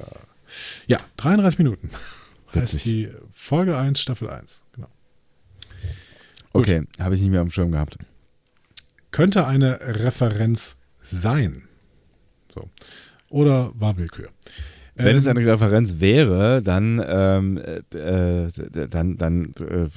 [0.87, 1.89] Ja, 33 Minuten.
[2.55, 2.83] Heißt Witzig.
[2.83, 4.63] die Folge 1, Staffel 1.
[4.73, 4.87] Genau.
[6.53, 7.97] Okay, habe ich nicht mehr am Schirm gehabt.
[9.11, 11.63] Könnte eine Referenz sein.
[12.53, 12.69] So.
[13.29, 14.29] Oder war Willkür.
[14.95, 17.57] Wenn Ähm, es eine Referenz wäre, dann, ähm,
[17.93, 19.87] äh, äh, dann, dann äh,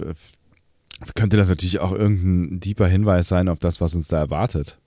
[1.15, 4.79] könnte das natürlich auch irgendein deeper Hinweis sein auf das, was uns da erwartet.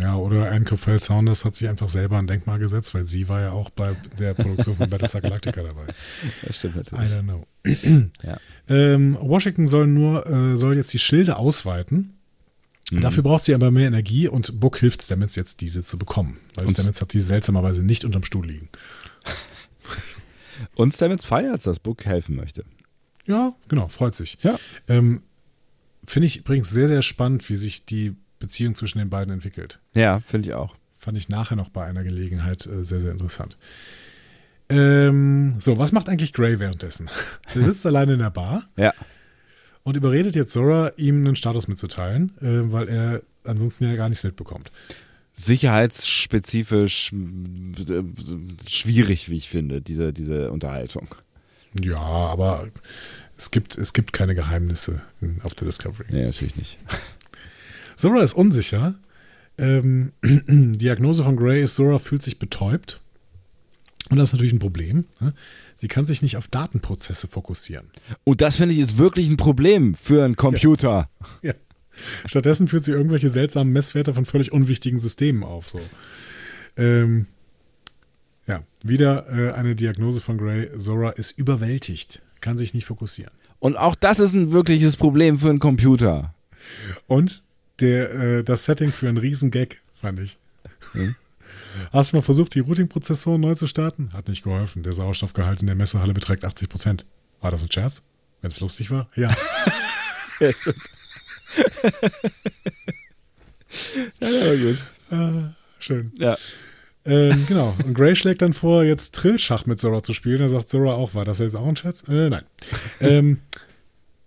[0.00, 3.40] Ja, oder Anne Cofell Saunders hat sich einfach selber ein Denkmal gesetzt, weil sie war
[3.40, 5.86] ja auch bei der Produktion von Battlestar Galactica dabei.
[6.46, 7.10] Das stimmt I natürlich.
[7.12, 7.46] don't know.
[8.22, 8.36] Ja.
[8.68, 12.14] Ähm, Washington soll nur, äh, soll jetzt die Schilde ausweiten.
[12.92, 13.00] Mhm.
[13.00, 16.38] Dafür braucht sie aber mehr Energie und Book hilft Stamets jetzt, diese zu bekommen.
[16.54, 18.68] Weil Und- Stamets hat die seltsamerweise nicht unterm Stuhl liegen.
[20.74, 22.64] Und Stamets feiert, dass Book helfen möchte.
[23.24, 24.38] Ja, genau, freut sich.
[24.42, 24.58] Ja.
[24.88, 25.22] Ähm,
[26.06, 29.80] Finde ich übrigens sehr, sehr spannend, wie sich die Beziehung zwischen den beiden entwickelt.
[29.94, 30.74] Ja, finde ich auch.
[30.98, 33.58] Fand ich nachher noch bei einer Gelegenheit äh, sehr, sehr interessant.
[34.68, 37.10] Ähm, so, was macht eigentlich Gray währenddessen?
[37.54, 38.94] Er sitzt alleine in der Bar Ja.
[39.82, 44.22] und überredet jetzt Zora, ihm einen Status mitzuteilen, äh, weil er ansonsten ja gar nichts
[44.24, 44.70] mitbekommt.
[45.32, 48.02] Sicherheitsspezifisch äh,
[48.68, 51.08] schwierig, wie ich finde, diese, diese Unterhaltung.
[51.80, 52.68] Ja, aber
[53.38, 55.02] es gibt, es gibt keine Geheimnisse
[55.42, 56.06] auf der Discovery.
[56.10, 56.78] Nee, natürlich nicht.
[57.96, 58.98] Zora ist unsicher.
[59.56, 63.00] Ähm, Diagnose von Gray ist, Zora fühlt sich betäubt.
[64.08, 65.04] Und das ist natürlich ein Problem.
[65.20, 65.34] Ne?
[65.76, 67.90] Sie kann sich nicht auf Datenprozesse fokussieren.
[68.24, 71.08] Und das finde ich ist wirklich ein Problem für einen Computer.
[71.42, 71.54] Ja.
[72.26, 75.68] Stattdessen führt sie irgendwelche seltsamen Messwerte von völlig unwichtigen Systemen auf.
[75.68, 75.80] So.
[76.76, 77.26] Ähm,
[78.46, 80.70] ja, wieder äh, eine Diagnose von Gray.
[80.78, 83.32] Zora ist überwältigt, kann sich nicht fokussieren.
[83.58, 86.34] Und auch das ist ein wirkliches Problem für einen Computer.
[87.06, 87.42] Und
[87.80, 90.38] der, äh, das Setting für einen Riesengag, fand ich.
[90.92, 91.14] Hm?
[91.92, 94.12] Hast du mal versucht, die Routing-Prozessoren neu zu starten?
[94.12, 94.82] Hat nicht geholfen.
[94.82, 97.06] Der Sauerstoffgehalt in der Messehalle beträgt 80 Prozent.
[97.40, 98.02] War das ein Scherz?
[98.40, 99.08] Wenn es lustig war?
[99.14, 99.34] Ja.
[100.40, 100.78] Ja, stimmt.
[104.20, 104.82] Ja, ja, gut.
[105.10, 106.12] äh, schön.
[106.18, 106.36] Ja.
[107.04, 107.76] Ähm, genau.
[107.84, 110.40] Und Gray schlägt dann vor, jetzt Trillschach mit Zora zu spielen.
[110.40, 112.04] Da sagt Zora auch, war das jetzt auch ein Scherz?
[112.08, 112.44] Äh, nein.
[113.00, 113.38] ähm,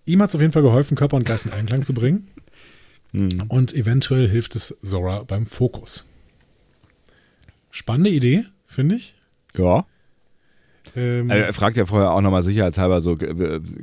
[0.05, 2.27] ihm hat es auf jeden Fall geholfen, Körper und Geist in Einklang zu bringen.
[3.11, 3.43] Hm.
[3.47, 6.09] Und eventuell hilft es Zora beim Fokus.
[7.69, 9.15] Spannende Idee, finde ich.
[9.55, 9.85] Ja.
[10.95, 13.17] Ähm, Also er fragt ja vorher auch nochmal sicherheitshalber so,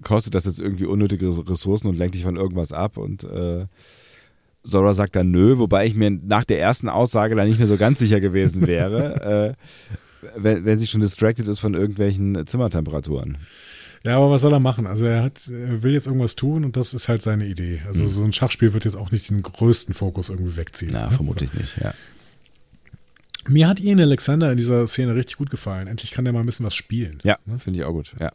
[0.02, 2.96] kostet das jetzt irgendwie unnötige Ressourcen und lenkt dich von irgendwas ab?
[2.96, 3.66] Und äh,
[4.64, 7.76] Zora sagt dann nö, wobei ich mir nach der ersten Aussage da nicht mehr so
[7.76, 9.56] ganz sicher gewesen wäre,
[10.22, 13.38] äh, wenn, wenn sie schon distracted ist von irgendwelchen Zimmertemperaturen.
[14.04, 14.86] ja, aber was soll er machen?
[14.86, 17.80] Also er hat, er will jetzt irgendwas tun und das ist halt seine Idee.
[17.86, 20.90] Also so ein Schachspiel wird jetzt auch nicht den größten Fokus irgendwie wegziehen.
[20.92, 21.12] Na, ne?
[21.12, 21.94] vermutlich nicht, ja.
[23.50, 25.86] Mir hat Ian Alexander in dieser Szene richtig gut gefallen.
[25.88, 27.18] Endlich kann der mal ein bisschen was spielen.
[27.24, 28.32] Ja, finde ich auch gut, ja.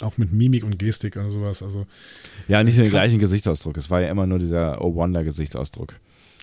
[0.00, 1.62] Auch mit Mimik und Gestik und sowas.
[1.62, 1.86] Also
[2.48, 3.76] Ja, nicht den gleichen Gesichtsausdruck.
[3.78, 5.94] Es war ja immer nur dieser Oh Wonder-Gesichtsausdruck.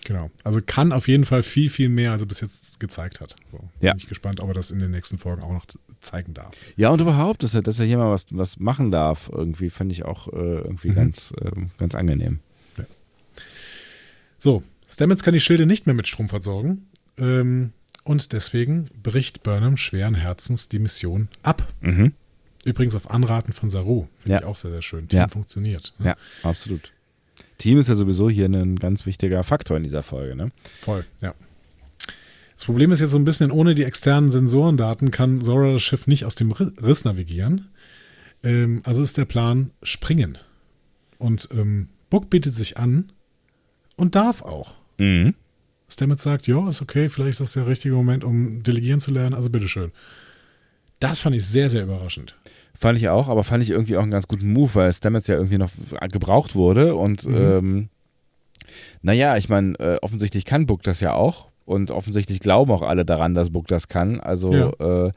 [0.04, 0.30] genau.
[0.42, 3.36] Also kann auf jeden Fall viel, viel mehr, als er bis jetzt gezeigt hat.
[3.52, 3.92] So, Ja.
[3.92, 5.66] Bin ich gespannt, ob er das in den nächsten Folgen auch noch
[6.00, 6.56] zeigen darf.
[6.76, 9.92] Ja, und überhaupt, dass er, dass er hier mal was, was machen darf, irgendwie, fand
[9.92, 10.94] ich auch äh, irgendwie Mhm.
[10.96, 12.40] ganz, ähm, ganz angenehm.
[14.38, 16.88] So, Stamets kann die Schilde nicht mehr mit Strom versorgen.
[17.18, 17.72] Ähm,
[18.04, 21.66] und deswegen bricht Burnham schweren Herzens die Mission ab.
[21.80, 22.12] Mhm.
[22.64, 24.08] Übrigens auf Anraten von Saru.
[24.18, 24.40] Finde Ja.
[24.40, 25.08] ich auch sehr, sehr schön.
[25.08, 25.28] Team Ja.
[25.28, 25.94] funktioniert.
[25.98, 26.06] ne?
[26.08, 26.92] Ja, absolut.
[27.58, 30.50] Team ist ja sowieso hier ein ganz wichtiger Faktor in dieser Folge, ne?
[30.80, 31.34] Voll, ja.
[32.56, 36.06] Das Problem ist jetzt so ein bisschen, ohne die externen Sensorendaten kann Zora das Schiff
[36.06, 37.68] nicht aus dem Ri- Riss navigieren.
[38.42, 40.38] Ähm, also ist der Plan springen.
[41.18, 43.12] Und ähm, Book bietet sich an
[43.96, 44.74] und darf auch.
[44.98, 45.34] Mhm.
[45.88, 49.34] Stamets sagt, ja, ist okay, vielleicht ist das der richtige Moment, um delegieren zu lernen,
[49.34, 49.92] also bitteschön.
[51.00, 52.36] Das fand ich sehr, sehr überraschend.
[52.78, 55.36] Fand ich auch, aber fand ich irgendwie auch einen ganz guten Move, weil Stamets ja
[55.36, 55.70] irgendwie noch
[56.10, 57.34] gebraucht wurde und Mhm.
[57.34, 57.88] ähm,
[59.02, 63.04] naja, ich meine, äh, offensichtlich kann Book das ja auch und offensichtlich glauben auch alle
[63.04, 65.12] daran, dass Book das kann, also äh,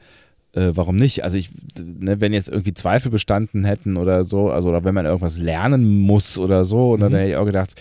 [0.58, 1.24] äh, warum nicht?
[1.24, 1.50] Also ich,
[1.82, 6.00] ne, wenn jetzt irgendwie Zweifel bestanden hätten oder so, also oder wenn man irgendwas lernen
[6.00, 7.16] muss oder so, und dann Mhm.
[7.16, 7.74] hätte ich auch gedacht,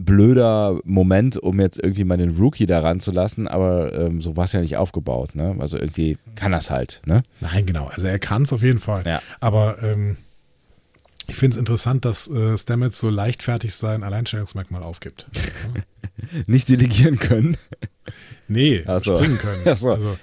[0.00, 4.52] blöder Moment, um jetzt irgendwie mal den Rookie da ranzulassen, aber ähm, so war es
[4.52, 5.56] ja nicht aufgebaut, ne?
[5.58, 7.22] Also irgendwie kann das halt, ne?
[7.40, 7.86] Nein, genau.
[7.86, 9.02] Also er kann es auf jeden Fall.
[9.06, 9.20] Ja.
[9.40, 10.16] Aber ähm,
[11.26, 15.26] Ich finde es interessant, dass äh, Stamets so leichtfertig sein Alleinstellungsmerkmal aufgibt.
[16.46, 17.56] Nicht delegieren können.
[18.46, 19.16] Nee, so.
[19.16, 19.76] springen können.
[19.76, 19.92] So.
[19.92, 20.18] Also,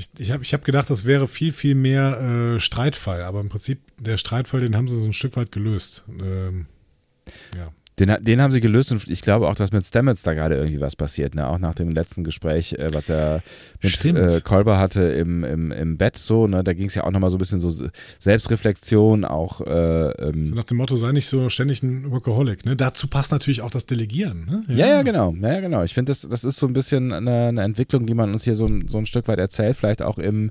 [0.00, 3.48] ich ich habe ich hab gedacht, das wäre viel, viel mehr äh, Streitfall, aber im
[3.48, 6.04] Prinzip, der Streitfall, den haben sie so ein Stück weit gelöst.
[6.20, 6.66] Ähm,
[7.56, 7.72] ja.
[8.00, 10.80] Den, den haben sie gelöst und ich glaube auch, dass mit Stamets da gerade irgendwie
[10.80, 11.46] was passiert, ne?
[11.48, 13.42] Auch nach dem letzten Gespräch, äh, was er
[13.82, 14.18] mit Stimmt.
[14.18, 16.64] äh, Kolber hatte im, im, im Bett so, ne?
[16.64, 17.70] Da ging es ja auch nochmal so ein bisschen so
[18.18, 22.64] Selbstreflexion, auch äh, ähm, So nach dem Motto, sei nicht so ständig ein Workaholic.
[22.64, 22.76] Ne?
[22.76, 24.46] Dazu passt natürlich auch das Delegieren.
[24.46, 24.62] Ne?
[24.74, 25.34] Ja, ja, genau.
[25.40, 25.82] Ja, ja, genau.
[25.82, 28.54] Ich finde, das, das ist so ein bisschen eine, eine Entwicklung, die man uns hier
[28.54, 30.50] so, ein- so ein Stück weit erzählt, vielleicht auch im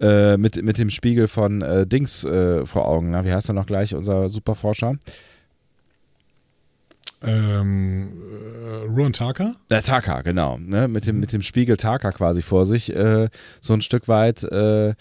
[0.00, 3.10] äh, mit, mit dem Spiegel von äh, Dings äh, vor Augen.
[3.10, 3.24] Ne?
[3.24, 4.96] Wie heißt er noch gleich, unser Superforscher?
[7.22, 8.12] Ähm,
[8.62, 9.56] äh, Ruan Taka?
[9.70, 10.58] Der Taka, genau.
[10.58, 10.88] Ne?
[10.88, 12.94] Mit, dem, mit dem Spiegel Taka quasi vor sich.
[12.94, 13.28] Äh,
[13.60, 14.94] so ein Stück weit äh,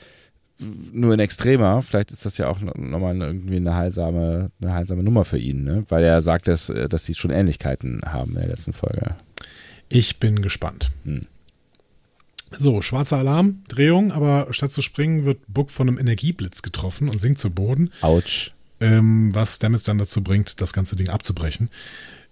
[0.92, 1.82] nur in extremer.
[1.82, 5.86] Vielleicht ist das ja auch nochmal irgendwie eine heilsame, eine heilsame Nummer für ihn, ne?
[5.90, 9.16] weil er sagt, dass, äh, dass sie schon Ähnlichkeiten haben in der letzten Folge.
[9.90, 10.92] Ich bin gespannt.
[11.04, 11.28] Hm.
[12.58, 17.20] So, schwarzer Alarm, Drehung, aber statt zu springen wird Book von einem Energieblitz getroffen und
[17.20, 18.54] sinkt zu Boden, Autsch.
[18.84, 21.70] Ähm, was Stamets dann dazu bringt, das ganze Ding abzubrechen.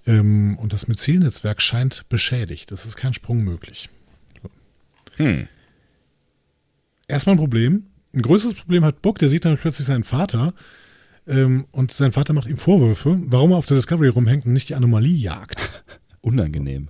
[0.05, 2.71] Ähm, und das Myzelnetzwerk scheint beschädigt.
[2.71, 3.89] Es ist kein Sprung möglich.
[5.15, 5.47] Hm.
[7.07, 7.85] Erstmal ein Problem.
[8.13, 10.53] Ein größeres Problem hat Book, der sieht dann plötzlich seinen Vater
[11.25, 14.67] ähm, und sein Vater macht ihm Vorwürfe, warum er auf der Discovery rumhängt und nicht
[14.67, 15.83] die Anomalie jagt.
[16.21, 16.89] Unangenehm.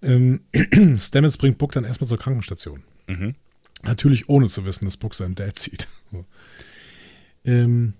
[0.00, 0.40] Ähm,
[0.98, 2.84] Stamets bringt Book dann erstmal zur Krankenstation.
[3.06, 3.34] Mhm.
[3.82, 5.88] Natürlich ohne zu wissen, dass Book seinen Dad sieht.
[6.12, 6.24] So.
[7.44, 7.94] Ähm,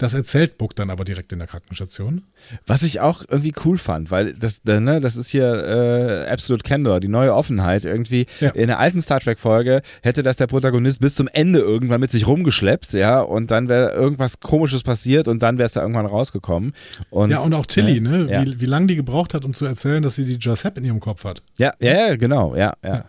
[0.00, 2.22] das erzählt Book dann aber direkt in der Krankenstation.
[2.66, 6.62] Was ich auch irgendwie cool fand, weil das, da, ne, das ist hier äh, Absolute
[6.66, 8.24] Candor, die neue Offenheit irgendwie.
[8.40, 8.50] Ja.
[8.50, 12.26] In der alten Star Trek-Folge hätte das der Protagonist bis zum Ende irgendwann mit sich
[12.26, 16.72] rumgeschleppt, ja, und dann wäre irgendwas Komisches passiert und dann wäre es da irgendwann rausgekommen.
[17.10, 18.26] Und, ja, und auch Tilly, ne?
[18.30, 18.44] Ja.
[18.44, 21.00] Wie, wie lange die gebraucht hat, um zu erzählen, dass sie die Jazep in ihrem
[21.00, 21.42] Kopf hat.
[21.58, 22.94] Ja, ja, ja, genau, ja, ja.
[22.94, 23.04] Ja.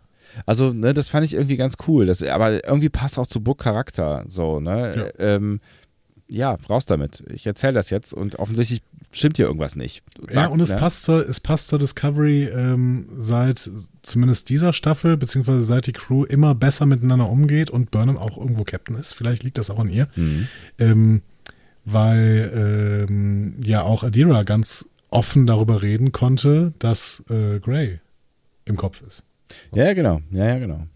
[0.45, 2.05] Also, ne, das fand ich irgendwie ganz cool.
[2.05, 4.25] Das, aber irgendwie passt auch zu Book Charakter.
[4.27, 5.11] So, ne?
[5.17, 5.59] Ja, ähm,
[6.31, 7.23] ja raus damit.
[7.31, 10.03] Ich erzähle das jetzt und offensichtlich stimmt hier irgendwas nicht.
[10.31, 10.77] ja, und es ne?
[10.77, 13.69] passt zur, es passt zur Discovery ähm, seit
[14.01, 18.63] zumindest dieser Staffel, beziehungsweise seit die Crew immer besser miteinander umgeht und Burnham auch irgendwo
[18.63, 19.13] Captain ist.
[19.13, 20.07] Vielleicht liegt das auch an ihr.
[20.15, 20.47] Mhm.
[20.79, 21.21] Ähm,
[21.83, 27.99] weil ähm, ja auch Adira ganz offen darüber reden konnte, dass äh, Grey
[28.65, 29.25] im Kopf ist.
[29.73, 30.21] Ja, genau.
[30.31, 30.87] Ja, ja, genau.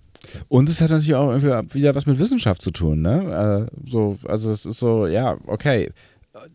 [0.47, 3.67] Und es hat natürlich auch irgendwie wieder was mit Wissenschaft zu tun, ne?
[3.69, 5.91] Äh, so, also es ist so, ja, okay.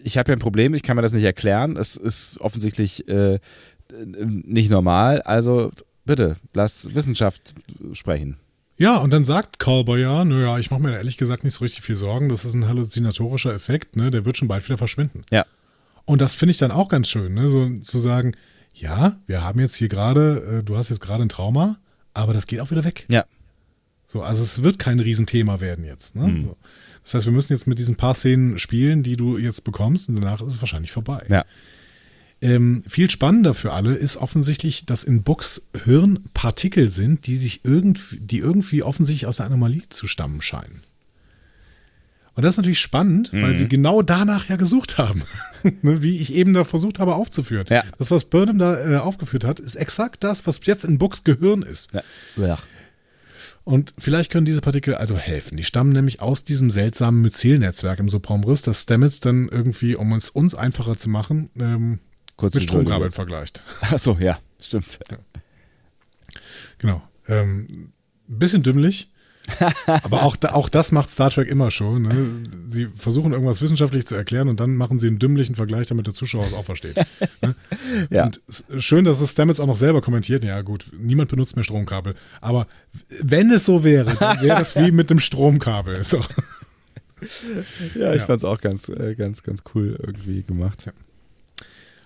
[0.02, 1.76] Ich habe ja ein Problem, ich kann mir das nicht erklären.
[1.76, 3.38] Es ist offensichtlich äh,
[4.04, 5.22] nicht normal.
[5.22, 5.72] Also
[6.04, 7.54] bitte, lass Wissenschaft
[7.92, 8.36] sprechen.
[8.76, 11.82] Ja, und dann sagt Culber ja, naja, ich mache mir ehrlich gesagt nicht so richtig
[11.82, 12.30] viel Sorgen.
[12.30, 14.10] Das ist ein halluzinatorischer Effekt, ne?
[14.10, 15.22] Der wird schon bald wieder verschwinden.
[15.30, 15.44] Ja.
[16.06, 17.50] Und das finde ich dann auch ganz schön, ne?
[17.50, 18.32] So zu sagen,
[18.72, 21.76] ja, wir haben jetzt hier gerade, äh, du hast jetzt gerade ein Trauma,
[22.14, 23.04] aber das geht auch wieder weg.
[23.10, 23.24] Ja.
[24.12, 26.16] So, also es wird kein Riesenthema werden jetzt.
[26.16, 26.26] Ne?
[26.26, 26.44] Mhm.
[26.44, 26.56] So.
[27.04, 30.16] Das heißt, wir müssen jetzt mit diesen paar Szenen spielen, die du jetzt bekommst, und
[30.16, 31.24] danach ist es wahrscheinlich vorbei.
[31.28, 31.44] Ja.
[32.42, 37.64] Ähm, viel spannender für alle ist offensichtlich, dass in Books Hirn Partikel sind, die sich
[37.64, 40.82] irgendwie, die irgendwie offensichtlich aus der Anomalie zu stammen scheinen.
[42.34, 45.22] Und das ist natürlich spannend, weil sie genau danach ja gesucht haben.
[45.82, 47.66] Ne, Wie ich eben da versucht habe aufzuführen.
[47.68, 47.84] Ja.
[47.98, 51.60] Das, was Burnham da äh, aufgeführt hat, ist exakt das, was jetzt in Books Gehirn
[51.60, 51.92] ist.
[52.38, 52.56] ja.
[53.70, 53.74] Ja.
[53.74, 55.56] Und vielleicht können diese Partikel also helfen.
[55.56, 60.30] Die stammen nämlich aus diesem seltsamen Myzelnetzwerk im Subraumriss, das Stamets dann irgendwie, um es
[60.30, 62.00] uns einfacher zu machen, ähm,
[62.36, 63.62] Kurz mit Stromkabeln vergleicht.
[63.82, 64.98] Achso, ja, stimmt.
[66.78, 67.02] Genau.
[67.28, 67.92] Ähm,
[68.26, 69.09] bisschen dümmlich.
[69.86, 72.02] aber auch, auch das macht Star Trek immer schon.
[72.02, 72.26] Ne?
[72.68, 76.14] Sie versuchen irgendwas wissenschaftlich zu erklären und dann machen sie einen dümmlichen Vergleich, damit der
[76.14, 76.96] Zuschauer es auch versteht.
[77.42, 77.54] ne?
[78.10, 78.26] Ja.
[78.26, 80.44] Und es schön, dass es Stamets auch noch selber kommentiert.
[80.44, 82.14] Ja, gut, niemand benutzt mehr Stromkabel.
[82.40, 82.66] Aber
[83.20, 86.02] wenn es so wäre, dann wäre es wie mit dem Stromkabel.
[86.04, 86.20] So.
[87.94, 88.26] Ja, ich Ja.
[88.26, 90.90] fand's auch ganz, äh, ganz, ganz cool irgendwie gemacht.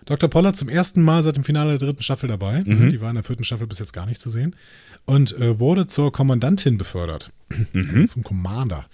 [0.06, 0.28] Dr.
[0.28, 2.62] Pollard zum ersten Mal seit dem Finale der dritten Staffel dabei.
[2.64, 2.90] Mhm.
[2.90, 4.54] Die war in der vierten Staffel bis jetzt gar nicht zu sehen.
[5.06, 7.30] Und äh, wurde zur Kommandantin befördert.
[7.72, 8.06] Mhm.
[8.06, 8.86] Zum Commander.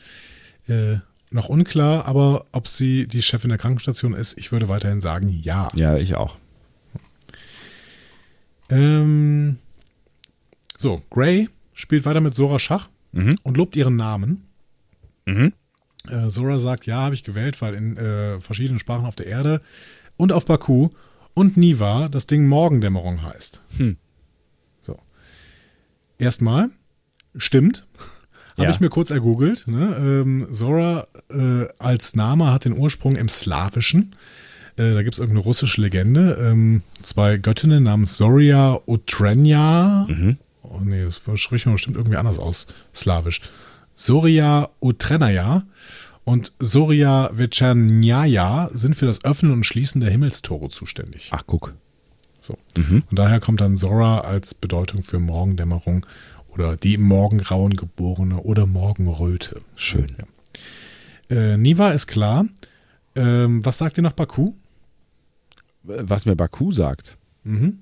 [0.69, 0.97] Äh,
[1.31, 5.69] noch unklar, aber ob sie die Chefin der Krankenstation ist, ich würde weiterhin sagen, ja.
[5.77, 6.37] Ja, ich auch.
[8.69, 9.59] Ähm,
[10.79, 13.37] so, Gray spielt weiter mit Sora Schach Mhm.
[13.43, 14.47] und lobt ihren Namen.
[15.27, 15.53] Mhm.
[16.09, 19.61] Äh, Sora sagt, ja, habe ich gewählt, weil in äh, verschiedenen Sprachen auf der Erde
[20.17, 20.91] und auf Baku
[21.35, 23.61] und Niva das Ding Morgendämmerung heißt.
[23.79, 23.97] Hm.
[26.21, 26.71] Erstmal,
[27.37, 27.87] stimmt.
[28.57, 28.71] Habe Ja.
[28.71, 29.67] ich mir kurz ergoogelt.
[29.67, 29.97] Ne?
[29.99, 34.15] Ähm, Zora äh, als Name hat den Ursprung im Slawischen.
[34.77, 36.37] Äh, da gibt es irgendeine russische Legende.
[36.41, 40.07] Ähm, zwei Göttinnen namens Zoria Utrenja.
[40.63, 43.41] Oh nee, das spricht man bestimmt irgendwie anders aus, slawisch.
[43.95, 45.65] Zoria Utrenaya
[46.25, 51.29] und Zoria Vecernjaja sind für das Öffnen und Schließen der Himmelstore zuständig.
[51.33, 51.75] Ach, guck.
[52.41, 52.57] So.
[52.77, 56.07] Und daher kommt dann Zora als Bedeutung für Morgendämmerung
[56.49, 59.61] oder die im Morgengrauen geborene oder Morgenröte.
[59.77, 60.07] Schön.
[60.19, 61.37] Ja.
[61.37, 62.47] Äh, Niva ist klar.
[63.15, 64.53] Ähm, was sagt ihr noch Baku?
[65.83, 67.17] Was mir Baku sagt.
[67.45, 67.81] Mhm.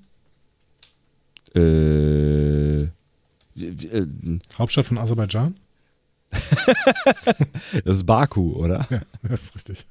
[1.55, 2.89] Äh, äh,
[4.57, 5.55] Hauptstadt von Aserbaidschan?
[6.31, 8.87] das ist Baku, oder?
[8.89, 9.85] Ja, das ist richtig.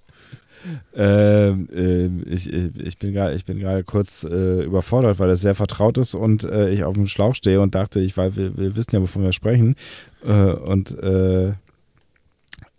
[0.95, 6.45] Ähm, ähm, ich, ich, bin gerade kurz äh, überfordert, weil das sehr vertraut ist und
[6.45, 9.23] äh, ich auf dem Schlauch stehe und dachte, ich weil wir, wir wissen ja, wovon
[9.23, 9.77] wir sprechen.
[10.25, 11.55] Äh, und äh,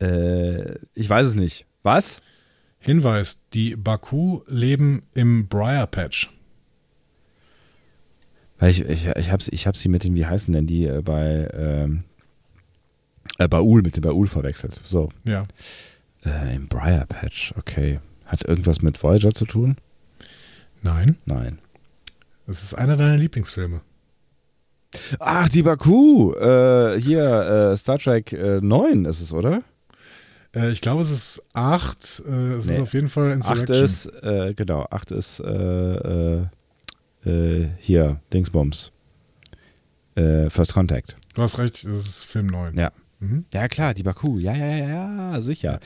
[0.01, 1.65] äh, ich weiß es nicht.
[1.83, 2.21] Was?
[2.79, 6.29] Hinweis: Die Baku leben im Briar Patch.
[8.57, 11.01] Weil ich, ich, ich habe ich hab sie mit dem, wie heißen denn die äh,
[11.01, 12.03] bei ähm,
[13.37, 14.79] äh, Baul, mit dem Baul verwechselt.
[14.83, 15.09] So.
[15.25, 15.43] Ja.
[16.25, 17.99] Äh, Im Briar Patch, okay.
[18.25, 19.77] Hat irgendwas mit Voyager zu tun?
[20.81, 21.59] Nein, Nein.
[22.47, 23.81] es ist einer deiner Lieblingsfilme.
[25.19, 26.33] Ach, die Baku.
[26.33, 29.61] Äh, hier, äh, Star Trek äh, 9 ist es, oder?
[30.55, 32.23] Äh, ich glaube, es ist acht.
[32.27, 32.73] Äh, es Nee.
[32.73, 33.83] ist auf jeden Fall Insurrection.
[33.83, 36.47] ist, äh, genau, acht ist äh,
[37.79, 38.91] hier, Dingsbums.
[40.15, 41.15] First Contact.
[41.35, 42.77] Du hast recht, es ist Film 9.
[42.77, 42.91] Ja.
[43.19, 43.45] Mhm.
[43.53, 44.39] Ja, klar, die Baku.
[44.39, 44.87] Ja, ja, ja,
[45.33, 45.79] ja, sicher.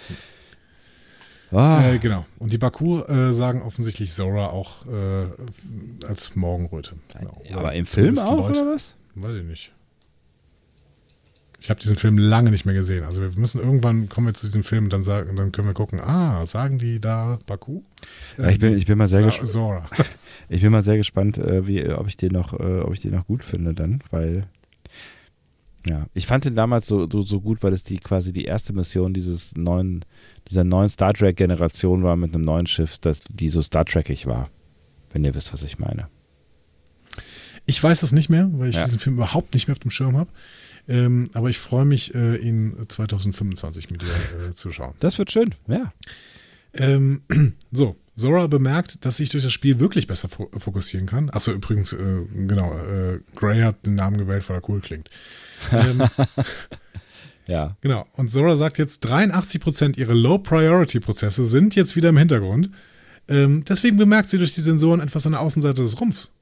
[1.51, 2.26] Ah, Äh, genau.
[2.39, 6.95] Und die Baku äh, sagen offensichtlich Zora auch äh, als Morgenröte.
[7.19, 7.41] Genau.
[7.53, 8.95] Aber im Film auch, Leute- oder was?
[9.15, 9.72] Weiß ich nicht.
[11.61, 13.05] Ich habe diesen Film lange nicht mehr gesehen.
[13.05, 15.73] Also wir müssen irgendwann kommen wir zu diesem Film und dann sagen, dann können wir
[15.73, 15.99] gucken.
[16.01, 17.84] Ah, sagen die da Baku?
[18.38, 19.84] Ja, ich, bin, ich, bin mal sehr gespannt,
[20.49, 23.11] ich bin mal sehr gespannt, äh, wie, ob, ich den noch, äh, ob ich den
[23.11, 24.45] noch gut finde dann, weil
[25.88, 28.73] ja, ich fand den damals so, so, so gut, weil es die quasi die erste
[28.73, 30.05] Mission dieses neuen,
[30.49, 34.26] dieser neuen Star Trek Generation war mit einem neuen Schiff, das, die so Star Trekig
[34.26, 34.49] war.
[35.11, 36.07] Wenn ihr wisst, was ich meine.
[37.65, 38.85] Ich weiß das nicht mehr, weil ich Ja.
[38.85, 40.30] diesen Film überhaupt nicht mehr auf dem Schirm habe.
[40.88, 44.07] Ähm, aber ich freue mich, äh, ihn 2025 mit dir
[44.49, 44.95] äh, zu schauen.
[44.99, 45.93] Das wird schön, ja.
[46.73, 47.22] Ähm,
[47.72, 51.30] so, Zora bemerkt, dass sich durch das Spiel wirklich besser fo fokussieren kann.
[51.30, 55.10] Achso, übrigens, äh, genau, äh, Gray hat den Namen gewählt, weil er cool klingt.
[55.72, 56.03] Ähm,
[57.48, 57.76] Ja.
[57.81, 62.69] genau, und Zora sagt jetzt, 83% ihrer Low-Priority-Prozesse sind jetzt wieder im Hintergrund.
[63.27, 66.34] Ähm, deswegen bemerkt sie durch die Sensoren etwas an der Außenseite des Rumpfs.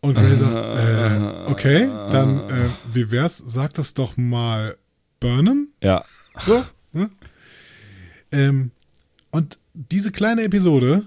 [0.00, 0.56] Und Gray sagt,
[1.46, 4.76] äh, okay, dann, äh, wie wär's, sag das doch mal
[5.20, 5.68] Burnham?
[5.82, 6.04] Ja.
[6.44, 6.64] So.
[6.92, 7.10] Ne?
[8.32, 8.70] Ähm,
[9.30, 11.06] und diese kleine Episode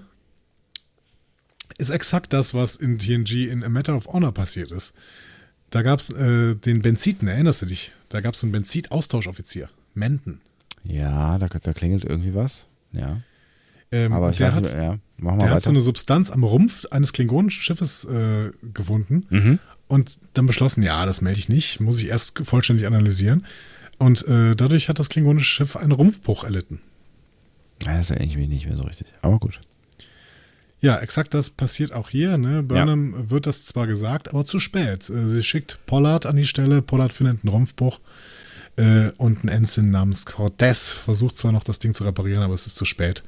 [1.78, 4.94] ist exakt das, was in TNG in A Matter of Honor passiert ist.
[5.70, 7.92] Da gab es äh, den Benziten, erinnerst du dich?
[8.08, 10.40] Da gab es einen Benzit-Austauschoffizier, Menten.
[10.84, 12.66] Ja, da, da klingelt irgendwie was.
[12.92, 13.20] Ja.
[13.92, 14.98] Ähm, Aber ich der weiß hat, nicht, ja.
[15.18, 19.58] Machen wir der hat so eine Substanz am Rumpf eines klingonischen Schiffes äh, gefunden Mhm.
[19.88, 23.44] und dann beschlossen, ja, das melde ich nicht, muss ich erst vollständig analysieren.
[23.98, 26.80] Und äh, dadurch hat das klingonische Schiff einen Rumpfbruch erlitten.
[27.84, 29.08] Ja, das ist ja irgendwie nicht mehr so richtig.
[29.22, 29.60] Aber gut.
[30.80, 32.38] Ja, exakt das passiert auch hier.
[32.38, 32.62] Ne?
[32.62, 35.10] Burnham wird das zwar gesagt, aber zu spät.
[35.10, 36.82] Äh, Sie schickt Pollard an die Stelle.
[36.82, 38.00] Pollard findet einen Rumpfbruch.
[38.76, 42.66] Äh, und ein Ensign namens Cortez versucht zwar noch das Ding zu reparieren, aber es
[42.66, 43.24] ist zu spät.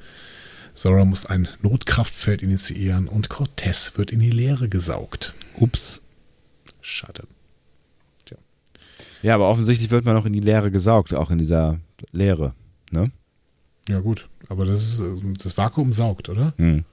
[0.73, 5.33] Zora muss ein Notkraftfeld initiieren und Cortez wird in die Leere gesaugt.
[5.59, 6.01] Ups.
[6.79, 7.23] Schade.
[9.21, 11.79] Ja, aber offensichtlich wird man noch in die Leere gesaugt, auch in dieser
[12.11, 12.53] Leere.
[12.91, 13.11] Ne?
[13.87, 14.29] Ja, gut.
[14.49, 16.53] Aber das ist äh, das Vakuum saugt, oder?
[16.57, 16.83] Hm.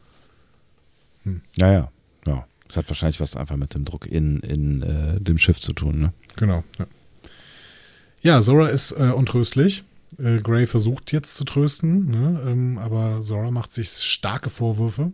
[1.29, 1.43] Hm.
[1.57, 1.93] Ja, ja.
[2.27, 2.47] ja.
[2.67, 6.01] Das hat wahrscheinlich was einfach mit dem Druck in, in äh, dem Schiff zu tun.
[6.01, 6.13] Ne?
[6.37, 6.65] Genau.
[6.79, 6.87] Ja,
[8.21, 9.85] ja Zora ist äh, untröstlich.
[10.19, 12.43] Äh, Gray versucht jetzt zu trösten, ne?
[12.47, 15.13] ähm, aber Zora macht sich starke Vorwürfe.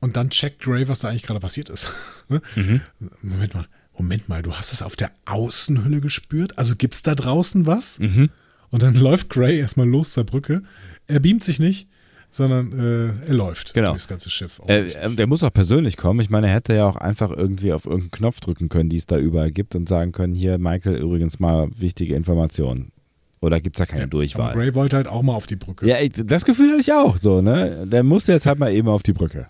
[0.00, 1.88] Und dann checkt Gray, was da eigentlich gerade passiert ist.
[2.30, 2.40] Ne?
[3.22, 3.66] Moment mal,
[3.98, 6.58] Moment mal, du hast es auf der Außenhülle gespürt?
[6.58, 7.98] Also gibt's da draußen was?
[7.98, 8.30] Mhm.
[8.70, 10.62] Und dann läuft Gray erstmal los zur Brücke.
[11.08, 11.88] Er beamt sich nicht,
[12.30, 13.90] sondern äh, er läuft Genau.
[13.90, 14.60] durchs ganze Schiff.
[14.66, 16.20] Äh, der muss auch persönlich kommen.
[16.20, 19.06] Ich meine, er hätte ja auch einfach irgendwie auf irgendeinen Knopf drücken können, die es
[19.06, 22.92] da überall gibt und sagen können, hier, Michael, übrigens mal wichtige Informationen.
[23.40, 24.54] Oder gibt es da keine aber Durchwahl?
[24.54, 25.86] Gray wollte halt auch mal auf die Brücke.
[25.88, 27.86] Ja, ich, das Gefühl hatte ich auch so, ne?
[27.86, 29.46] Der musste jetzt halt mal eben auf die Brücke.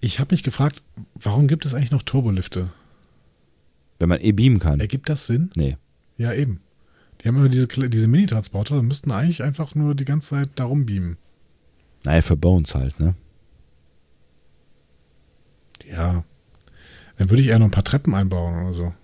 [0.00, 0.82] Ich habe mich gefragt,
[1.14, 2.70] warum gibt es eigentlich noch Turbolifte?
[3.98, 4.80] Wenn man eh beamen kann.
[4.80, 5.50] Ergibt das Sinn?
[5.56, 5.76] Nee.
[6.16, 6.60] Ja, eben.
[7.20, 10.86] Die haben immer diese, diese Mini-Transporter und müssten eigentlich einfach nur die ganze Zeit darum
[10.86, 11.16] beamen.
[12.04, 13.14] Naja, für Bones halt, ne?
[15.90, 16.24] Ja.
[17.16, 18.94] Dann würde ich eher noch ein paar Treppen einbauen oder so.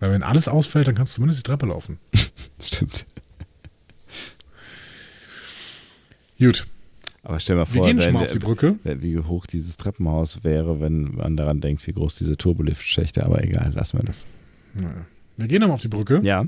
[0.00, 1.98] Weil wenn alles ausfällt, dann kannst du zumindest die Treppe laufen.
[2.62, 3.06] Stimmt.
[6.38, 6.66] Gut.
[7.22, 8.76] Aber stell mal Wir vor, gehen schon wenn- mal auf die Brücke.
[8.84, 13.72] wie hoch dieses Treppenhaus wäre, wenn man daran denkt, wie groß diese Turboliftschächte, aber egal,
[13.72, 14.24] lassen wir das.
[14.74, 15.06] Naja.
[15.36, 16.20] Wir gehen nochmal auf die Brücke.
[16.22, 16.44] Ja.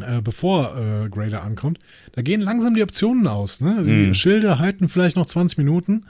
[0.00, 1.78] Äh, bevor äh, Grader ankommt.
[2.12, 3.60] Da gehen langsam die Optionen aus.
[3.60, 3.82] Ne?
[3.84, 4.14] Die Mhm.
[4.14, 6.06] Schilde halten vielleicht noch 20 Minuten.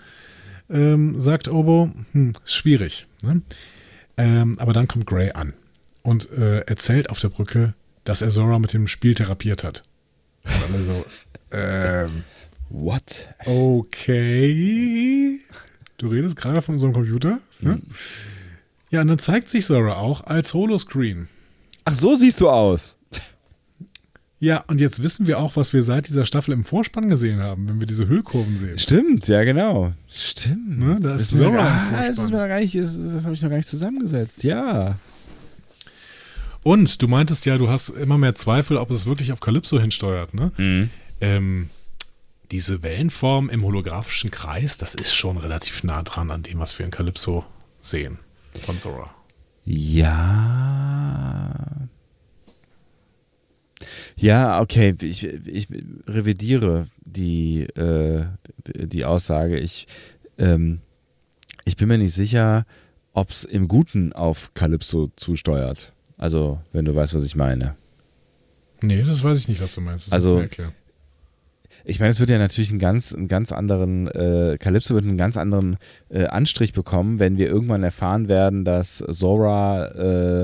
[0.71, 3.07] Ähm, sagt Obo, hm, ist schwierig.
[3.23, 3.43] Ne?
[4.17, 5.53] Ähm, aber dann kommt Gray an
[6.03, 7.75] und äh, erzählt auf der Brücke,
[8.05, 9.83] dass er Zora mit dem Spiel therapiert hat.
[10.45, 11.05] Und alle so,
[11.53, 12.25] ähm,
[12.71, 13.29] What?
[13.45, 15.39] okay.
[15.99, 17.39] Du redest gerade von unserem Computer?
[17.61, 17.81] Ne?
[18.91, 21.29] Ja, und dann zeigt sich Zora auch als Holoscreen.
[21.85, 22.97] Ach, so siehst du aus.
[24.45, 27.67] Ja, und jetzt wissen wir auch, was wir seit dieser Staffel im Vorspann gesehen haben,
[27.67, 28.79] wenn wir diese Hüllkurven sehen.
[28.79, 29.95] Stimmt, ja, genau.
[30.07, 30.81] Stimmt.
[30.81, 33.41] Ne, da ist Zora ah, das ist mir noch gar nicht, das, das habe ich
[33.41, 34.45] noch gar nicht zusammengesetzt.
[34.45, 34.99] Ja.
[36.63, 40.35] Und du meintest ja, du hast immer mehr Zweifel, ob es wirklich auf Calypso hinsteuert,
[40.35, 40.53] ne?
[41.23, 41.71] Ähm,
[42.51, 46.85] diese Wellenform im holographischen Kreis, das ist schon relativ nah dran an dem, was wir
[46.85, 47.47] in Calypso
[47.81, 48.19] sehen
[48.67, 49.09] von Zora.
[49.65, 51.49] Ja.
[54.17, 55.69] Ja, okay, ich, ich
[56.07, 58.25] revidiere die, äh,
[58.67, 59.59] die Aussage.
[59.59, 59.87] Ich,
[60.39, 60.81] ähm,
[61.65, 62.67] ich bin mir nicht sicher,
[63.13, 65.93] ob es im Guten auf Calypso zusteuert.
[66.17, 67.77] Also, wenn du weißt, was ich meine.
[68.83, 70.07] Nee, das weiß ich nicht, was du meinst.
[70.09, 70.73] Das Also- musst du mir erklären.
[71.87, 75.19] Ich meine, es wird ja natürlich einen ganz, einen ganz anderen, äh, Calypso wird einen
[75.19, 75.77] ganz anderen
[76.09, 79.89] äh, Anstrich bekommen, wenn wir irgendwann erfahren werden, dass Zora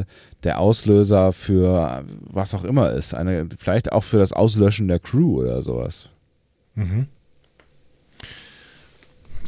[0.01, 0.05] äh,
[0.45, 3.15] der Auslöser für was auch immer ist.
[3.15, 6.11] Eine, vielleicht auch für das Auslöschen der Crew oder sowas.
[6.75, 7.07] Mhm.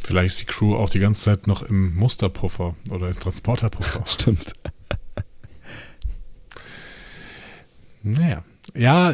[0.03, 4.03] Vielleicht ist die Crew auch die ganze Zeit noch im Musterpuffer oder im Transporterpuffer.
[4.05, 4.53] Stimmt.
[8.01, 8.43] Naja.
[8.73, 9.13] Ja,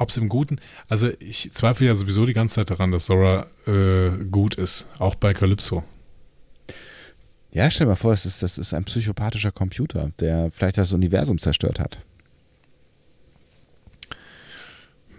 [0.00, 0.60] ob es im Guten.
[0.88, 4.86] Also ich zweifle ja sowieso die ganze Zeit daran, dass Zora äh, gut ist.
[4.98, 5.84] Auch bei Calypso.
[7.50, 10.92] Ja, stell dir mal vor, das ist, das ist ein psychopathischer Computer, der vielleicht das
[10.92, 11.98] Universum zerstört hat.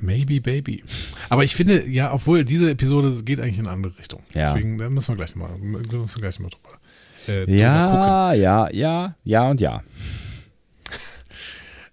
[0.02, 0.84] Maybe Baby.
[1.28, 4.22] Aber ich finde, ja, obwohl diese Episode geht eigentlich in eine andere Richtung.
[4.34, 4.54] Ja.
[4.54, 6.80] Deswegen da müssen wir gleich mal, müssen wir gleich mal drüber,
[7.28, 7.58] äh, drüber gucken.
[7.58, 9.84] Ja, ja, ja, ja und ja.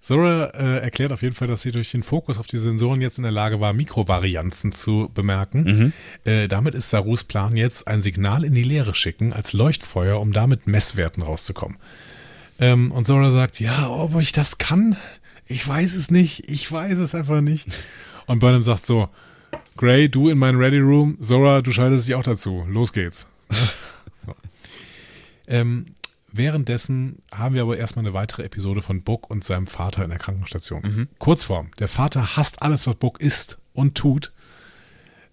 [0.06, 3.18] Zora äh, erklärt auf jeden Fall, dass sie durch den Fokus auf die Sensoren jetzt
[3.18, 5.92] in der Lage war, Mikrovarianzen zu bemerken.
[6.24, 10.32] Äh, damit ist Sarus Plan jetzt ein Signal in die Leere schicken als Leuchtfeuer, um
[10.32, 11.78] damit Messwerten rauszukommen.
[12.60, 14.96] Ähm, und Zora sagt, ja, ob ich das kann,
[15.44, 17.66] ich weiß es nicht, ich weiß es einfach nicht.
[18.26, 19.08] Und Burnham sagt so,
[19.76, 23.26] Gray, du in meinen Ready Room, Zora, du schaltest dich auch dazu, los geht's.
[23.50, 24.36] so.
[25.48, 25.95] ähm,
[26.36, 30.18] Währenddessen haben wir aber erstmal eine weitere Episode von Book und seinem Vater in der
[30.18, 31.08] Krankenstation.
[31.18, 31.70] Kurzform.
[31.78, 34.32] Der Vater hasst alles, was Book isst und tut.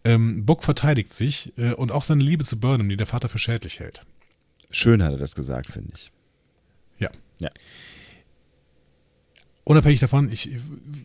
[0.03, 3.37] Ähm, Book verteidigt sich äh, und auch seine Liebe zu Burnham, die der Vater für
[3.37, 4.05] schädlich hält.
[4.69, 6.11] Schön hat er das gesagt, finde ich.
[6.99, 7.09] Ja.
[7.39, 7.49] Ja.
[9.63, 10.57] Unabhängig davon, ich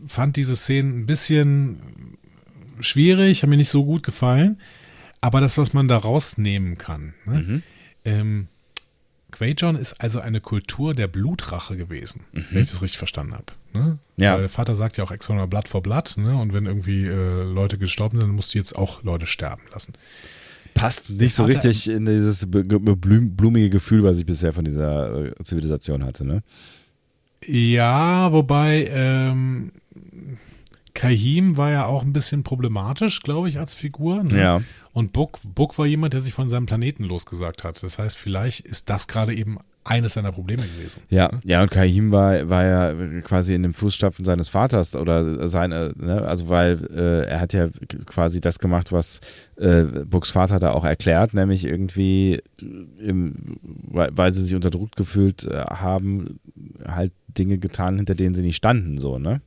[0.07, 2.17] fand diese Szenen ein bisschen
[2.81, 4.59] schwierig, haben mir nicht so gut gefallen.
[5.21, 7.13] Aber das, was man da rausnehmen kann.
[7.25, 7.61] Ne?
[8.05, 8.47] Ähm,
[9.31, 13.45] Quajon ist also eine Kultur der Blutrache gewesen, wenn ich das richtig verstanden habe.
[13.73, 13.99] Ne?
[14.17, 14.33] Ja.
[14.33, 16.35] Weil der Vater sagt ja auch extra Blood for Blood, ne?
[16.35, 19.93] Und wenn irgendwie äh, Leute gestorben sind, dann musst du jetzt auch Leute sterben lassen.
[20.73, 26.03] Passt nicht so richtig in dieses blumige Gefühl, was ich bisher von dieser äh, Zivilisation
[26.05, 26.43] hatte, ne?
[27.45, 29.71] Ja, wobei ähm,
[30.99, 34.21] Kahim war ja auch ein bisschen problematisch, glaube ich, als Figur.
[34.21, 34.37] Ne?
[34.37, 34.61] Ja.
[34.91, 37.81] Und Book, Book war jemand, der sich von seinem Planeten losgesagt hat.
[37.81, 41.01] Das heißt, vielleicht ist das gerade eben eines seiner Probleme gewesen.
[41.09, 45.93] Ja, ja, und Kahim war, war ja quasi in den Fußstapfen seines Vaters oder seine,
[45.95, 47.69] ne, also weil äh, er hat ja
[48.05, 49.21] quasi das gemacht, was
[49.55, 52.41] äh, Bucks Vater da auch erklärt, nämlich irgendwie,
[52.99, 56.41] im, weil, weil sie sich unterdrückt gefühlt äh, haben,
[56.85, 59.41] halt Dinge getan, hinter denen sie nicht standen, so, ne?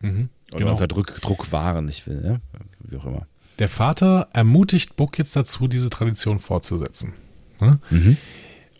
[0.00, 0.70] Mhm, Oder genau.
[0.72, 2.40] unter Druck, Druck waren, ich will, ne?
[2.80, 3.26] Wie auch immer.
[3.58, 7.12] Der Vater ermutigt Book jetzt dazu, diese Tradition fortzusetzen.
[7.60, 7.78] Ne?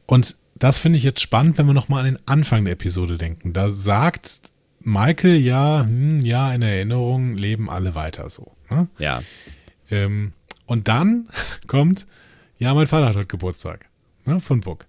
[0.07, 3.53] Und das finde ich jetzt spannend, wenn wir nochmal an den Anfang der Episode denken.
[3.53, 8.53] Da sagt Michael ja, hm, ja, in Erinnerung leben alle weiter so.
[8.71, 8.89] Ne?
[8.99, 9.23] Ja.
[9.91, 10.33] Ähm,
[10.67, 11.29] und dann
[11.67, 12.07] kommt,
[12.59, 13.87] ja, mein Vater hat heute Geburtstag.
[14.25, 14.87] Ne, von Book.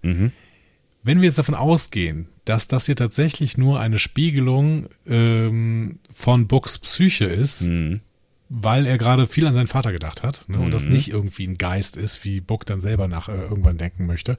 [1.02, 6.78] Wenn wir jetzt davon ausgehen, dass das hier tatsächlich nur eine Spiegelung ähm, von Books
[6.78, 8.00] Psyche ist, Mhm.
[8.48, 10.92] weil er gerade viel an seinen Vater gedacht hat ne, und das Mhm.
[10.92, 14.38] nicht irgendwie ein Geist ist, wie Book dann selber nach äh, irgendwann denken möchte,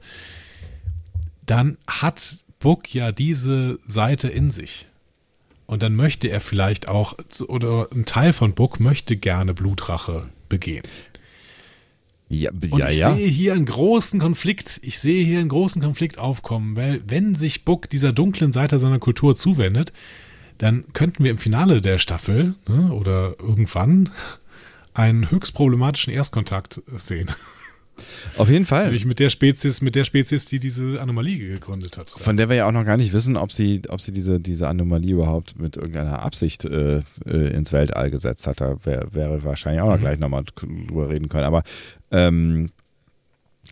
[1.46, 4.86] dann hat Book ja diese Seite in sich.
[5.66, 7.14] Und dann möchte er vielleicht auch,
[7.48, 10.82] oder ein Teil von Book möchte gerne Blutrache begehen.
[12.28, 13.14] Ja, Und ja, ich ja.
[13.14, 17.64] sehe hier einen großen Konflikt, ich sehe hier einen großen Konflikt aufkommen, weil wenn sich
[17.64, 19.92] Buck dieser dunklen Seite seiner Kultur zuwendet,
[20.58, 24.10] dann könnten wir im Finale der Staffel ne, oder irgendwann
[24.94, 27.30] einen höchst problematischen Erstkontakt sehen.
[28.36, 28.84] Auf jeden Fall.
[28.84, 32.10] Nämlich mit der Spezies, mit der Spezies, die diese Anomalie gegründet hat.
[32.10, 34.68] Von der wir ja auch noch gar nicht wissen, ob sie, ob sie diese, diese
[34.68, 38.60] Anomalie überhaupt mit irgendeiner Absicht äh, äh, ins Weltall gesetzt hat.
[38.60, 40.00] Da wär, wäre wahrscheinlich auch noch Mhm.
[40.00, 41.44] gleich nochmal drüber reden können.
[41.44, 41.62] Aber
[42.10, 42.70] ähm,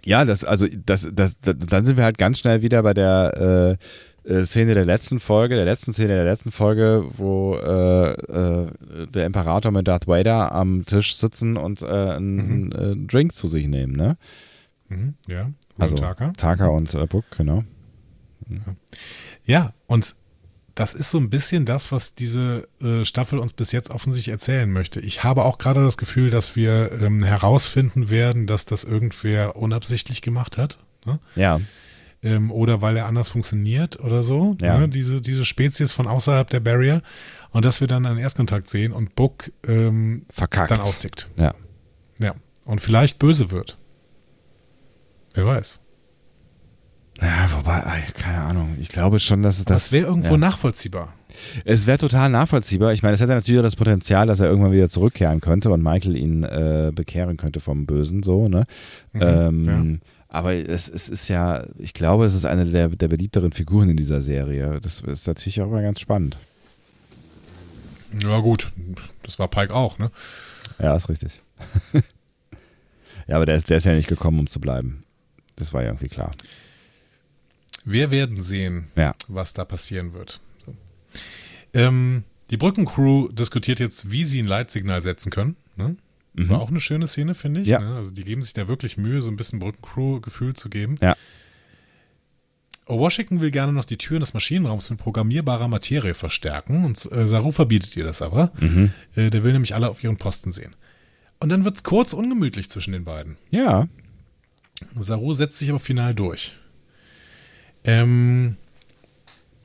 [0.04, 3.78] ja, das, also das, das, das, dann sind wir halt ganz schnell wieder bei der
[3.78, 3.84] äh,
[4.24, 8.66] äh, Szene der letzten Folge, der letzten Szene der letzten Folge, wo äh, äh,
[9.12, 12.72] der Imperator mit Darth Vader am Tisch sitzen und äh, einen Mhm.
[12.72, 14.16] äh, Drink zu sich nehmen, ne?
[14.88, 16.32] Mhm, ja, Also Taka.
[16.36, 17.64] Taka und äh, Book, genau.
[19.44, 20.14] Ja, und
[20.74, 24.70] das ist so ein bisschen das, was diese äh, Staffel uns bis jetzt offensichtlich erzählen
[24.70, 25.00] möchte.
[25.00, 30.22] Ich habe auch gerade das Gefühl, dass wir ähm, herausfinden werden, dass das irgendwer unabsichtlich
[30.22, 30.78] gemacht hat.
[31.04, 31.18] Ne?
[31.36, 31.60] Ja.
[32.22, 34.56] Ähm, oder weil er anders funktioniert oder so.
[34.60, 34.78] Ja.
[34.78, 34.88] Ne?
[34.88, 37.02] Diese, diese Spezies von außerhalb der Barrier.
[37.50, 40.70] Und dass wir dann einen Erstkontakt sehen und Book ähm, Verkackt.
[40.70, 41.28] dann austickt.
[41.36, 41.54] Ja.
[42.20, 42.34] Ja.
[42.64, 43.76] Und vielleicht böse wird.
[45.34, 45.80] Wer weiß.
[47.20, 47.82] Ja, wobei,
[48.14, 48.76] keine Ahnung.
[48.80, 49.92] Ich glaube schon, dass es Das, das.
[49.92, 50.38] wäre irgendwo ja.
[50.38, 51.12] nachvollziehbar.
[51.64, 52.92] Es wäre total nachvollziehbar.
[52.92, 55.82] Ich meine, es hätte natürlich auch das Potenzial, dass er irgendwann wieder zurückkehren könnte und
[55.82, 58.64] Michael ihn äh, bekehren könnte vom Bösen, so, ne?
[59.12, 60.00] Mhm, ähm,
[60.34, 63.98] Aber es, es ist ja, ich glaube, es ist eine der, der beliebteren Figuren in
[63.98, 64.80] dieser Serie.
[64.80, 66.38] Das ist natürlich auch immer ganz spannend.
[68.22, 68.72] Ja, gut.
[69.24, 70.10] Das war Pike auch, ne?
[70.78, 71.42] Ja, ist richtig.
[73.26, 75.04] ja, aber der ist, der ist ja nicht gekommen, um zu bleiben.
[75.56, 76.30] Das war ja irgendwie klar.
[77.84, 79.14] Wir werden sehen, Ja.
[79.28, 80.40] was da passieren wird.
[80.64, 80.74] So.
[81.74, 85.56] Ähm, die Brückencrew diskutiert jetzt, wie sie ein Leitsignal setzen können.
[85.76, 85.96] Ne?
[86.34, 87.66] War auch eine schöne Szene, finde ich.
[87.66, 87.72] Mhm.
[87.72, 87.80] Ja.
[87.80, 87.96] Ne?
[87.96, 90.96] Also die geben sich da wirklich Mühe, so ein bisschen Brückencrew-Gefühl zu geben.
[91.00, 91.16] Ja.
[92.86, 97.28] Oh, Washington will gerne noch die Türen des Maschinenraums mit programmierbarer Materie verstärken und äh,
[97.28, 98.52] Saru verbietet ihr das aber.
[98.58, 98.92] Mhm.
[99.14, 100.74] Äh, der will nämlich alle auf ihren Posten sehen.
[101.38, 103.36] Und dann wird es kurz ungemütlich zwischen den beiden.
[103.50, 103.88] Ja.
[104.94, 106.56] Saru setzt sich aber final durch.
[107.84, 108.56] Ähm,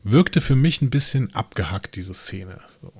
[0.03, 2.59] wirkte für mich ein bisschen abgehackt, diese Szene.
[2.81, 2.91] So.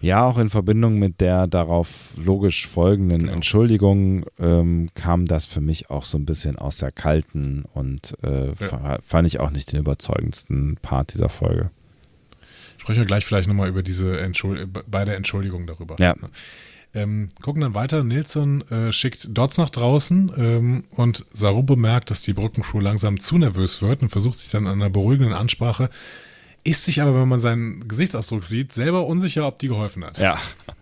[0.00, 3.32] Ja, auch in Verbindung mit der darauf logisch folgenden Genau.
[3.32, 8.54] Entschuldigung ähm, kam das für mich auch so ein bisschen aus der kalten und äh,
[8.54, 11.70] fa- fand ich auch nicht den überzeugendsten Part dieser Folge.
[12.76, 15.96] Sprechen wir gleich vielleicht nochmal über diese Entschuld bei der Entschuldigung darüber.
[15.98, 16.14] Ja.
[16.92, 18.04] Ähm, gucken dann weiter.
[18.04, 23.38] Nilsson äh, schickt Dots nach draußen ähm, und Saru bemerkt, dass die Brückencrew langsam zu
[23.38, 25.88] nervös wird und versucht sich dann an einer beruhigenden Ansprache,
[26.64, 30.18] ist sich aber, wenn man seinen Gesichtsausdruck sieht, selber unsicher, ob die geholfen hat.
[30.18, 30.38] Ja.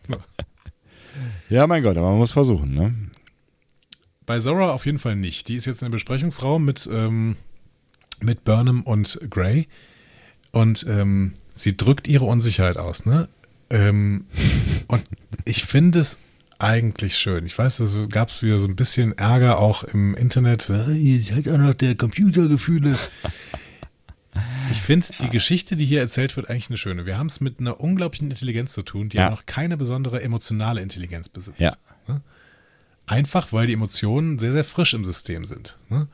[1.49, 2.95] ja, mein Gott, aber man muss versuchen, ne?
[4.25, 5.49] Bei Zora auf jeden Fall nicht.
[5.49, 7.37] Die ist jetzt in einem Besprechungsraum mit, ähm,
[8.21, 9.67] mit Burnham und Gray.
[10.53, 13.29] Und ähm, sie drückt ihre Unsicherheit aus, ne?
[13.71, 14.27] Ähm,
[14.87, 15.03] und
[15.45, 16.21] ich finde es
[16.59, 17.45] eigentlich schön.
[17.45, 20.71] Ich weiß, es gab es wieder so ein bisschen Ärger auch im Internet.
[20.71, 22.97] Äh, Ihr seid auch noch der Computergefühle.
[24.71, 27.05] Ich finde die Geschichte, die hier erzählt wird, eigentlich eine schöne.
[27.05, 29.27] Wir haben es mit einer unglaublichen Intelligenz zu tun, die Ja.
[29.27, 31.61] aber noch keine besondere emotionale Intelligenz besitzt.
[31.61, 31.75] Ja.
[32.09, 32.23] Ne?
[33.07, 35.79] Einfach, weil die Emotionen sehr, sehr frisch im System sind.
[35.91, 36.09] Ne?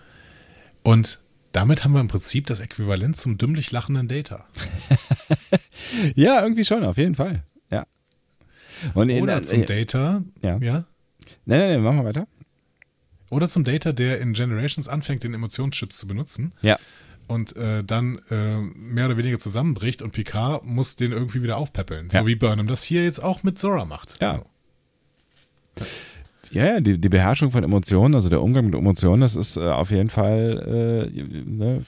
[0.82, 1.20] Und
[1.52, 4.46] damit haben wir im Prinzip das Äquivalent zum dümmlich lachenden Data.
[6.14, 7.44] Ja, irgendwie schon, auf jeden Fall.
[7.70, 7.86] Ja.
[8.94, 10.58] Und in, Oder zum äh, Data, ja.
[10.58, 10.84] ja.
[11.46, 12.26] Nee, nee, nee, machen wir weiter.
[13.30, 16.78] Oder zum Data, der in Generations anfängt, den Emotionschips zu benutzen Ja.
[17.28, 22.08] Und äh, dann äh, mehr oder weniger zusammenbricht und Picard muss den irgendwie wieder aufpäppeln.
[22.10, 22.20] Ja.
[22.20, 24.20] So wie Burnham das hier jetzt auch mit Zora macht.
[24.20, 24.42] Ja.
[26.50, 29.60] Ja, ja, die, die Beherrschung von Emotionen, also der Umgang mit Emotionen, das ist äh,
[29.60, 31.82] auf jeden Fall, äh, ne,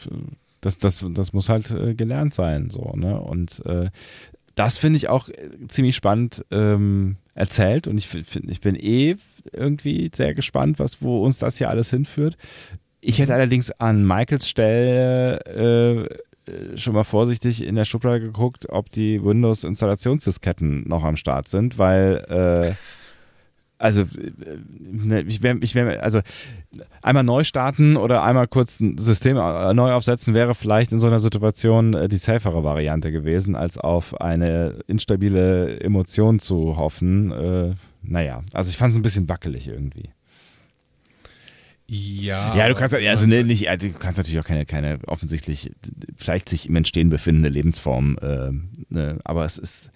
[0.60, 3.18] das, das, das muss halt äh, gelernt sein, so, ne?
[3.18, 3.90] Und äh,
[4.54, 5.30] das finde ich auch
[5.68, 9.16] ziemlich spannend ähm, erzählt und ich, find, ich bin eh
[9.52, 12.36] irgendwie sehr gespannt, was, wo uns das hier alles hinführt.
[13.00, 16.08] Ich hätte allerdings an Michaels Stelle
[16.46, 21.78] äh, schon mal vorsichtig in der Schublade geguckt, ob die Windows-Installationsdisketten noch am Start sind,
[21.78, 22.74] weil äh,
[23.80, 26.20] also, äh, ne, ich wäre, ich wär, also
[27.00, 31.06] einmal neu starten oder einmal kurz ein System äh, neu aufsetzen wäre vielleicht in so
[31.06, 37.32] einer Situation äh, die safere Variante gewesen, als auf eine instabile Emotion zu hoffen.
[37.32, 40.10] Äh, naja, also ich fand es ein bisschen wackelig irgendwie.
[41.92, 42.54] Ja.
[42.54, 45.72] Ja, du kannst also ne, nicht, also du kannst natürlich auch keine, keine offensichtlich
[46.16, 48.50] vielleicht sich im Entstehen befindende Lebensform, äh,
[48.94, 49.90] ne, aber es ist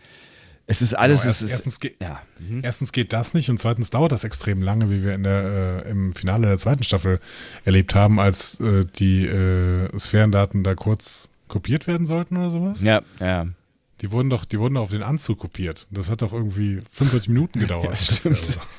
[0.66, 1.20] es ist alles.
[1.20, 2.20] Genau, erst, es ist, erstens, geht, ja.
[2.40, 2.60] mhm.
[2.64, 5.90] erstens geht das nicht und zweitens dauert das extrem lange, wie wir in der, äh,
[5.90, 7.20] im Finale der zweiten Staffel
[7.64, 12.82] erlebt haben, als äh, die äh, Sphärendaten da kurz kopiert werden sollten oder sowas.
[12.82, 13.46] Ja, ja.
[14.00, 15.86] Die wurden doch, die wurden auf den Anzug kopiert.
[15.90, 17.90] Das hat doch irgendwie 45 Minuten gedauert.
[17.90, 18.38] Ja, stimmt.
[18.38, 18.60] Also.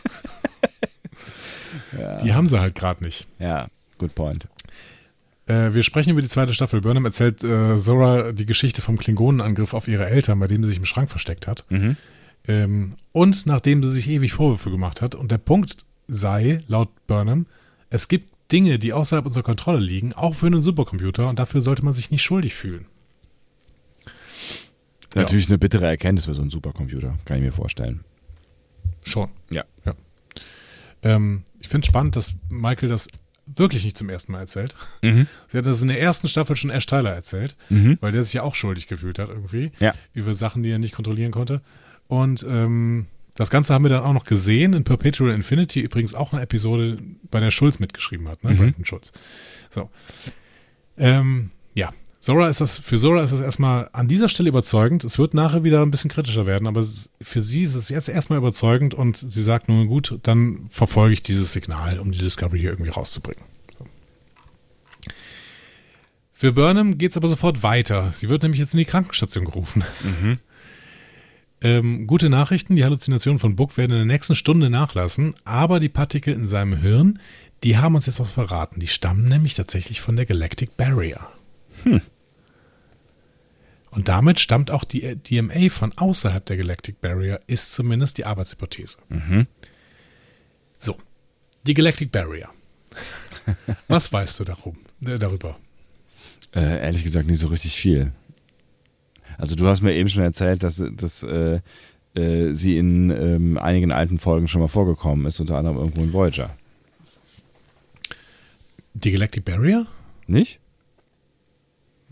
[1.98, 2.18] ja.
[2.18, 3.28] Die haben sie halt gerade nicht.
[3.40, 4.48] Ja, good point.
[5.48, 6.82] Äh, wir sprechen über die zweite Staffel.
[6.82, 10.80] Burnham erzählt äh, Zora die Geschichte vom Klingonenangriff auf ihre Eltern, bei dem sie sich
[10.80, 11.66] im Schrank versteckt hat.
[11.70, 11.98] Mhm.
[12.48, 15.16] Ähm, und nachdem sie sich ewig Vorwürfe gemacht hat.
[15.16, 17.46] Und der Punkt sei, laut Burnham,
[17.90, 21.84] es gibt Dinge, die außerhalb unserer Kontrolle liegen, auch für einen Supercomputer, und dafür sollte
[21.84, 22.86] man sich nicht schuldig fühlen.
[25.16, 25.52] Natürlich ja.
[25.52, 28.04] eine bittere Erkenntnis für so einen Supercomputer, kann ich mir vorstellen.
[29.04, 29.30] Schon.
[29.50, 29.64] Ja.
[29.86, 29.94] ja.
[31.06, 33.08] Ähm, ich finde es spannend, dass Michael das
[33.46, 34.76] wirklich nicht zum ersten Mal erzählt.
[35.02, 35.28] Mhm.
[35.48, 37.98] Sie hat das in der ersten Staffel schon Ash Tyler erzählt, mhm.
[38.02, 39.94] weil der sich ja auch schuldig gefühlt hat irgendwie ja.
[40.14, 41.62] über Sachen, die er nicht kontrollieren konnte.
[42.08, 43.06] Und ähm,
[43.36, 46.98] das Ganze haben wir dann auch noch gesehen in Perpetual Infinity, übrigens auch eine Episode,
[47.30, 48.52] bei der Schulz mitgeschrieben hat, ne?
[48.52, 48.58] Mhm.
[48.58, 49.12] Brandon Schulz.
[49.70, 49.90] So.
[50.98, 51.92] Ähm, ja,
[52.26, 55.04] Zora ist das, für Zora ist das erstmal an dieser Stelle überzeugend.
[55.04, 56.84] Es wird nachher wieder ein bisschen kritischer werden, aber
[57.22, 61.22] für sie ist es jetzt erstmal überzeugend und sie sagt nun gut, dann verfolge ich
[61.22, 63.44] dieses Signal, um die Discovery hier irgendwie rauszubringen.
[63.78, 63.86] So.
[66.34, 68.12] Für Burnham geht es aber sofort weiter.
[68.12, 69.84] Sie wird nämlich jetzt in die Krankenstation gerufen.
[70.04, 70.40] Mhm.
[71.62, 75.90] Ähm, gute Nachrichten, die Halluzinationen von Book werden in der nächsten Stunde nachlassen, aber die
[75.90, 77.20] Partikel in seinem Hirn,
[77.64, 78.80] die haben uns jetzt was verraten.
[78.82, 81.22] Die stammen nämlich tatsächlich von der Galactic Barrier.
[81.84, 82.02] Hm.
[83.96, 88.98] Und damit stammt auch die DMA von außerhalb der Galactic Barrier, ist zumindest die Arbeitshypothese.
[89.08, 89.48] Mhm.
[90.80, 90.98] So,
[91.66, 92.50] die Galactic Barrier.
[93.88, 95.58] Was weißt du darum, äh, darüber?
[96.54, 98.12] Äh, ehrlich gesagt nicht so richtig viel.
[99.38, 101.62] Also du hast mir eben schon erzählt, dass, dass äh,
[102.16, 106.12] äh, sie in ähm, einigen alten Folgen schon mal vorgekommen ist, unter anderem irgendwo in
[106.12, 106.56] Voyager.
[108.94, 109.88] Die Galactic Barrier?
[110.28, 110.60] Nicht?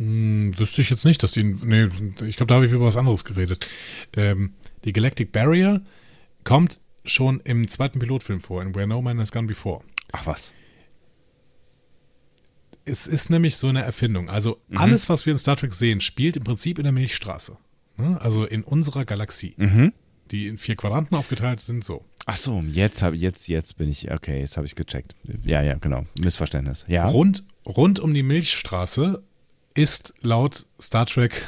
[0.04, 1.44] Hm, wüsste ich jetzt nicht, dass die.
[1.44, 1.88] Nee,
[2.28, 3.68] ich glaube, da habe ich über was anderes geredet.
[4.16, 4.54] Ähm,
[4.84, 5.82] die Galactic Barrier
[6.44, 9.82] kommt schon im zweiten Pilotfilm vor, in Where No Man Has Gone Before.
[10.12, 10.54] Ach was.
[12.86, 14.30] Es ist nämlich so eine Erfindung.
[14.30, 14.78] Also mhm.
[14.78, 17.58] alles, was wir in Star Trek sehen, spielt im Prinzip in der Milchstraße.
[17.96, 18.20] Ne?
[18.20, 19.54] Also in unserer Galaxie.
[19.58, 19.94] Mhm.
[20.32, 22.04] Die in vier Quadranten aufgeteilt sind, so.
[22.26, 25.16] Ach so, jetzt habe jetzt jetzt bin ich okay, jetzt habe ich gecheckt.
[25.44, 26.06] Ja, ja, genau.
[26.20, 26.86] Missverständnis.
[26.88, 27.06] Ja.
[27.08, 29.24] Rund rund um die Milchstraße
[29.74, 31.46] ist laut Star Trek,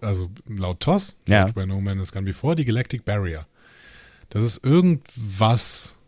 [0.00, 1.46] also laut TOS, ja.
[1.54, 3.46] bei No Man Has Gone Before, die Galactic Barrier.
[4.30, 5.98] Das ist irgendwas,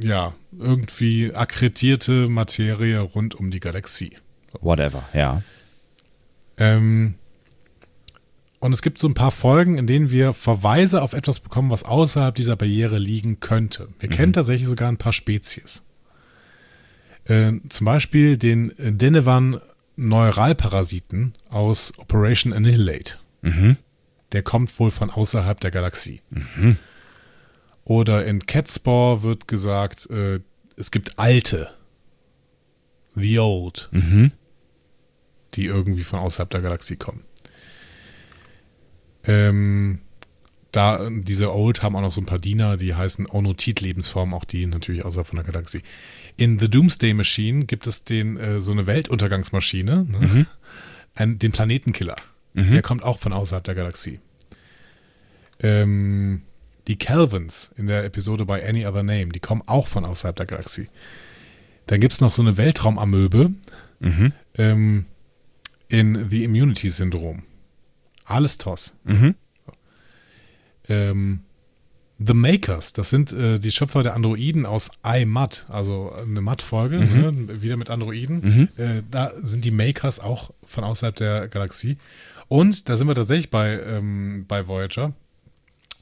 [0.00, 4.16] ja, irgendwie akkretierte Materie rund um die Galaxie.
[4.60, 5.42] Whatever, ja.
[6.56, 7.14] Ähm,
[8.60, 11.82] und es gibt so ein paar Folgen, in denen wir Verweise auf etwas bekommen, was
[11.82, 13.88] außerhalb dieser Barriere liegen könnte.
[13.98, 14.14] Wir mhm.
[14.14, 15.84] kennen tatsächlich sogar ein paar Spezies.
[17.24, 19.60] Äh, zum Beispiel den Denevan
[19.96, 23.18] Neuralparasiten aus Operation Annihilate.
[23.42, 23.76] Mhm.
[24.32, 26.20] Der kommt wohl von außerhalb der Galaxie.
[26.30, 26.76] Mhm.
[27.84, 30.40] Oder in Catspore wird gesagt, äh,
[30.76, 31.70] es gibt alte.
[33.14, 33.88] The Old.
[33.92, 34.32] Mhm.
[35.54, 37.22] Die irgendwie von außerhalb der Galaxie kommen.
[39.24, 40.00] Ähm,
[40.72, 44.66] da, diese Old haben auch noch so ein paar Diener, die heißen Onotit-Lebensformen, auch die
[44.66, 45.82] natürlich außerhalb von der Galaxie.
[46.36, 50.18] In The Doomsday Machine gibt es den, äh, so eine Weltuntergangsmaschine, ne?
[50.18, 50.46] mhm.
[51.14, 52.16] Ein, den Planetenkiller.
[52.54, 52.72] Mhm.
[52.72, 54.18] Der kommt auch von außerhalb der Galaxie.
[55.60, 56.42] Ähm,
[56.88, 60.46] die Calvins in der Episode bei Any Other Name, die kommen auch von außerhalb der
[60.46, 60.88] Galaxie.
[61.86, 63.52] Dann gibt es noch so eine Weltraumamöbe
[64.00, 64.32] mhm.
[64.56, 65.06] ähm,
[65.88, 67.44] in The Immunity Syndrom.
[68.24, 68.96] Alles TOS.
[69.04, 69.36] Mhm.
[70.88, 71.43] Ähm,
[72.24, 77.46] The Makers, das sind äh, die Schöpfer der Androiden aus iMud, also eine MUD-Folge, mhm.
[77.46, 78.68] ne, wieder mit Androiden.
[78.76, 78.82] Mhm.
[78.82, 81.98] Äh, da sind die Makers auch von außerhalb der Galaxie.
[82.48, 85.12] Und da sind wir tatsächlich bei, ähm, bei Voyager.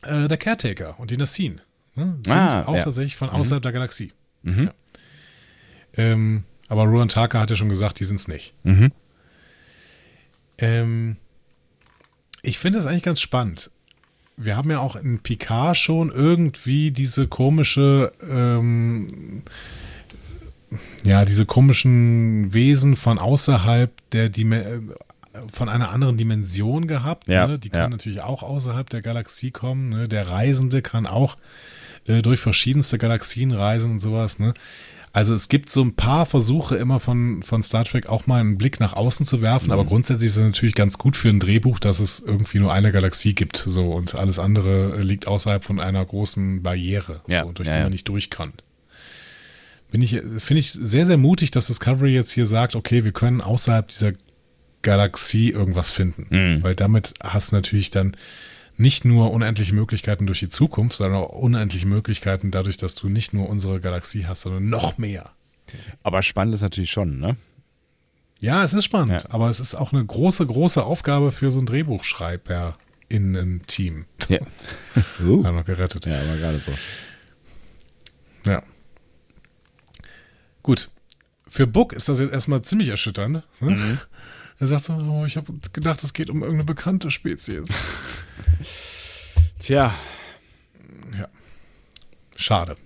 [0.03, 1.61] Äh, der Caretaker und die Nassin
[1.95, 2.85] ne, sind ah, auch ja.
[2.85, 3.65] tatsächlich von außerhalb mhm.
[3.65, 4.13] der Galaxie.
[4.43, 4.65] Mhm.
[4.65, 4.73] Ja.
[5.95, 8.55] Ähm, aber Ruan Taka hat ja schon gesagt, die sind es nicht.
[8.65, 8.93] Mhm.
[10.59, 11.17] Ähm,
[12.43, 13.71] ich finde das eigentlich ganz spannend
[14.45, 19.43] wir haben ja auch in Picard schon irgendwie diese komische, ähm,
[21.05, 24.95] ja, diese komischen Wesen von außerhalb der Dimension
[25.51, 27.29] von einer anderen Dimension gehabt.
[27.29, 27.59] Ja, ne?
[27.59, 27.89] Die können ja.
[27.89, 29.89] natürlich auch außerhalb der Galaxie kommen.
[29.89, 30.09] Ne?
[30.09, 31.37] Der Reisende kann auch
[32.07, 34.39] äh, durch verschiedenste Galaxien reisen und sowas.
[34.39, 34.53] Ne?
[35.15, 38.57] Also es gibt so ein paar Versuche immer von, von Star Trek auch mal einen
[38.57, 39.73] Blick nach außen zu werfen, Mhm.
[39.73, 42.93] aber grundsätzlich ist es natürlich ganz gut für ein Drehbuch, dass es irgendwie nur eine
[42.93, 47.67] Galaxie gibt so und alles andere liegt außerhalb von einer großen Barriere, Ja, so, durch
[47.69, 47.85] ja, die ja.
[47.85, 48.53] man nicht durch kann.
[49.91, 53.43] Bin ich, finde ich sehr, sehr mutig, dass Discovery jetzt hier sagt, okay, wir können
[53.43, 54.13] außerhalb dieser
[54.81, 56.27] Galaxie irgendwas finden.
[56.31, 56.63] Mhm.
[56.63, 58.17] Weil damit hast du natürlich dann
[58.77, 63.33] nicht nur unendliche Möglichkeiten durch die Zukunft, sondern auch unendliche Möglichkeiten dadurch, dass du nicht
[63.35, 65.31] nur unsere Galaxie hast, sondern noch mehr.
[66.03, 67.37] Aber spannend ist natürlich schon, ne?
[68.41, 69.31] Ja, es ist spannend, Ja.
[69.31, 72.77] aber es ist auch eine große, große Aufgabe für so ein Drehbuchschreiber
[73.09, 74.07] in ein Team.
[74.29, 74.39] Ja.
[75.25, 75.45] Uh.
[75.45, 76.07] Haben wir gerettet.
[76.07, 76.73] Ja, aber gerade so.
[78.45, 78.63] Ja.
[80.63, 80.91] Gut.
[81.49, 83.45] Für Book ist das jetzt erstmal ziemlich erschütternd.
[83.61, 83.71] Ne?
[83.71, 83.99] Mhm.
[84.63, 87.69] Er sagt so, oh, ich habe gedacht, es geht um irgendeine bekannte Spezies.
[89.59, 89.93] Tja.
[91.19, 91.27] Ja.
[92.37, 92.77] Schade.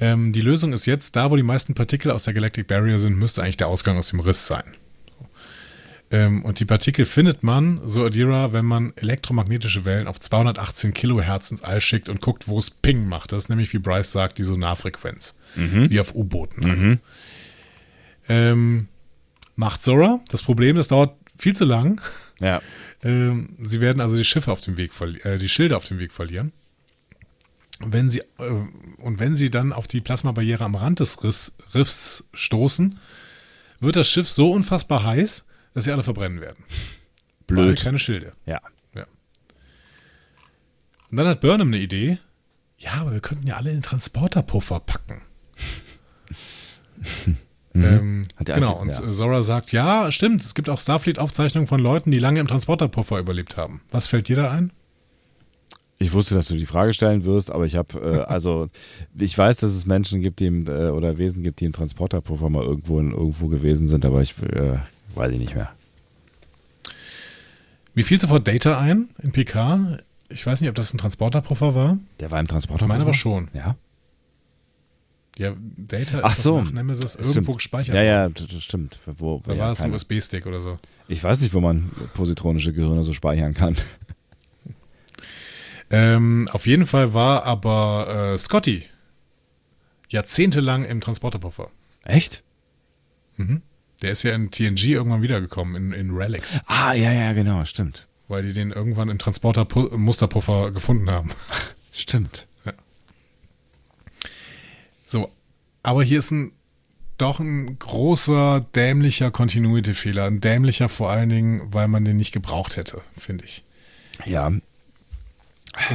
[0.00, 3.16] Ähm, die Lösung ist jetzt, da wo die meisten Partikel aus der Galactic Barrier sind,
[3.16, 4.64] müsste eigentlich der Ausgang aus dem Riss sein.
[5.06, 5.28] So.
[6.10, 11.52] Ähm, und die Partikel findet man, so Adira, wenn man elektromagnetische Wellen auf 218 Kilohertz
[11.52, 13.30] ins All schickt und guckt, wo es Ping macht.
[13.30, 15.38] Das ist nämlich, wie Bryce sagt, die Sonarfrequenz.
[15.54, 16.68] Wie auf U-Booten.
[16.68, 16.96] Also.
[18.28, 18.88] Ähm,
[19.56, 20.20] macht Zora.
[20.28, 22.00] Das Problem, das dauert viel zu lang.
[22.40, 22.60] Ja.
[23.04, 24.92] Ähm, sie werden also die Schiffe auf dem Weg
[25.24, 26.52] äh, die Schilde auf dem Weg verlieren.
[27.80, 28.50] Wenn sie, äh,
[28.96, 32.98] und wenn sie dann auf die Plasmabarriere am Rand des Riss, Riffs stoßen,
[33.78, 35.44] wird das Schiff so unfassbar heiß,
[35.74, 36.64] dass sie alle verbrennen werden.
[37.48, 37.82] Weil Blöd.
[37.82, 38.32] keine Schilde.
[38.46, 38.62] Ja.
[38.94, 39.06] Ja.
[41.10, 42.18] Und dann hat Burnham eine Idee.
[42.78, 45.20] Ja, aber wir könnten ja alle in den Transporterpuffer packen.
[47.74, 49.02] ähm, Hat die genau, und ja.
[49.02, 53.18] äh, Zora sagt, ja, stimmt, es gibt auch Starfleet-Aufzeichnungen von Leuten, die lange im Transporterpuffer
[53.18, 53.80] überlebt haben.
[53.90, 54.70] Was fällt dir da ein?
[55.98, 58.68] Ich wusste, dass du die Frage stellen wirst, aber ich habe, äh, also,
[59.18, 62.48] ich weiß, dass es Menschen gibt, die im, äh, oder Wesen gibt, die im Transporterpuffer
[62.50, 64.78] mal irgendwo, in, irgendwo gewesen sind, aber ich äh,
[65.14, 65.70] weiß ich nicht mehr.
[67.94, 69.98] Mir fiel sofort Data ein in PK.
[70.28, 71.98] Ich weiß nicht, ob das ein Transporterpuffer war.
[72.18, 72.88] Der war im Ich Transporterpuffer?
[72.88, 73.48] meine aber schon.
[73.54, 73.76] Ja.
[75.36, 76.60] Ja, Data Ach ist so.
[76.62, 77.56] nach Nemesis Das irgendwo stimmt.
[77.58, 77.94] gespeichert.
[77.96, 79.00] Ja, ja, das, stimmt.
[79.06, 80.78] Wo, Da ja, war das ein USB-Stick oder so.
[81.08, 83.76] Ich weiß nicht, wo man positronische Gehirne so speichern kann.
[85.90, 88.84] Ähm, auf jeden Fall war aber äh, Scotty
[90.08, 91.70] jahrzehntelang im Transporterpuffer.
[92.04, 92.42] Echt?
[94.02, 98.08] Der ist ja in TNG irgendwann wiedergekommen, in, in Relics, Ah, ja, ja, genau, stimmt.
[98.28, 101.30] weil die den irgendwann im Transporter-Musterpuffer gefunden haben.
[101.92, 102.46] Stimmt.
[105.14, 105.30] So,
[105.84, 106.50] aber hier ist ein
[107.18, 110.24] doch ein großer, dämlicher Continuity-Fehler.
[110.24, 113.62] Ein dämlicher vor allen Dingen, weil man den nicht gebraucht hätte, finde ich.
[114.24, 114.62] Ja, In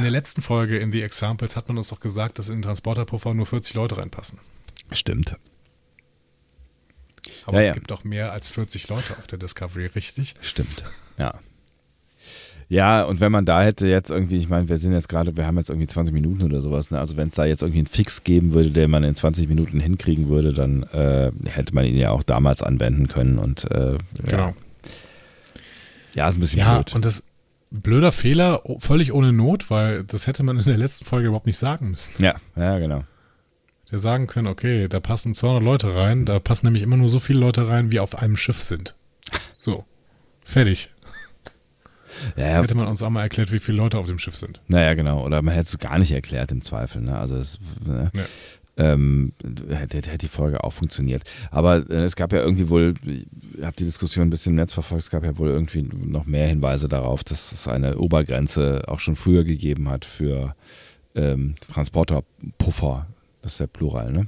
[0.00, 3.34] der letzten Folge in The Examples hat man uns doch gesagt, dass in den Transporterpuffer
[3.34, 4.38] nur 40 Leute reinpassen.
[4.90, 5.36] stimmt.
[7.44, 7.74] Aber Ja, es ja.
[7.74, 10.34] gibt doch mehr als 40 Leute auf der Discovery, richtig?
[10.40, 10.84] Stimmt.
[11.18, 11.38] Ja.
[12.70, 15.44] Ja, und wenn man da hätte jetzt irgendwie, ich meine, wir sind jetzt gerade, wir
[15.44, 17.00] haben jetzt irgendwie 20 Minuten oder sowas, ne?
[17.00, 19.80] Also wenn es da jetzt irgendwie einen Fix geben würde, den man in 20 Minuten
[19.80, 23.98] hinkriegen würde, dann äh, hätte man ihn ja auch damals anwenden können und äh, ja.
[24.24, 24.54] Genau.
[26.14, 26.94] Ja, ist ein bisschen Ja, blöd.
[26.94, 27.24] und das
[27.72, 31.46] blöder Fehler, o- völlig ohne Not, weil das hätte man in der letzten Folge überhaupt
[31.46, 32.12] nicht sagen müssen.
[32.22, 33.04] ja, ja, genau.
[33.90, 37.18] Der sagen können, okay, da passen 200 Leute rein, da passen nämlich immer nur so
[37.18, 38.94] viele Leute rein, wie auf einem Schiff sind.
[39.62, 39.84] So,
[40.44, 40.90] fertig.
[42.36, 44.60] Ja, ja, Hätte man uns auch mal erklärt, wie viele Leute auf dem Schiff sind.
[44.68, 45.24] naja, genau.
[45.24, 47.02] Oder man hätte es gar nicht erklärt im Zweifel.
[47.02, 47.18] Ne?
[47.18, 48.10] Also es, ne?
[48.14, 48.22] Ja.
[48.76, 49.32] ähm,
[49.70, 51.22] hätte, hätte die Folge auch funktioniert.
[51.50, 53.26] Aber äh, es gab ja irgendwie wohl, ich
[53.62, 56.48] habe die Diskussion ein bisschen im Netz verfolgt, es gab ja wohl irgendwie noch mehr
[56.48, 60.54] Hinweise darauf, dass es eine Obergrenze auch schon früher gegeben hat für
[61.14, 63.06] ähm, Transporterpuffer.
[63.42, 64.26] Das ist ja Plural, ne?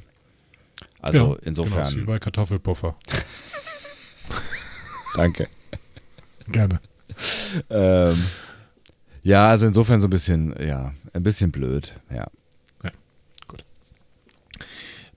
[1.00, 2.94] Also Ja, Genau, insofern, ist wie bei Kartoffelpuffer.
[5.16, 5.48] danke.
[6.48, 6.80] Gerne.
[7.70, 8.24] Ähm,
[9.22, 12.26] ja, also insofern so ein bisschen, ja, ein bisschen blöd, ja.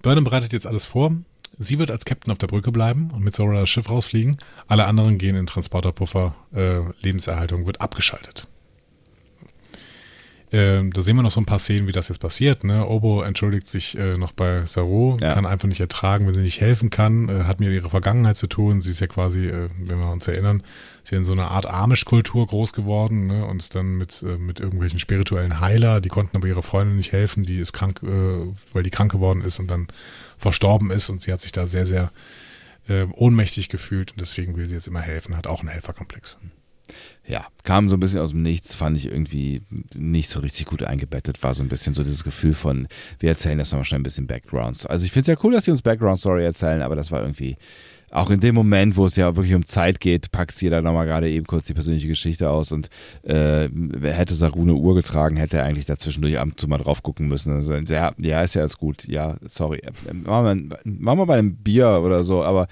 [0.05, 1.15] Burnham bereitet jetzt alles vor.
[1.57, 4.37] Sie wird als Captain auf der Brücke bleiben und mit Zora das Schiff rausfliegen.
[4.67, 6.35] Alle anderen gehen in Transporterpuffer.
[6.53, 8.47] Äh, Lebenserhaltung wird abgeschaltet.
[10.55, 12.63] Ähm, da sehen wir noch so ein paar Szenen, wie das jetzt passiert.
[12.63, 12.87] Ne?
[12.87, 15.33] Obo entschuldigt sich äh, noch bei Saru, Ja.
[15.33, 18.47] kann einfach nicht ertragen, wenn sie nicht helfen kann, äh, hat mit ihrer Vergangenheit zu
[18.47, 18.79] tun.
[18.79, 20.63] Sie ist ja quasi, äh, wenn wir uns erinnern,
[21.03, 23.45] sie ist in so einer Art Amish-Kultur groß geworden ne?
[23.45, 27.43] und dann mit, äh, mit irgendwelchen spirituellen Heiler, die konnten aber ihrer Freundin nicht helfen,
[27.43, 28.07] die ist krank, äh,
[28.71, 29.87] weil die krank geworden ist und dann
[30.37, 32.11] verstorben ist und sie hat sich da sehr, sehr
[32.87, 36.37] äh, ohnmächtig gefühlt und deswegen will sie jetzt immer helfen, hat auch einen Helferkomplex.
[37.27, 39.61] Ja, kam so ein bisschen aus dem Nichts, fand ich irgendwie
[39.95, 42.87] nicht so richtig gut eingebettet, war so ein bisschen so dieses Gefühl von,
[43.19, 44.85] wir erzählen jetzt nochmal schnell ein bisschen Backgrounds.
[44.85, 47.57] Also ich finde es ja cool, dass sie uns Background-Story erzählen, aber das war irgendwie,
[48.11, 51.05] auch in dem Moment, wo es ja wirklich um Zeit geht, packt sie da nochmal
[51.05, 52.89] gerade eben kurz die persönliche Geschichte aus und
[53.23, 53.67] äh,
[54.03, 57.27] hätte Saru eine Uhr getragen, hätte er eigentlich dazwischendurch ab und zu mal drauf gucken
[57.27, 57.51] müssen.
[57.53, 59.81] Also, ja, ja, ist ja jetzt gut, ja, sorry.
[60.13, 62.67] Machen wir, bei einem Bier oder so, aber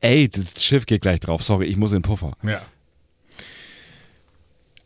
[0.00, 2.32] ey, das Schiff geht gleich drauf, sorry, ich muss in den Puffer.
[2.42, 2.62] Ja.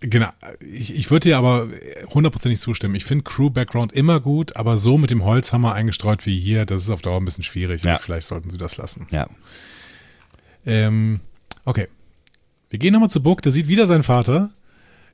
[0.01, 0.28] Genau,
[0.60, 1.68] ich, ich würde dir aber
[2.12, 2.94] hundertprozentig zustimmen.
[2.94, 6.90] Ich finde Crew-Background immer gut, aber so mit dem Holzhammer eingestreut wie hier, das ist
[6.90, 7.82] auf Dauer ein bisschen schwierig.
[7.82, 7.98] Ja.
[7.98, 9.06] Vielleicht sollten sie das lassen.
[9.10, 9.27] Ja.
[10.66, 11.20] Ähm,
[11.64, 11.89] okay.
[12.68, 14.51] Wir gehen nochmal zu Buck, der sieht wieder seinen Vater,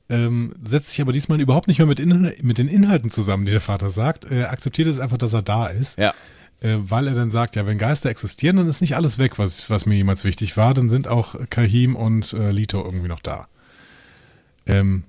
[0.09, 3.52] ähm, setzt sich aber diesmal überhaupt nicht mehr mit, in, mit den Inhalten zusammen, die
[3.52, 4.24] der Vater sagt.
[4.24, 5.98] Er akzeptiert es einfach, dass er da ist.
[5.98, 6.12] Ja.
[6.60, 9.68] äh, weil er dann sagt, ja, wenn Geister existieren, dann ist nicht alles weg, was,
[9.70, 13.48] was mir jemals wichtig war, dann sind auch Kahim und äh, Lito irgendwie noch da.
[14.66, 15.05] Ähm,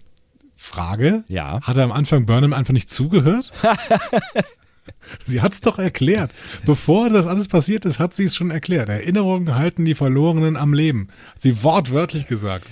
[0.55, 1.59] Frage, Ja.
[1.61, 3.51] hat er am Anfang Burnham einfach nicht zugehört?
[5.25, 6.31] sie hat es doch erklärt.
[6.65, 8.89] Bevor das alles passiert ist, hat sie es schon erklärt.
[8.89, 11.09] Erinnerungen halten die Verlorenen am Leben.
[11.35, 12.69] Hat sie wortwörtlich gesagt.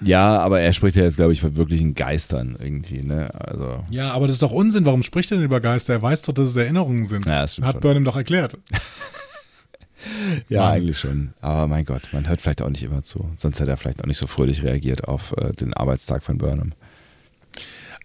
[0.00, 3.28] Ja, aber er spricht ja jetzt, glaube ich, von wirklichen Geistern irgendwie, ne?
[3.34, 3.82] Also.
[3.90, 4.86] Ja, aber das ist doch Unsinn.
[4.86, 5.94] Warum spricht er denn über Geister?
[5.94, 7.26] Er weiß doch, dass es Erinnerungen sind.
[7.26, 7.80] Ja, das hat schon.
[7.80, 8.56] Burnham doch erklärt.
[10.48, 10.72] Ja, Mann.
[10.72, 11.34] eigentlich schon.
[11.40, 13.30] Aber mein Gott, man hört vielleicht auch nicht immer zu.
[13.36, 16.72] Sonst hätte er vielleicht auch nicht so fröhlich reagiert auf äh, den Arbeitstag von Burnham.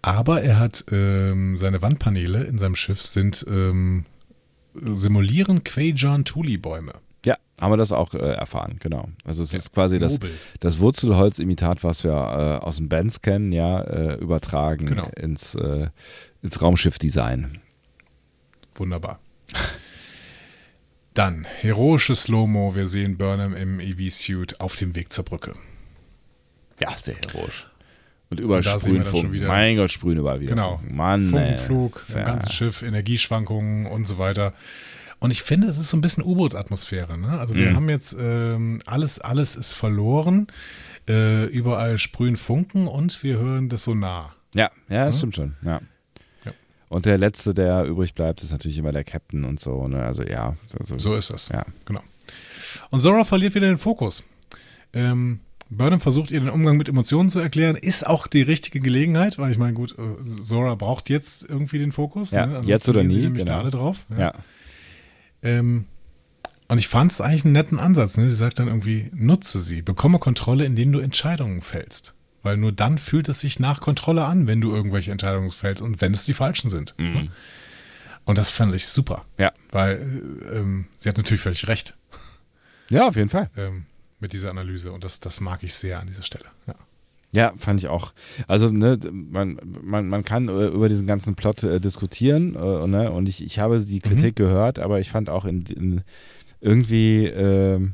[0.02, 4.04] Aber er hat ähm, seine Wandpaneele in seinem Schiff sind ähm,
[4.74, 6.92] simulieren Quajan Tuli Bäume.
[7.26, 9.08] Ja, haben wir das auch äh, erfahren, genau.
[9.24, 10.32] Also es ist quasi das, Nobel.
[10.60, 15.10] das Wurzelholzimitat, was wir äh, aus den Bands kennen, ja, äh, übertragen Genau.
[15.16, 15.88] ins, äh,
[16.42, 17.60] ins Raumschiff-Design.
[18.76, 19.20] Wunderbar.
[21.14, 22.76] Dann heroisches Slow-Mo.
[22.76, 25.54] Wir sehen Burnham im EV-Suit auf dem Weg zur Brücke.
[26.80, 27.68] Ja, sehr heroisch.
[28.30, 29.32] Und überall sprühen Funken.
[29.32, 30.52] wieder- Mein Gott, sprühen überall wieder.
[30.56, 30.78] Genau.
[30.78, 30.96] Funken.
[30.96, 32.20] Mann, Funkenflug ey.
[32.20, 34.54] im ganzen Schiff, Energieschwankungen und so weiter.
[35.20, 37.18] Und ich finde, es ist so ein bisschen U-Boot-Atmosphäre.
[37.18, 37.40] Ne?
[37.40, 37.76] Also wir Mhm.
[37.76, 40.48] haben jetzt ähm, alles, alles ist verloren.
[41.08, 44.36] Äh, überall sprühen Funken und wir hören das Sonar.
[44.56, 45.56] Ja, ja, das stimmt schon.
[45.64, 45.80] Ja.
[46.94, 46.96] Ja.
[46.96, 49.88] Und der letzte, der übrig bleibt, ist natürlich immer der Captain und so.
[49.88, 50.04] Ne?
[50.04, 51.50] Also ja, also, So ist das.
[51.50, 51.66] Ja.
[51.86, 52.02] Genau.
[52.92, 54.24] Und Zora verliert wieder den Fokus.
[54.94, 55.40] Ähm,
[55.70, 59.52] Burnham versucht ihr den Umgang mit Emotionen zu erklären, ist auch die richtige Gelegenheit, weil
[59.52, 62.32] ich meine, gut, äh, Zora braucht jetzt irgendwie den Fokus.
[62.32, 62.62] Ja, ne?
[62.66, 63.62] jetzt oder nie, nämlich da genau.
[63.62, 64.06] alle drauf.
[64.16, 64.34] ja.
[65.42, 65.86] Ähm,
[66.70, 68.18] und ich fand es eigentlich einen netten Ansatz.
[68.18, 68.30] Ne?
[68.30, 72.16] Sie sagt dann irgendwie, nutze sie, bekomme Kontrolle, indem du Entscheidungen fällst.
[72.44, 76.02] Weil nur dann fühlt es sich nach Kontrolle an, wenn du irgendwelche Entscheidungen fällst und
[76.02, 76.94] wenn es die falschen sind.
[76.98, 77.32] Mhm.
[78.26, 79.26] Und das fand ich super.
[79.38, 79.52] Ja.
[79.72, 79.96] Weil
[80.52, 81.96] äh, ähm, sie hat natürlich völlig recht
[82.90, 83.50] ja, auf jeden Fall.
[83.58, 83.86] ähm,
[84.20, 84.92] mit dieser Analyse.
[84.92, 86.46] Und das, das mag ich sehr an dieser Stelle.
[86.68, 86.76] Ja.
[87.32, 88.14] Ja, fand ich auch.
[88.48, 93.12] Also, ne, man, man, man kann äh, über diesen ganzen Plot äh, diskutieren, äh, ne,
[93.12, 96.04] und ich, ich habe die Kritik gehört, aber ich fand auch in, in
[96.62, 97.94] irgendwie ähm,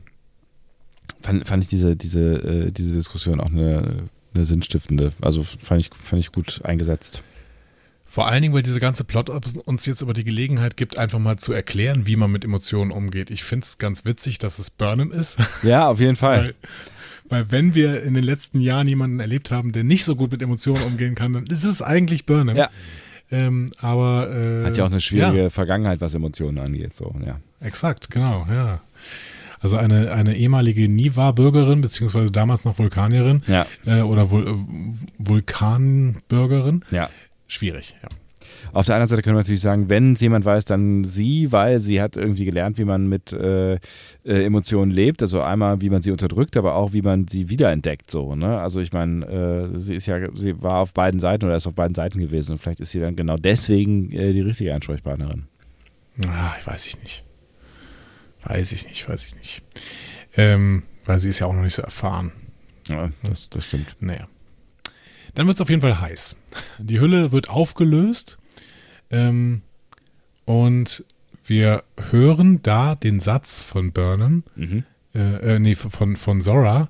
[1.22, 5.14] fand, fand ich diese, diese, äh, diese Diskussion auch eine, eine sinnstiftende.
[5.22, 7.24] Also fand ich, fand ich gut eingesetzt.
[8.06, 11.38] Vor allen Dingen, weil diese ganze Plot uns jetzt aber die Gelegenheit gibt, einfach mal
[11.38, 13.30] zu erklären, wie man mit Emotionen umgeht.
[13.30, 15.38] Ich finde es ganz witzig, dass es Burnham ist.
[15.64, 16.56] Ja, auf jeden Fall.
[17.30, 20.32] Weil, weil wenn wir in den letzten Jahren jemanden erlebt haben, der nicht so gut
[20.32, 22.58] mit Emotionen umgehen kann, dann ist es eigentlich Burnham.
[22.58, 22.72] Ja.
[23.32, 26.96] Ähm, aber äh, Hat ja auch eine schwierige Ja, Vergangenheit, was Emotionen angeht.
[26.96, 27.40] So, ja.
[27.62, 28.82] exakt, genau, ja.
[29.62, 33.66] Also eine, eine ehemalige Niva-Bürgerin, beziehungsweise damals noch Vulkanierin Ja.
[33.86, 34.54] äh, oder Vul äh,
[35.18, 36.84] Vulkanbürgerin.
[36.92, 37.10] Ja.
[37.48, 38.10] Schwierig, ja.
[38.74, 41.80] Auf der anderen Seite können wir natürlich sagen, wenn es jemand weiß, dann sie, weil
[41.80, 43.80] sie hat irgendwie gelernt, wie man mit äh, äh,
[44.24, 45.22] Emotionen lebt.
[45.22, 48.10] Also einmal, wie man sie unterdrückt, aber auch, wie man sie wiederentdeckt.
[48.12, 48.60] So, ne?
[48.60, 49.26] Also ich meine,
[49.74, 52.54] äh, sie ist ja, sie war auf beiden Seiten oder ist auf beiden Seiten gewesen
[52.54, 55.46] und vielleicht ist sie dann genau deswegen äh, die richtige Ansprechpartnerin.
[56.26, 57.24] Ah, ich weiß ich nicht.
[58.44, 59.62] Weiß ich nicht, weiß ich nicht.
[60.36, 62.32] Ähm, weil sie ist ja auch noch nicht so erfahren.
[62.88, 63.98] Ja, das, das stimmt.
[64.00, 64.28] Naja.
[65.36, 66.36] Dann wird es auf jeden Fall heiß.
[66.80, 68.38] Die Hülle wird aufgelöst
[69.12, 69.62] ähm,
[70.46, 71.04] und
[71.46, 74.86] wir hören da den Satz von Burnham, Mhm.
[75.14, 76.90] äh, äh, nee, von, von Zora.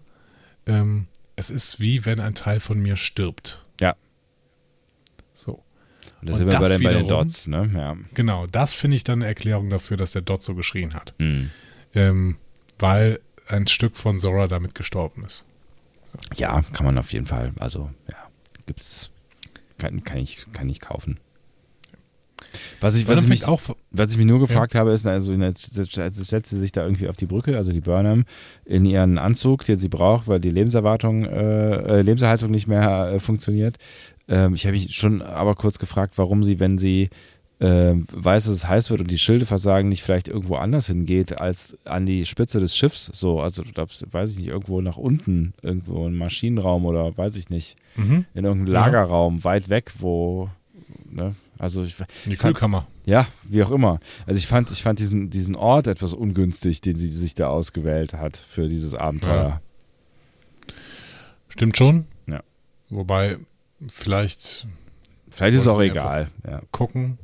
[0.66, 3.66] Ähm, es ist wie wenn ein Teil von mir stirbt.
[3.80, 3.96] Ja.
[5.34, 5.64] So.
[6.22, 7.70] Das Und sind wir bei das den, bei den wiederum- Dots, ne?
[7.74, 7.98] Ja.
[8.14, 11.14] Genau, das finde ich dann eine Erklärung dafür, dass der Dot so geschrien hat.
[11.20, 11.50] Hm.
[11.96, 12.36] Ähm,
[12.78, 15.46] weil ein Stück von Zora damit gestorben ist.
[16.36, 17.52] ja, kann man auf jeden Fall.
[17.60, 18.18] Also, ja,
[18.66, 19.12] gibt's.
[19.78, 21.20] Kann, kann, ich, kann ich kaufen.
[22.82, 25.74] Was ich, was ich mich auch, Was ich mich nur gefragt habe, ist, also jetzt
[25.76, 28.26] setzt sie sich da irgendwie auf die Brücke, also die Burnham,
[28.66, 33.20] in ihren Anzug, den sie braucht, weil die Lebenserwartung, äh, äh, Lebenserhaltung nicht mehr äh,
[33.20, 33.78] funktioniert.
[34.30, 37.10] Ähm, ich habe mich schon aber kurz gefragt, warum sie, wenn sie
[37.60, 41.38] äh, weiß, dass es heiß wird und die Schilde versagen, nicht vielleicht irgendwo anders hingeht
[41.40, 43.10] als an die Spitze des Schiffs.
[43.14, 47.36] So, also du glaubst, weiß ich nicht, irgendwo nach unten, irgendwo im Maschinenraum oder weiß
[47.36, 48.86] ich nicht, mhm, in irgendeinem Ja.
[48.86, 50.50] Lagerraum, weit weg, wo,
[51.10, 51.36] ne?
[51.58, 52.88] Also ich, in die Fand- Kühlkammer.
[53.06, 54.00] ja, wie auch immer.
[54.26, 58.14] Also ich fand, ich fand diesen, diesen Ort etwas ungünstig, den sie sich da ausgewählt
[58.14, 59.60] hat für dieses Abenteuer.
[61.50, 62.06] Stimmt schon.
[62.28, 62.42] Ja.
[62.90, 63.38] Wobei,
[63.92, 64.68] vielleicht
[65.32, 66.30] Vielleicht ist es auch egal.
[66.50, 66.62] Ja.
[66.72, 67.18] gucken.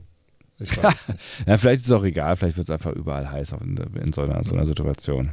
[0.59, 1.05] Ich weiß
[1.47, 2.35] ja, vielleicht ist es auch egal.
[2.37, 5.31] Vielleicht wird es einfach überall heiß in, in so, einer, so einer Situation.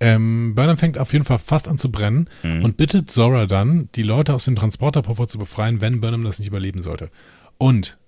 [0.00, 2.64] ähm, Burnham fängt auf jeden Fall fast an zu brennen Mhm.
[2.64, 6.48] und bittet Zora dann, die Leute aus dem Transporterpuffer zu befreien, wenn Burnham das nicht
[6.48, 7.10] überleben sollte.
[7.58, 7.98] Und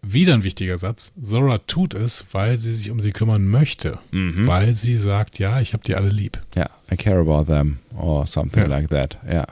[0.00, 3.98] wieder ein wichtiger Satz, Zora tut es, weil sie sich um sie kümmern möchte.
[4.12, 4.46] Mhm.
[4.46, 6.40] Weil sie sagt, ja, ich habe die alle lieb.
[6.54, 8.68] Ja, I care about them or something Ja.
[8.68, 9.18] like that.
[9.26, 9.32] Ja.
[9.32, 9.46] Ja.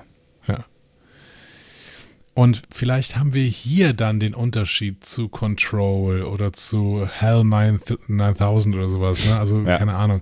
[2.37, 8.89] Und vielleicht haben wir hier dann den Unterschied zu Control oder zu Hell 9000 oder
[8.89, 9.25] sowas.
[9.25, 9.39] Ne?
[9.39, 9.79] Also Ja.
[9.79, 10.21] keine Ahnung.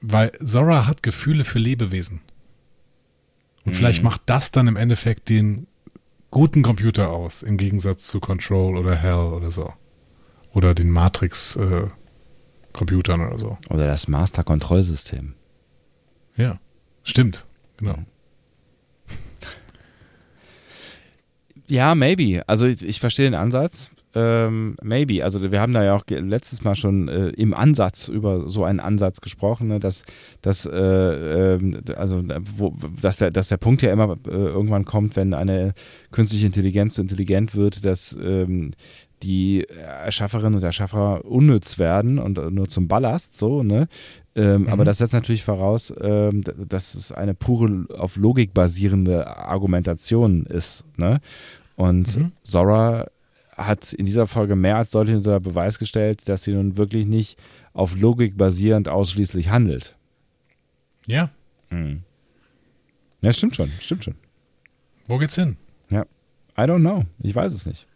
[0.00, 2.20] Weil Zora hat Gefühle für Lebewesen.
[3.64, 5.66] Und vielleicht macht das dann im Endeffekt den
[6.30, 9.72] guten Computer aus, im Gegensatz zu Control oder Hell oder so.
[10.52, 13.58] Oder den Matrix-Computern oder so.
[13.70, 15.34] Oder das Master-Kontrollsystem.
[16.36, 16.60] Ja,
[17.02, 17.44] stimmt.
[17.78, 17.98] Genau.
[21.68, 22.42] Ja, maybe.
[22.46, 23.90] Also ich, ich verstehe den Ansatz.
[24.14, 25.22] Ähm, maybe.
[25.22, 28.80] Also wir haben da ja auch letztes Mal schon äh, im Ansatz über so einen
[28.80, 30.04] Ansatz gesprochen, ne, dass,
[30.40, 30.70] dass, äh,
[31.54, 35.34] ähm, also, äh, wo, dass, der, dass der Punkt ja immer äh, irgendwann kommt, wenn
[35.34, 35.74] eine
[36.12, 38.70] künstliche Intelligenz so intelligent wird, dass ähm,
[39.22, 43.86] die Erschafferinnen und Erschaffer unnütz werden und äh, nur zum Ballast, so, ne?
[44.36, 44.68] Ähm, Mhm.
[44.68, 50.84] Aber das setzt natürlich voraus, ähm, dass es eine pure auf Logik basierende Argumentation ist,
[50.96, 51.20] ne?
[51.74, 52.32] Und Mhm.
[52.42, 53.06] Zora
[53.56, 57.38] hat in dieser Folge mehr als deutlich unter Beweis gestellt, dass sie nun wirklich nicht
[57.72, 59.96] auf Logik basierend ausschließlich handelt.
[61.06, 61.30] Ja,
[61.70, 62.02] Mhm.
[63.22, 64.14] Ja, stimmt schon, stimmt schon.
[65.08, 65.56] wo geht's hin?
[66.58, 67.04] I don't know.
[67.22, 67.86] Ich weiß es nicht.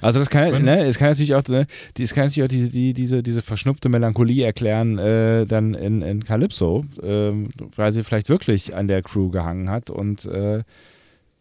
[0.00, 2.70] Also das kann, ne, es kann natürlich auch, ne, die, es kann natürlich auch diese,
[2.70, 8.28] die, diese, diese verschnupfte Melancholie erklären, äh, dann in, in Calypso, ähm, weil sie vielleicht
[8.28, 10.62] wirklich an der Crew gehangen hat und äh,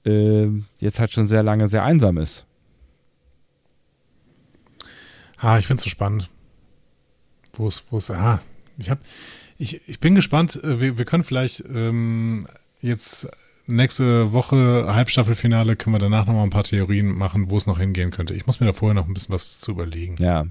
[0.06, 0.50] äh,
[0.80, 2.46] jetzt halt schon sehr lange sehr einsam ist.
[5.38, 6.30] Ah, ich finde es so spannend.
[7.54, 8.42] Wo ist, wo ist, ah,
[8.78, 9.00] ich hab,
[9.58, 12.48] ich, ich bin gespannt, äh, wir, wir können vielleicht ähm,
[12.82, 13.28] jetzt
[13.70, 18.12] nächste Woche Halbstaffelfinale, können wir danach nochmal ein paar Theorien machen, wo es noch hingehen
[18.12, 18.34] könnte.
[18.34, 20.16] Ich muss mir da vorher noch ein bisschen was zu überlegen.
[20.20, 20.46] Ja.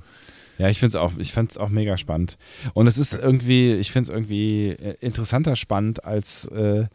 [0.59, 2.37] Ja, ich finde es auch, ich find's auch mega spannend.
[2.75, 6.87] Und es ist irgendwie, ich finde es irgendwie äh, interessanter spannend als, äh,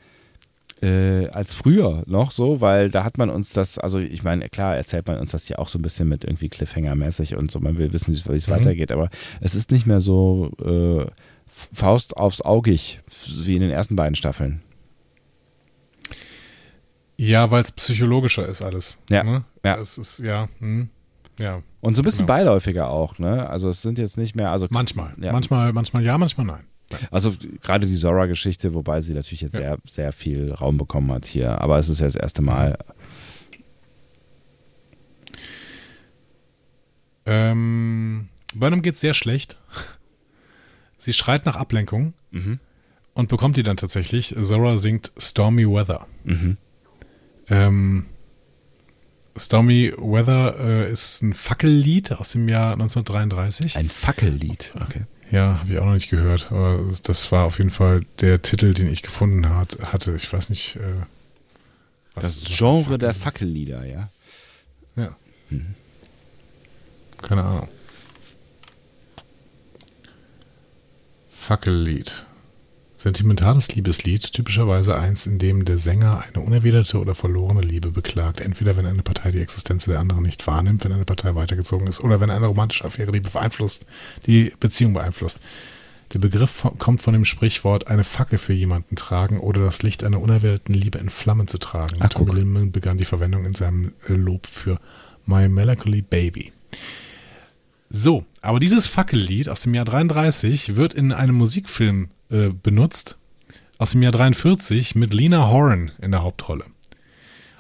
[0.81, 4.75] äh, als früher noch so, weil da hat man uns das, also ich meine, klar
[4.75, 7.77] erzählt man uns das ja auch so ein bisschen mit irgendwie Cliffhanger-mäßig und so, man
[7.77, 8.51] will wissen, wie es Mhm.
[8.51, 9.09] weitergeht, aber
[9.39, 11.05] es ist nicht mehr so äh,
[11.47, 12.99] Faust aufs Augig,
[13.45, 14.61] wie in den ersten beiden Staffeln.
[17.17, 18.97] Ja, weil es psychologischer ist alles.
[19.09, 19.43] Ja, Ne?
[19.63, 19.75] ja.
[19.77, 20.89] Es ist, ja, hm,
[21.39, 21.61] ja.
[21.81, 22.37] Und so ein bisschen Genau.
[22.37, 23.49] beiläufiger auch, ne?
[23.49, 25.13] Also es sind jetzt nicht mehr, also Manchmal.
[25.21, 25.31] Ja.
[25.31, 26.63] Manchmal, manchmal ja, manchmal nein.
[27.11, 29.59] Also gerade die Zora-Geschichte, wobei sie natürlich jetzt Ja.
[29.61, 31.59] sehr, sehr viel Raum bekommen hat hier.
[31.61, 32.77] Aber es ist ja das erste Mal.
[37.25, 39.57] Ähm, Burnham geht sehr schlecht.
[40.97, 42.59] Sie schreit nach Ablenkung Mhm.
[43.13, 44.35] und bekommt die dann tatsächlich.
[44.41, 46.07] Zora singt Stormy Weather.
[46.23, 46.57] Mhm.
[47.49, 48.05] Ähm,
[49.35, 53.75] Stormy Weather äh, ist ein Fackellied aus dem Jahr 1933.
[53.77, 54.71] Ein Fackellied.
[54.81, 55.05] Okay.
[55.31, 58.73] Ja, habe ich auch noch nicht gehört, aber das war auf jeden Fall der Titel,
[58.75, 60.15] den ich gefunden hat, hatte.
[60.15, 60.75] Ich weiß nicht.
[60.75, 60.81] Äh,
[62.13, 64.09] was- Das was Genre der Fackel- Fackellieder, ja.
[64.95, 65.15] Ja.
[67.23, 67.67] Keine Ahnung.
[71.29, 72.25] Fackellied.
[73.03, 78.39] Sentimentales Liebeslied, typischerweise eins, in dem der Sänger eine unerwiderte oder verlorene Liebe beklagt.
[78.39, 81.99] Entweder wenn eine Partei die Existenz der anderen nicht wahrnimmt, wenn eine Partei weitergezogen ist,
[81.99, 83.85] oder wenn eine romantische Affäre die beeinflusst,
[84.25, 85.41] die Beziehung beeinflusst.
[86.13, 90.21] Der Begriff kommt von dem Sprichwort eine Fackel für jemanden tragen oder das Licht einer
[90.21, 91.97] unerwählten Liebe in Flammen zu tragen.
[91.99, 92.33] Ach, guck.
[92.33, 94.79] Lindman begann die Verwendung in seinem äh, Lob für
[95.25, 96.53] My Melancholy Baby.
[97.89, 103.17] So, aber dieses Fackellied aus dem Jahr 33 wird in einem Musikfilm äh, benutzt,
[103.77, 106.65] aus dem Jahr 43 mit Lena Horne in der Hauptrolle.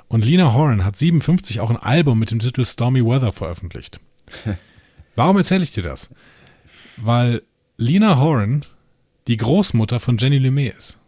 [0.07, 3.99] Und Lena Horne hat 57 auch ein Album mit dem Titel Stormy Weather veröffentlicht.
[5.15, 6.09] Warum erzähle ich dir das?
[6.97, 7.41] Weil
[7.77, 8.61] Lena Horne
[9.27, 10.99] die Großmutter von Jenny Lumet ist.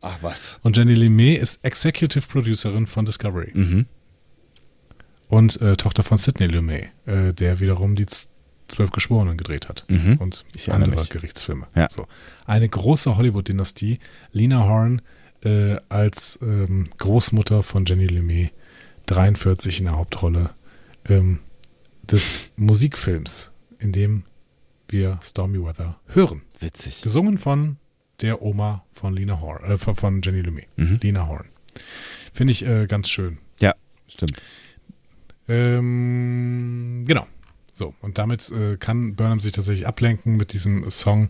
[0.00, 0.60] Ach was.
[0.62, 3.50] Und Jenny Lumet ist Executive Producerin von Discovery.
[3.54, 3.86] Mhm.
[5.28, 8.06] Und äh, Tochter von Sidney Lumet, äh, der wiederum die
[8.68, 9.84] Zwölf Geschworenen gedreht hat.
[9.88, 10.16] Mhm.
[10.18, 11.10] Und andere mich.
[11.10, 11.66] Gerichtsfilme.
[11.74, 11.88] Ja.
[11.90, 12.06] So.
[12.46, 13.98] Eine große Hollywood-Dynastie.
[14.32, 14.98] Lena Horne
[15.42, 18.52] äh, als ähm, Großmutter von Jenny Lumet,
[19.06, 20.50] 43 in der Hauptrolle
[21.08, 21.38] ähm,
[22.02, 24.24] des Musikfilms, in dem
[24.88, 26.42] wir Stormy Weather hören.
[26.60, 27.02] Witzig.
[27.02, 27.76] Gesungen von
[28.20, 30.98] der Oma von Lena Horne, äh, von- Jenny Lumet, Mhm.
[31.02, 31.48] Lena Horne.
[32.34, 33.38] Finde ich äh, ganz schön.
[33.60, 33.74] Ja,
[34.08, 34.40] stimmt.
[35.48, 37.26] Ähm, genau.
[37.78, 41.28] So, und damit äh, kann Burnham sich tatsächlich ablenken mit diesem Song,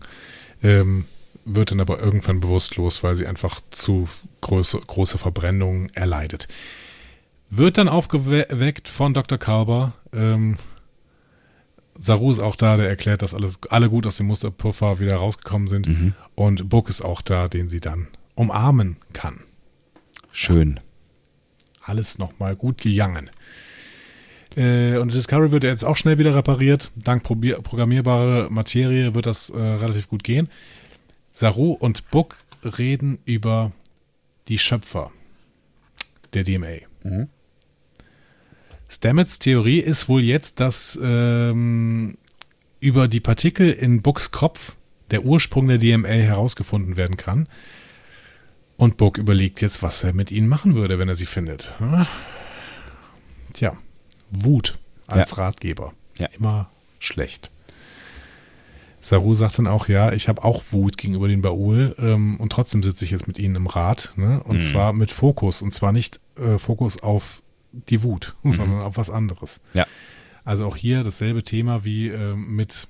[0.63, 1.05] ähm,
[1.45, 4.09] wird dann aber irgendwann bewusstlos, weil sie einfach zu
[4.41, 6.47] große, große Verbrennungen erleidet.
[7.51, 9.37] Wird dann aufgeweckt von Dr.
[9.37, 9.93] Kalber.
[10.11, 10.57] Ähm,
[11.93, 15.67] Saru ist auch da, der erklärt, dass alles, alle gut aus dem Musterpuffer wieder rausgekommen
[15.67, 15.87] sind.
[15.87, 16.15] Mhm.
[16.33, 19.43] Und Book ist auch da, den sie dann umarmen kann.
[20.31, 20.79] Schön.
[21.83, 23.29] alles nochmal gut gegangen.
[24.55, 26.91] Äh, und Discovery wird jetzt auch schnell wieder repariert.
[26.95, 30.49] Dank probier- programmierbare Materie wird das äh, relativ gut gehen.
[31.31, 33.71] Saru und Book reden über
[34.47, 35.11] die Schöpfer
[36.33, 36.79] der DMA.
[37.03, 37.29] Mhm.
[38.89, 42.17] Stamets Theorie ist wohl jetzt, dass ähm,
[42.79, 44.75] über die Partikel in Books Kopf
[45.11, 47.47] der Ursprung der DMA herausgefunden werden kann.
[48.77, 51.77] Und Book überlegt jetzt, was er mit ihnen machen würde, wenn er sie findet.
[51.79, 52.05] Hm?
[53.53, 53.77] Tja,
[54.31, 54.77] Wut
[55.07, 55.93] als Ratgeber.
[56.17, 56.27] Ja.
[56.37, 56.69] Immer
[56.99, 57.51] schlecht.
[59.01, 62.83] Saru sagt dann auch, ja, ich habe auch Wut gegenüber den Baul ähm, und trotzdem
[62.83, 64.13] sitze ich jetzt mit ihnen im Rat.
[64.17, 64.41] Ne?
[64.43, 64.61] Und Mhm.
[64.61, 65.61] zwar mit Fokus.
[65.61, 67.41] Und zwar nicht äh, Fokus auf
[67.71, 69.61] die Wut, sondern auf was anderes.
[69.73, 69.85] Ja.
[70.43, 72.87] Also auch hier dasselbe Thema wie ähm, mit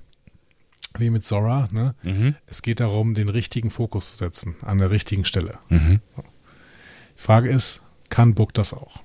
[0.98, 1.68] wie mit Zora.
[1.70, 1.94] Ne?
[2.02, 2.34] Mhm.
[2.46, 5.58] Es geht darum, den richtigen Fokus zu setzen an der richtigen Stelle.
[5.68, 6.00] Mhm.
[6.16, 9.04] Die Frage ist, kann Book das auch?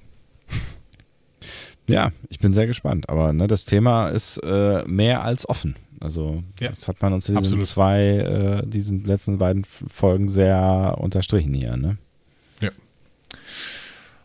[1.88, 3.10] Ja, ich bin sehr gespannt.
[3.10, 5.76] Aber ne, das Thema ist äh, mehr als offen.
[6.02, 7.66] Also Ja, das hat man uns in diesen absolut.
[7.66, 8.02] zwei,
[8.64, 11.78] äh, diesen letzten beiden Folgen sehr unterstrichen hier.
[11.78, 11.98] Ne?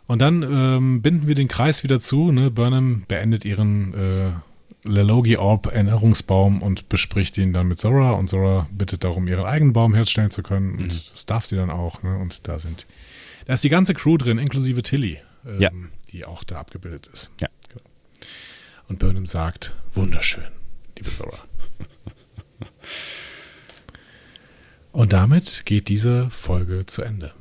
[0.07, 2.32] Und dann ähm, binden wir den Kreis wieder zu.
[2.32, 2.51] Ne?
[2.51, 4.31] Burnham beendet ihren äh,
[4.82, 8.12] Lelogi Orb Erinnerungsbaum und bespricht ihn dann mit Zora.
[8.12, 10.73] Und Zora bittet darum, ihren eigenen Baum herstellen zu können.
[10.73, 10.89] Und Mhm.
[10.89, 12.03] das darf sie dann auch.
[12.03, 12.16] Ne?
[12.19, 12.87] Und da sind,
[13.47, 15.70] da ist die ganze Crew drin, inklusive Tilly, ähm, Ja.
[16.12, 17.31] Die auch da abgebildet ist.
[17.41, 17.49] Ja.
[17.69, 17.85] Genau.
[18.89, 20.49] Und Burnham sagt, wunderschön,
[20.97, 21.39] liebe Zora.
[24.93, 27.32] Und damit geht diese Folge zu Ende.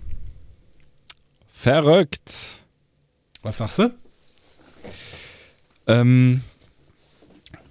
[1.48, 2.60] Verrückt.
[3.42, 3.94] Was sagst du?
[5.88, 6.42] Ähm,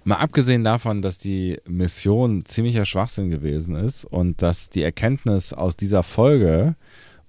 [0.03, 5.77] mal abgesehen davon, dass die Mission ziemlicher Schwachsinn gewesen ist und dass die Erkenntnis aus
[5.77, 6.75] dieser Folge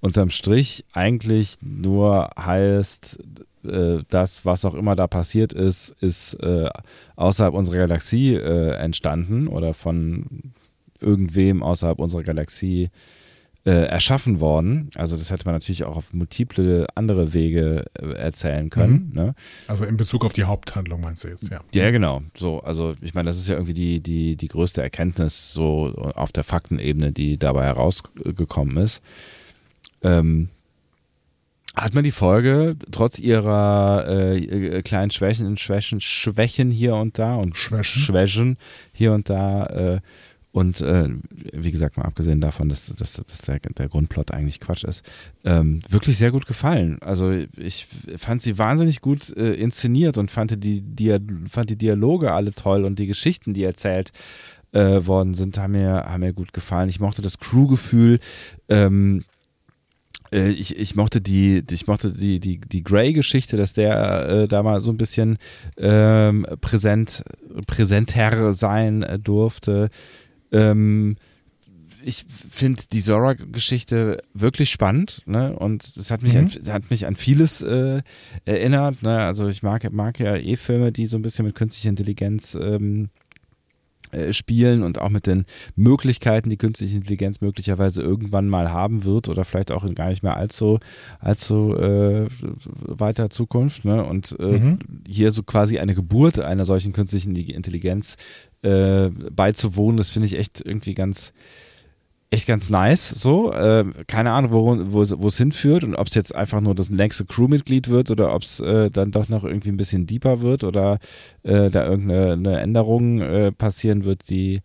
[0.00, 3.18] unterm Strich eigentlich nur heißt,
[3.64, 6.68] äh, das, was auch immer da passiert ist, ist äh,
[7.16, 10.52] außerhalb unserer Galaxie äh, entstanden oder von
[11.00, 12.90] irgendwem außerhalb unserer Galaxie
[13.64, 14.90] äh, erschaffen worden.
[14.94, 19.12] Also das hätte man natürlich auch auf multiple andere Wege äh, erzählen können.
[19.14, 19.34] Ne?
[19.68, 21.60] Also in Bezug auf die Haupthandlung meinst du jetzt, ja.
[21.74, 22.22] Ja, genau.
[22.36, 26.32] So, also ich meine, das ist ja irgendwie die, die, die größte Erkenntnis so auf
[26.32, 29.02] der Faktenebene, die dabei herausgekommen ist.
[30.02, 30.48] Ähm,
[31.74, 37.34] hat man die Folge trotz ihrer äh, äh, kleinen Schwächen, Schwächen, Schwächen hier und da
[37.34, 38.02] und Schwächen.
[38.02, 38.56] Schwächen
[38.92, 40.00] hier und da äh,
[40.52, 41.08] und äh,
[41.52, 45.04] wie gesagt, mal abgesehen davon, dass, dass, dass der, der Grundplot eigentlich Quatsch ist,
[45.44, 46.98] ähm, wirklich sehr gut gefallen.
[47.02, 47.86] Also ich
[48.16, 51.16] fand sie wahnsinnig gut äh, inszeniert und fand die, die,
[51.48, 54.10] fand die Dialoge alle toll und die Geschichten, die erzählt
[54.72, 56.88] äh, worden sind, haben mir, haben mir gut gefallen.
[56.88, 58.18] Ich mochte das Crew-Gefühl.
[58.68, 59.29] Ähm, äh,
[60.30, 64.80] ich, ich mochte die, ich mochte die, die, die Grey-Geschichte, dass der äh, da mal
[64.80, 65.38] so ein bisschen
[65.76, 67.24] ähm, präsent,
[67.66, 69.88] präsenter sein äh, durfte.
[70.52, 71.16] Ähm,
[72.02, 75.54] ich finde die Zora-Geschichte wirklich spannend, ne?
[75.54, 76.48] Und es hat mich, Mhm.
[76.64, 78.00] an, hat mich an vieles äh,
[78.46, 79.02] erinnert.
[79.02, 79.18] Ne?
[79.18, 83.10] Also ich mag, mag ja eh Filme, die so ein bisschen mit künstlicher Intelligenz ähm,
[83.18, 83.19] äh,
[84.32, 85.44] spielen und auch mit den
[85.76, 90.22] Möglichkeiten, die künstliche Intelligenz möglicherweise irgendwann mal haben wird oder vielleicht auch in gar nicht
[90.22, 90.78] mehr allzu,
[91.18, 92.26] allzu äh,
[92.80, 93.84] weiter Zukunft.
[93.84, 94.04] Ne?
[94.04, 94.78] Und äh, mhm.
[95.06, 98.16] hier so quasi eine Geburt einer solchen künstlichen Intelligenz
[98.62, 101.32] äh, beizuwohnen, das finde ich echt irgendwie ganz,
[102.30, 103.08] echt ganz nice.
[103.08, 106.90] So, äh, keine Ahnung, wo, wo, es hinführt und ob es jetzt einfach nur das
[106.90, 110.62] längste Crewmitglied wird oder ob es äh, dann doch noch irgendwie ein bisschen deeper wird
[110.62, 110.98] oder
[111.42, 114.62] äh, da irgendeine Änderung äh, passieren wird, die,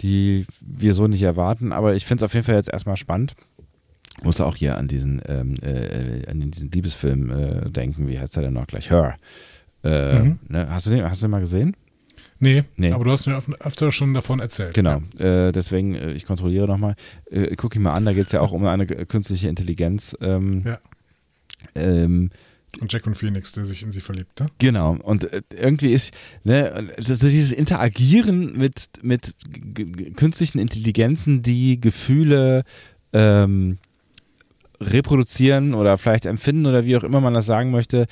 [0.00, 1.72] die wir so nicht erwarten.
[1.72, 3.34] Aber ich finde es auf jeden Fall jetzt erstmal spannend.
[4.22, 8.08] Musste auch hier an diesen, ähm, äh, an diesen Liebesfilm äh, denken.
[8.08, 8.90] Wie heißt der denn noch gleich?
[8.90, 9.16] Her.
[9.84, 10.38] Mhm.
[10.48, 10.66] Ne?
[10.70, 11.76] Hast, du den, hast du den mal gesehen?
[12.38, 14.74] Nee, nee, aber du hast mir öfter schon davon erzählt.
[14.74, 15.48] Genau, ja.
[15.48, 16.94] äh, deswegen, äh, ich kontrolliere nochmal.
[17.30, 20.16] Äh, guck ihn mal an, da geht es ja auch um eine künstliche Intelligenz.
[20.20, 20.78] Ähm, ja.
[21.74, 22.30] Ähm,
[22.80, 24.46] und Jack und Phoenix, der sich in sie verliebt, ne?
[24.58, 24.96] Genau.
[25.02, 26.12] Und äh, irgendwie ist,
[26.44, 29.34] ne, also dieses Interagieren mit, mit
[30.16, 32.64] künstlichen Intelligenzen, die Gefühle
[33.14, 33.78] ähm,
[34.80, 38.06] reproduzieren oder vielleicht empfinden oder wie auch immer man das sagen möchte,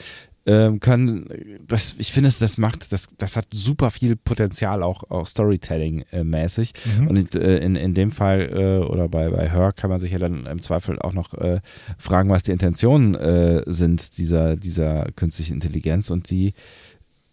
[0.47, 1.29] ähm, können,
[1.67, 6.73] das, ich finde, das macht, das, das hat super viel Potenzial, auch, auch Storytelling-mäßig.
[6.99, 7.07] Mhm.
[7.09, 10.19] Und äh, in, in dem Fall äh, oder bei, bei Her kann man sich ja
[10.19, 11.61] dann im Zweifel auch noch äh,
[11.99, 16.53] fragen, was die Intentionen äh, sind dieser, dieser künstlichen Intelligenz und die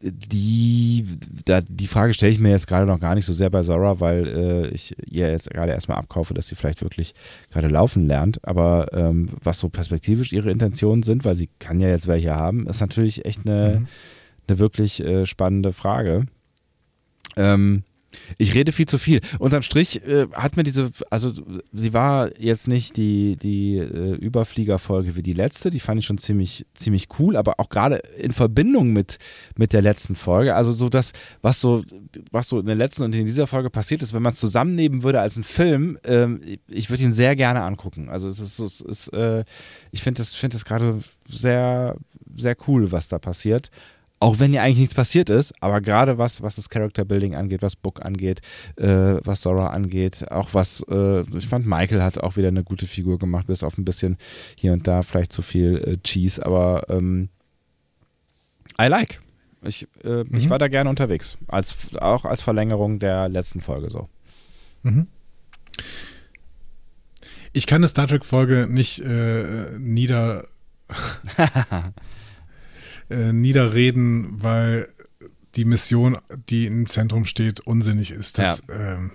[0.04, 1.06] die,
[1.46, 4.00] da, die Frage stelle ich mir jetzt gerade noch gar nicht so sehr bei Zora,
[4.00, 7.14] weil äh, ich ihr jetzt gerade erstmal abkaufe, dass sie vielleicht wirklich
[7.52, 8.40] gerade laufen lernt.
[8.48, 12.68] Aber ähm, was so perspektivisch ihre Intentionen sind, weil sie kann ja jetzt welche haben,
[12.68, 13.88] ist natürlich echt eine, mhm.
[14.48, 16.26] eine wirklich äh, spannende Frage.
[17.38, 17.84] Ähm,
[18.38, 19.22] ich rede viel zu viel.
[19.40, 21.32] Unterm Strich äh, hat mir diese, also
[21.72, 26.18] sie war jetzt nicht die, die äh, Überfliegerfolge wie die letzte, die fand ich schon
[26.18, 29.18] ziemlich, ziemlich cool, aber auch gerade in Verbindung mit,
[29.58, 31.84] mit der letzten Folge, also so das, was so,
[32.32, 35.04] was so in der letzten und in dieser Folge passiert ist, wenn man es zusammennehmen
[35.04, 38.10] würde als ein Film, ähm, ich würde ihn sehr gerne angucken.
[38.10, 39.44] Also es ist, es ist äh,
[39.92, 41.96] ich finde das, find das gerade sehr,
[42.36, 43.72] sehr cool, was da passiert.
[44.22, 47.64] Auch wenn ja eigentlich nichts passiert ist, aber gerade was, was das Character Building angeht,
[47.64, 48.42] was Book angeht,
[48.76, 52.86] äh, was Sora angeht, auch was, äh, ich fand Michael hat auch wieder eine gute
[52.86, 54.18] Figur gemacht, bis auf ein bisschen
[54.56, 57.30] hier und da vielleicht zu viel äh, Cheese, aber ähm,
[58.80, 59.22] I like.
[59.64, 60.38] Ich, äh, mhm.
[60.38, 61.40] ich war da gerne unterwegs.
[61.48, 64.08] Als, auch als Verlängerung der letzten Folge so.
[64.84, 65.08] Mhm.
[67.54, 70.46] Ich kann eine Star Trek-Folge nicht äh, nieder.
[73.12, 74.88] äh, niederreden, weil
[75.56, 76.18] die Mission,
[76.50, 78.38] die im Zentrum steht, unsinnig ist.
[78.38, 78.94] Das, ja.
[78.96, 79.12] ähm,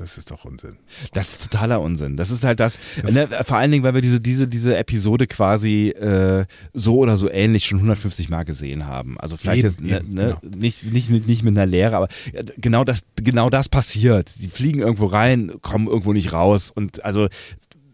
[0.00, 0.76] das ist doch Unsinn.
[1.12, 2.16] Das ist totaler Unsinn.
[2.16, 5.26] Das ist halt das, das ne, vor allen Dingen, weil wir diese, diese, diese Episode
[5.26, 9.18] quasi äh, so oder so ähnlich schon 150 Mal gesehen haben.
[9.20, 10.56] Also vielleicht eben, jetzt eben, ne, genau.
[10.56, 12.08] nicht, nicht, nicht mit einer Lehre, aber
[12.56, 14.30] genau das, genau das passiert.
[14.30, 17.28] Sie fliegen irgendwo rein, kommen irgendwo nicht raus und also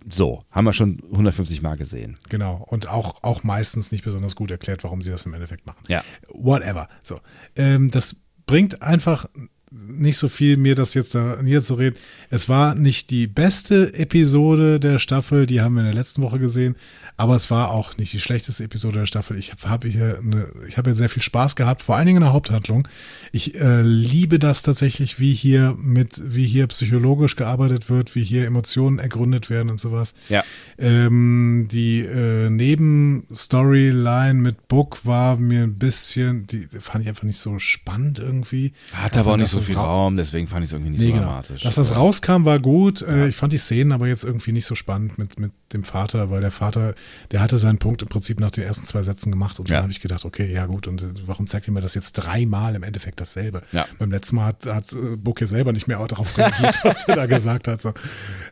[0.09, 2.17] so, haben wir schon 150 Mal gesehen.
[2.29, 2.65] Genau.
[2.69, 5.83] Und auch, auch meistens nicht besonders gut erklärt, warum sie das im Endeffekt machen.
[5.89, 6.05] Ja.
[6.29, 6.89] Whatever.
[7.03, 7.21] So.
[7.57, 8.17] Ähm, das
[8.47, 9.27] bringt einfach
[9.71, 11.99] nicht so viel, mir das jetzt da niederzureden.
[12.31, 16.39] Es war nicht die beste Episode der Staffel, die haben wir in der letzten Woche
[16.39, 16.77] gesehen,
[17.17, 19.37] aber es war auch nicht die schlechteste Episode der Staffel.
[19.39, 22.23] Ich habe hier, eine, ich habe hier sehr viel Spaß gehabt, vor allen Dingen in
[22.23, 22.87] der Haupthandlung.
[23.33, 28.47] Ich äh, liebe das tatsächlich, wie hier mit, wie hier psychologisch gearbeitet wird, wie hier
[28.47, 30.15] Emotionen ergründet werden und sowas.
[30.29, 30.45] Ja.
[30.79, 37.39] Ähm, die äh, Nebenstoryline mit Book war mir ein bisschen, die fand ich einfach nicht
[37.39, 38.73] so spannend irgendwie.
[38.93, 41.13] Hat aber auch nicht so viel Raum, deswegen fand ich es irgendwie nicht nee, so
[41.13, 41.27] genau.
[41.27, 41.63] dramatisch.
[41.63, 43.03] Das, was rauskam, war gut.
[43.03, 43.27] Äh, ja.
[43.27, 46.41] Ich fand die Szenen aber jetzt irgendwie nicht so spannend mit, mit dem Vater, weil
[46.41, 46.95] der Vater,
[47.31, 49.77] der hatte seinen Punkt im Prinzip nach den ersten zwei Sätzen gemacht und ja.
[49.77, 52.13] dann habe ich gedacht, okay, ja gut, und äh, warum zeigt ihr mir das jetzt
[52.13, 53.63] dreimal im Endeffekt dasselbe?
[53.73, 53.87] Ja.
[53.99, 57.27] Beim letzten Mal hat, hat äh, ja selber nicht mehr darauf reagiert, was er da
[57.27, 57.81] gesagt hat.
[57.81, 57.93] So.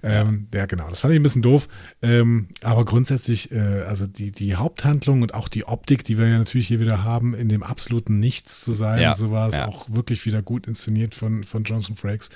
[0.03, 0.67] Ähm, ja.
[0.67, 1.69] genau, das fand ich ein bisschen doof.
[2.03, 6.39] Ähm, aber grundsätzlich, äh, also die, die Haupthandlung und auch die Optik, die wir ja
[6.39, 10.27] natürlich hier wieder haben, in dem absoluten Nichts zu sein, so war es auch wirklich
[10.27, 12.31] wieder gut inszeniert von, von Johnson Frakes.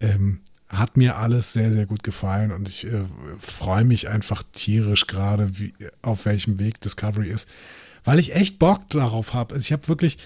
[0.00, 3.04] Ähm, hat mir alles sehr, sehr gut gefallen und ich äh,
[3.38, 5.50] freue mich einfach tierisch gerade,
[6.02, 7.48] auf welchem Weg Discovery ist,
[8.02, 9.54] weil ich echt Bock darauf habe.
[9.54, 10.18] Also ich habe wirklich,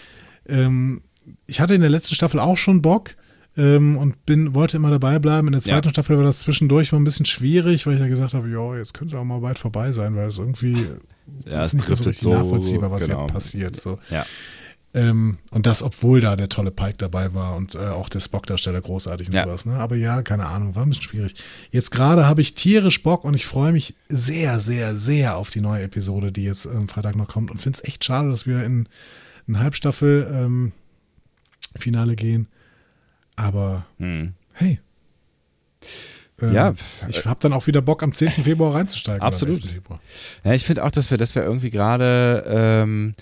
[0.47, 1.03] ähm,
[1.47, 3.15] ich hatte in der letzten Staffel auch schon Bock
[3.57, 5.49] ähm, und bin, wollte immer dabei bleiben.
[5.49, 5.91] In der zweiten ja.
[5.91, 8.95] Staffel war das zwischendurch mal ein bisschen schwierig, weil ich ja gesagt habe, ja, jetzt
[8.95, 10.87] könnte auch mal bald vorbei sein, weil es irgendwie
[11.47, 13.27] ja, ist es nicht so richtig so, nachvollziehbar, was genau.
[13.27, 13.77] hier passiert.
[13.77, 13.99] So.
[14.11, 14.25] Ja.
[14.95, 18.81] Ähm, und das, obwohl da der tolle Pike dabei war und äh, auch der Spock-Darsteller
[18.81, 19.45] großartig und ja.
[19.45, 19.67] sowas.
[19.67, 19.75] Ne?
[19.75, 21.35] Aber ja, keine Ahnung, war ein bisschen schwierig.
[21.71, 25.61] Jetzt gerade habe ich tierisch Bock und ich freue mich sehr, sehr, sehr auf die
[25.61, 28.47] neue Episode, die jetzt am ähm, Freitag noch kommt und finde es echt schade, dass
[28.47, 28.89] wir in
[29.47, 30.73] ein Halbstaffel-Finale
[32.13, 32.49] ähm, gehen.
[33.37, 34.33] Aber Hm.
[34.55, 34.81] hey.
[36.41, 36.75] Ähm, Ja,
[37.09, 38.31] Ich habe dann auch wieder Bock, am 10.
[38.45, 39.23] Februar reinzusteigen.
[39.23, 39.63] Absolut.
[39.63, 39.73] 11.
[39.73, 40.01] Februar.
[40.45, 43.15] Ja, ich finde auch, dass wir, dass wir irgendwie gerade, ähm,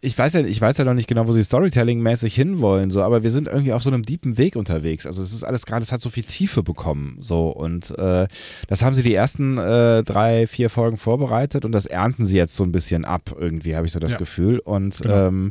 [0.00, 3.22] ich weiß ja, ich weiß ja noch nicht genau, wo sie Storytelling-mäßig hinwollen, so, aber
[3.22, 5.06] wir sind irgendwie auf so einem deepen Weg unterwegs.
[5.06, 8.28] Also es ist alles gerade, es hat so viel Tiefe bekommen, so und äh,
[8.68, 12.54] das haben sie die ersten äh, drei, vier Folgen vorbereitet und das ernten sie jetzt
[12.54, 14.18] so ein bisschen ab, irgendwie habe ich so das Ja.
[14.18, 15.26] Gefühl und Genau.
[15.28, 15.50] ähm,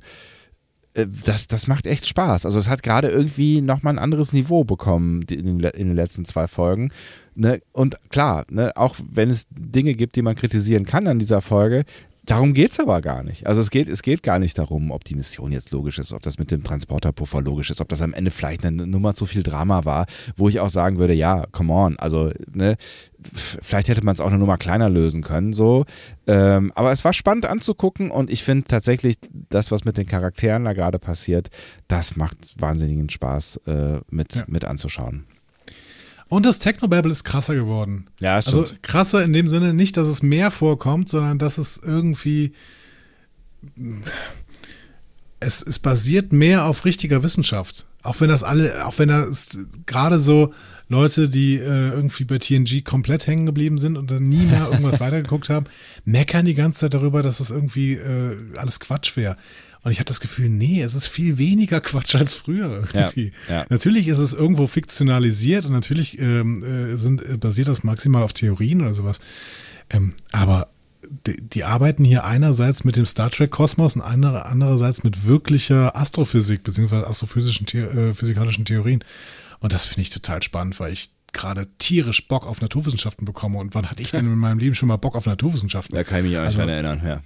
[0.94, 2.46] äh, das, das macht echt Spaß.
[2.46, 6.26] Also es hat gerade irgendwie nochmal ein anderes Niveau bekommen in den, in den letzten
[6.26, 6.92] zwei Folgen.
[7.36, 7.62] Ne?
[7.72, 11.84] Und klar, ne, auch wenn es Dinge gibt, die man kritisieren kann an dieser Folge,
[12.30, 13.48] darum geht es aber gar nicht.
[13.48, 16.22] Also es geht, es geht gar nicht darum, ob die Mission jetzt logisch ist, ob
[16.22, 19.44] das mit dem Transporterpuffer logisch ist, ob das am Ende vielleicht eine Nummer zu viel
[19.44, 22.76] Drama war, wo ich auch sagen würde, ja, come on, also ne,
[23.24, 25.86] vielleicht hätte man es auch eine Nummer kleiner lösen können, so.
[26.28, 29.16] Ähm, aber es war spannend anzugucken und ich finde tatsächlich,
[29.50, 31.50] das, was mit den Charakteren da gerade passiert,
[31.88, 34.44] das macht wahnsinnigen Spaß äh, mit, Ja.
[34.48, 35.26] mit anzuschauen.
[36.30, 38.08] Und das Technobabble ist krasser geworden.
[38.22, 42.54] Ja, Also krasser in dem Sinne nicht, dass es mehr vorkommt, sondern dass es irgendwie
[45.40, 47.86] es, es basiert mehr auf richtiger Wissenschaft.
[48.02, 49.50] Auch wenn das alle, auch wenn das
[49.86, 50.54] gerade so
[50.88, 55.00] Leute, die äh, irgendwie bei TNG komplett hängen geblieben sind und dann nie mehr irgendwas
[55.00, 55.66] weitergeguckt haben,
[56.06, 59.38] meckern die ganze Zeit darüber, dass das irgendwie äh, alles Quatsch wäre.
[59.84, 63.32] Und ich habe das Gefühl, nee, es ist viel weniger Quatsch als früher irgendwie.
[63.48, 63.66] ja.
[63.70, 68.34] Natürlich ist es irgendwo fiktionalisiert und natürlich ähm, äh, sind, äh, basiert das maximal auf
[68.34, 69.20] Theorien oder sowas.
[69.90, 70.70] Ähm, aber
[71.26, 75.96] die, die arbeiten hier einerseits mit dem Star Trek Kosmos und andere, andererseits mit wirklicher
[75.96, 79.04] Astrophysik beziehungsweise astrophysischen äh, physikalischen Theorien.
[79.60, 83.58] Und das finde ich total spannend, weil ich gerade tierisch Bock auf Naturwissenschaften bekomme.
[83.60, 85.96] Und wann hatte ich denn in meinem Leben schon mal Bock auf Naturwissenschaften?
[85.96, 87.22] Da kann ich mich auch nicht Also- dran erinnern, ja.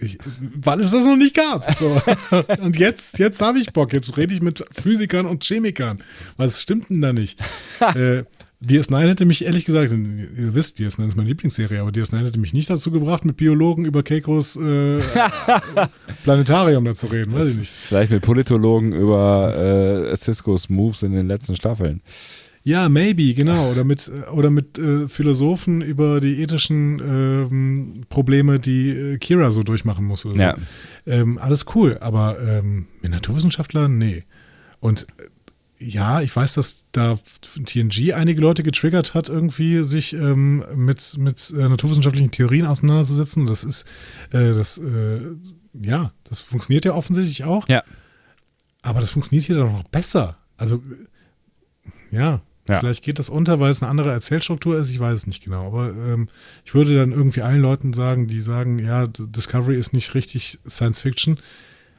[0.00, 0.18] Ich,
[0.54, 1.70] weil es das noch nicht gab.
[1.78, 2.00] So.
[2.62, 3.92] Und jetzt, jetzt habe ich Bock.
[3.92, 6.02] Jetzt rede ich mit Physikern und Chemikern.
[6.36, 7.40] Was stimmt denn da nicht?
[7.94, 8.24] äh,
[8.64, 12.54] DS9 hätte mich ehrlich gesagt, ihr wisst, DS9 ist meine Lieblingsserie, aber DS9 hätte mich
[12.54, 15.00] nicht dazu gebracht, mit Biologen über Keikos äh,
[16.24, 17.70] Planetarium da zu reden, weiß ich nicht.
[17.70, 22.00] Vielleicht mit Politologen über äh, Ciscos Moves in den letzten Staffeln.
[22.66, 23.70] Ja, maybe, genau.
[23.70, 29.52] Oder mit, äh, oder mit äh, Philosophen über die ethischen ähm, Probleme, die äh, Kira
[29.52, 30.22] so durchmachen muss.
[30.22, 30.32] So.
[30.32, 30.56] Ja.
[31.06, 34.24] Ähm, alles cool, aber ähm, mit Naturwissenschaftlern, nee.
[34.80, 35.28] Und äh,
[35.78, 41.54] ja, ich weiß, dass da TNG einige Leute getriggert hat, irgendwie sich ähm, mit, mit
[41.56, 43.46] äh, naturwissenschaftlichen Theorien auseinanderzusetzen.
[43.46, 43.84] Das ist,
[44.32, 44.80] äh, das,
[45.72, 47.68] ja, das funktioniert ja offensichtlich auch.
[47.68, 47.84] Ja.
[48.82, 50.38] Aber das funktioniert hier doch noch besser.
[50.56, 50.82] Also,
[52.10, 52.80] ja, Ja.
[52.80, 54.90] vielleicht geht das unter, weil es eine andere Erzählstruktur ist.
[54.90, 55.66] Ich weiß es nicht genau.
[55.66, 56.28] Aber ähm,
[56.64, 61.00] ich würde dann irgendwie allen Leuten sagen, die sagen, ja, Discovery ist nicht richtig Science
[61.00, 61.38] Fiction.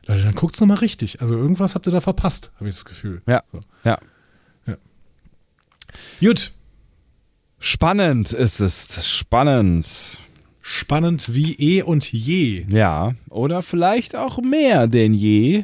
[0.05, 1.21] Leute, dann guckt's nochmal richtig.
[1.21, 3.21] Also irgendwas habt ihr da verpasst, habe ich das Gefühl.
[3.27, 3.43] Ja.
[3.51, 3.61] So.
[3.83, 3.97] Ja.
[6.19, 6.51] Gut,
[7.59, 9.07] Spannend ist es.
[9.07, 10.23] Spannend.
[10.61, 12.65] spannend wie eh und je.
[12.71, 13.15] Ja.
[13.29, 15.63] Oder vielleicht auch mehr denn je.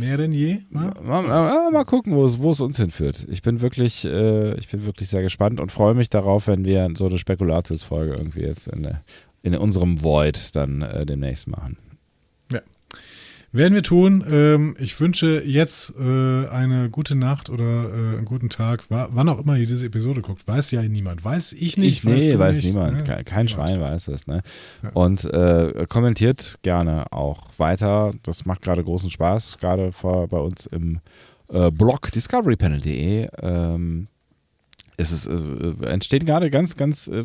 [0.00, 0.54] Mehr denn je.
[0.70, 0.92] ne?
[1.02, 3.26] Mal, mal, mal gucken, wo es, wo es uns hinführt.
[3.30, 6.88] Ich bin wirklich, äh, ich bin wirklich sehr gespannt und freue mich darauf, wenn wir
[6.96, 9.02] so eine Spekulatius-Folge irgendwie jetzt in, der-
[9.42, 11.76] in unserem Void dann äh, demnächst machen.
[13.54, 14.24] Werden wir tun.
[14.28, 19.28] Ähm, ich wünsche jetzt äh, eine gute Nacht oder äh, einen guten Tag, wa- wann
[19.28, 20.46] auch immer ihr diese Episode guckt.
[20.48, 21.24] Weiß ja niemand.
[21.24, 21.98] Weiß ich nicht.
[21.98, 23.06] ich, nee, du weiß nicht, niemand.
[23.06, 23.22] ne?
[23.24, 23.50] Kein, Niemand.
[23.50, 24.26] Schwein weiß es.
[24.26, 24.42] Ne?
[24.82, 24.90] Ja.
[24.94, 28.12] Und äh, kommentiert gerne auch weiter.
[28.24, 30.98] Das macht gerade großen Spaß, gerade bei uns im
[31.48, 33.28] äh, Blog discoverypanel.de.
[33.40, 34.08] Ähm,
[34.96, 37.24] es ist, äh, entstehen gerade ganz, ganz äh,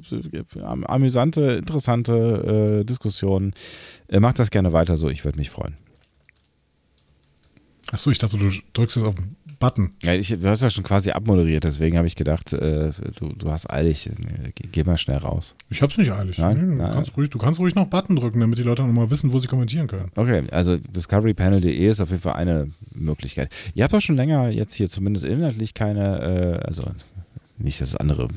[0.61, 3.53] am- amüsante, interessante äh, Diskussionen.
[4.07, 5.75] Äh, macht das gerne weiter so, ich würde mich freuen.
[7.91, 9.91] Achso, ich dachte, du drückst jetzt auf den Button.
[10.03, 13.51] Ja, ich, du hast ja schon quasi abmoderiert, deswegen habe ich gedacht, äh, du, du
[13.51, 15.55] hast eilig, äh, geh, geh mal schnell raus.
[15.69, 16.37] Ich hab's nicht eilig.
[16.37, 16.93] Nein, Nee, du, nein.
[16.93, 19.47] Kannst ruhig, du kannst ruhig noch Button drücken, damit die Leute nochmal wissen, wo sie
[19.47, 20.11] kommentieren können.
[20.15, 23.51] Okay, also discoverypanel.de ist auf jeden Fall eine Möglichkeit.
[23.73, 26.83] Ihr habt doch schon länger jetzt hier zumindest inhaltlich keine, äh, also
[27.59, 28.27] nicht, dass andere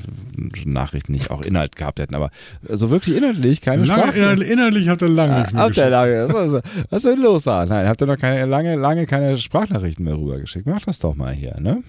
[0.65, 2.29] Nachrichten nicht auch Inhalt gehabt hätten, aber
[2.69, 4.17] so wirklich inhaltlich keine Lange, Sprache.
[4.19, 7.21] inhaltlich, inhaltlich habt ihr lange nichts mehr Habt ihr lange, was, ist- was ist denn
[7.23, 7.65] los da?
[7.65, 10.65] Nein, habt ihr noch keine, lange, lange keine Sprachnachrichten mehr rübergeschickt?
[10.67, 11.81] Macht das doch mal hier, ne?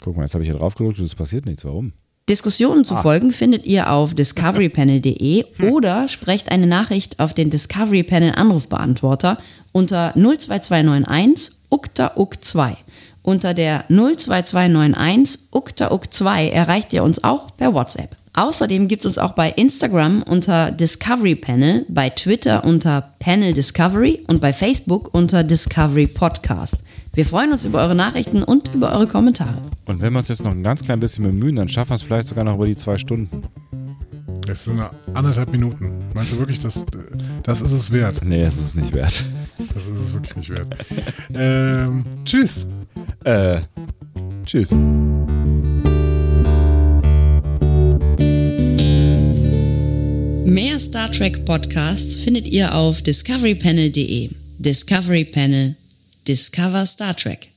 [0.00, 1.64] Guck mal, jetzt habe ich hier drauf gedrückt und es passiert nichts.
[1.64, 1.92] Warum?
[2.28, 8.32] Diskussionen zu folgen findet ihr auf discoverypanel.de oder sprecht eine Nachricht auf den Discovery Panel
[8.34, 9.38] Anrufbeantworter
[9.72, 12.76] unter 02291 ukta uk 2.
[13.22, 18.16] Unter der 02291 ukta uk 2 erreicht ihr uns auch per WhatsApp.
[18.34, 24.24] Außerdem gibt es uns auch bei Instagram unter Discovery Panel, bei Twitter unter Panel Discovery
[24.26, 26.78] und bei Facebook unter Discovery Podcast.
[27.12, 29.58] Wir freuen uns über eure Nachrichten und über eure Kommentare.
[29.84, 32.02] Und wenn wir uns jetzt noch ein ganz klein bisschen bemühen, dann schaffen wir es
[32.02, 33.42] vielleicht sogar noch über die zwei Stunden.
[34.46, 34.82] Das sind
[35.14, 35.92] anderthalb Minuten.
[36.14, 36.84] Meinst du wirklich, das,
[37.42, 38.20] das ist es wert?
[38.24, 39.24] Nee, das ist es nicht wert.
[39.72, 40.68] Das ist es wirklich nicht wert.
[41.34, 42.66] ähm, tschüss.
[43.24, 43.60] Äh,
[44.44, 44.72] tschüss.
[50.44, 54.30] Mehr Star Trek Podcasts findet ihr auf discoverypanel.de.
[54.58, 55.76] Discovery Panel.
[56.26, 57.51] Discover Star Trek.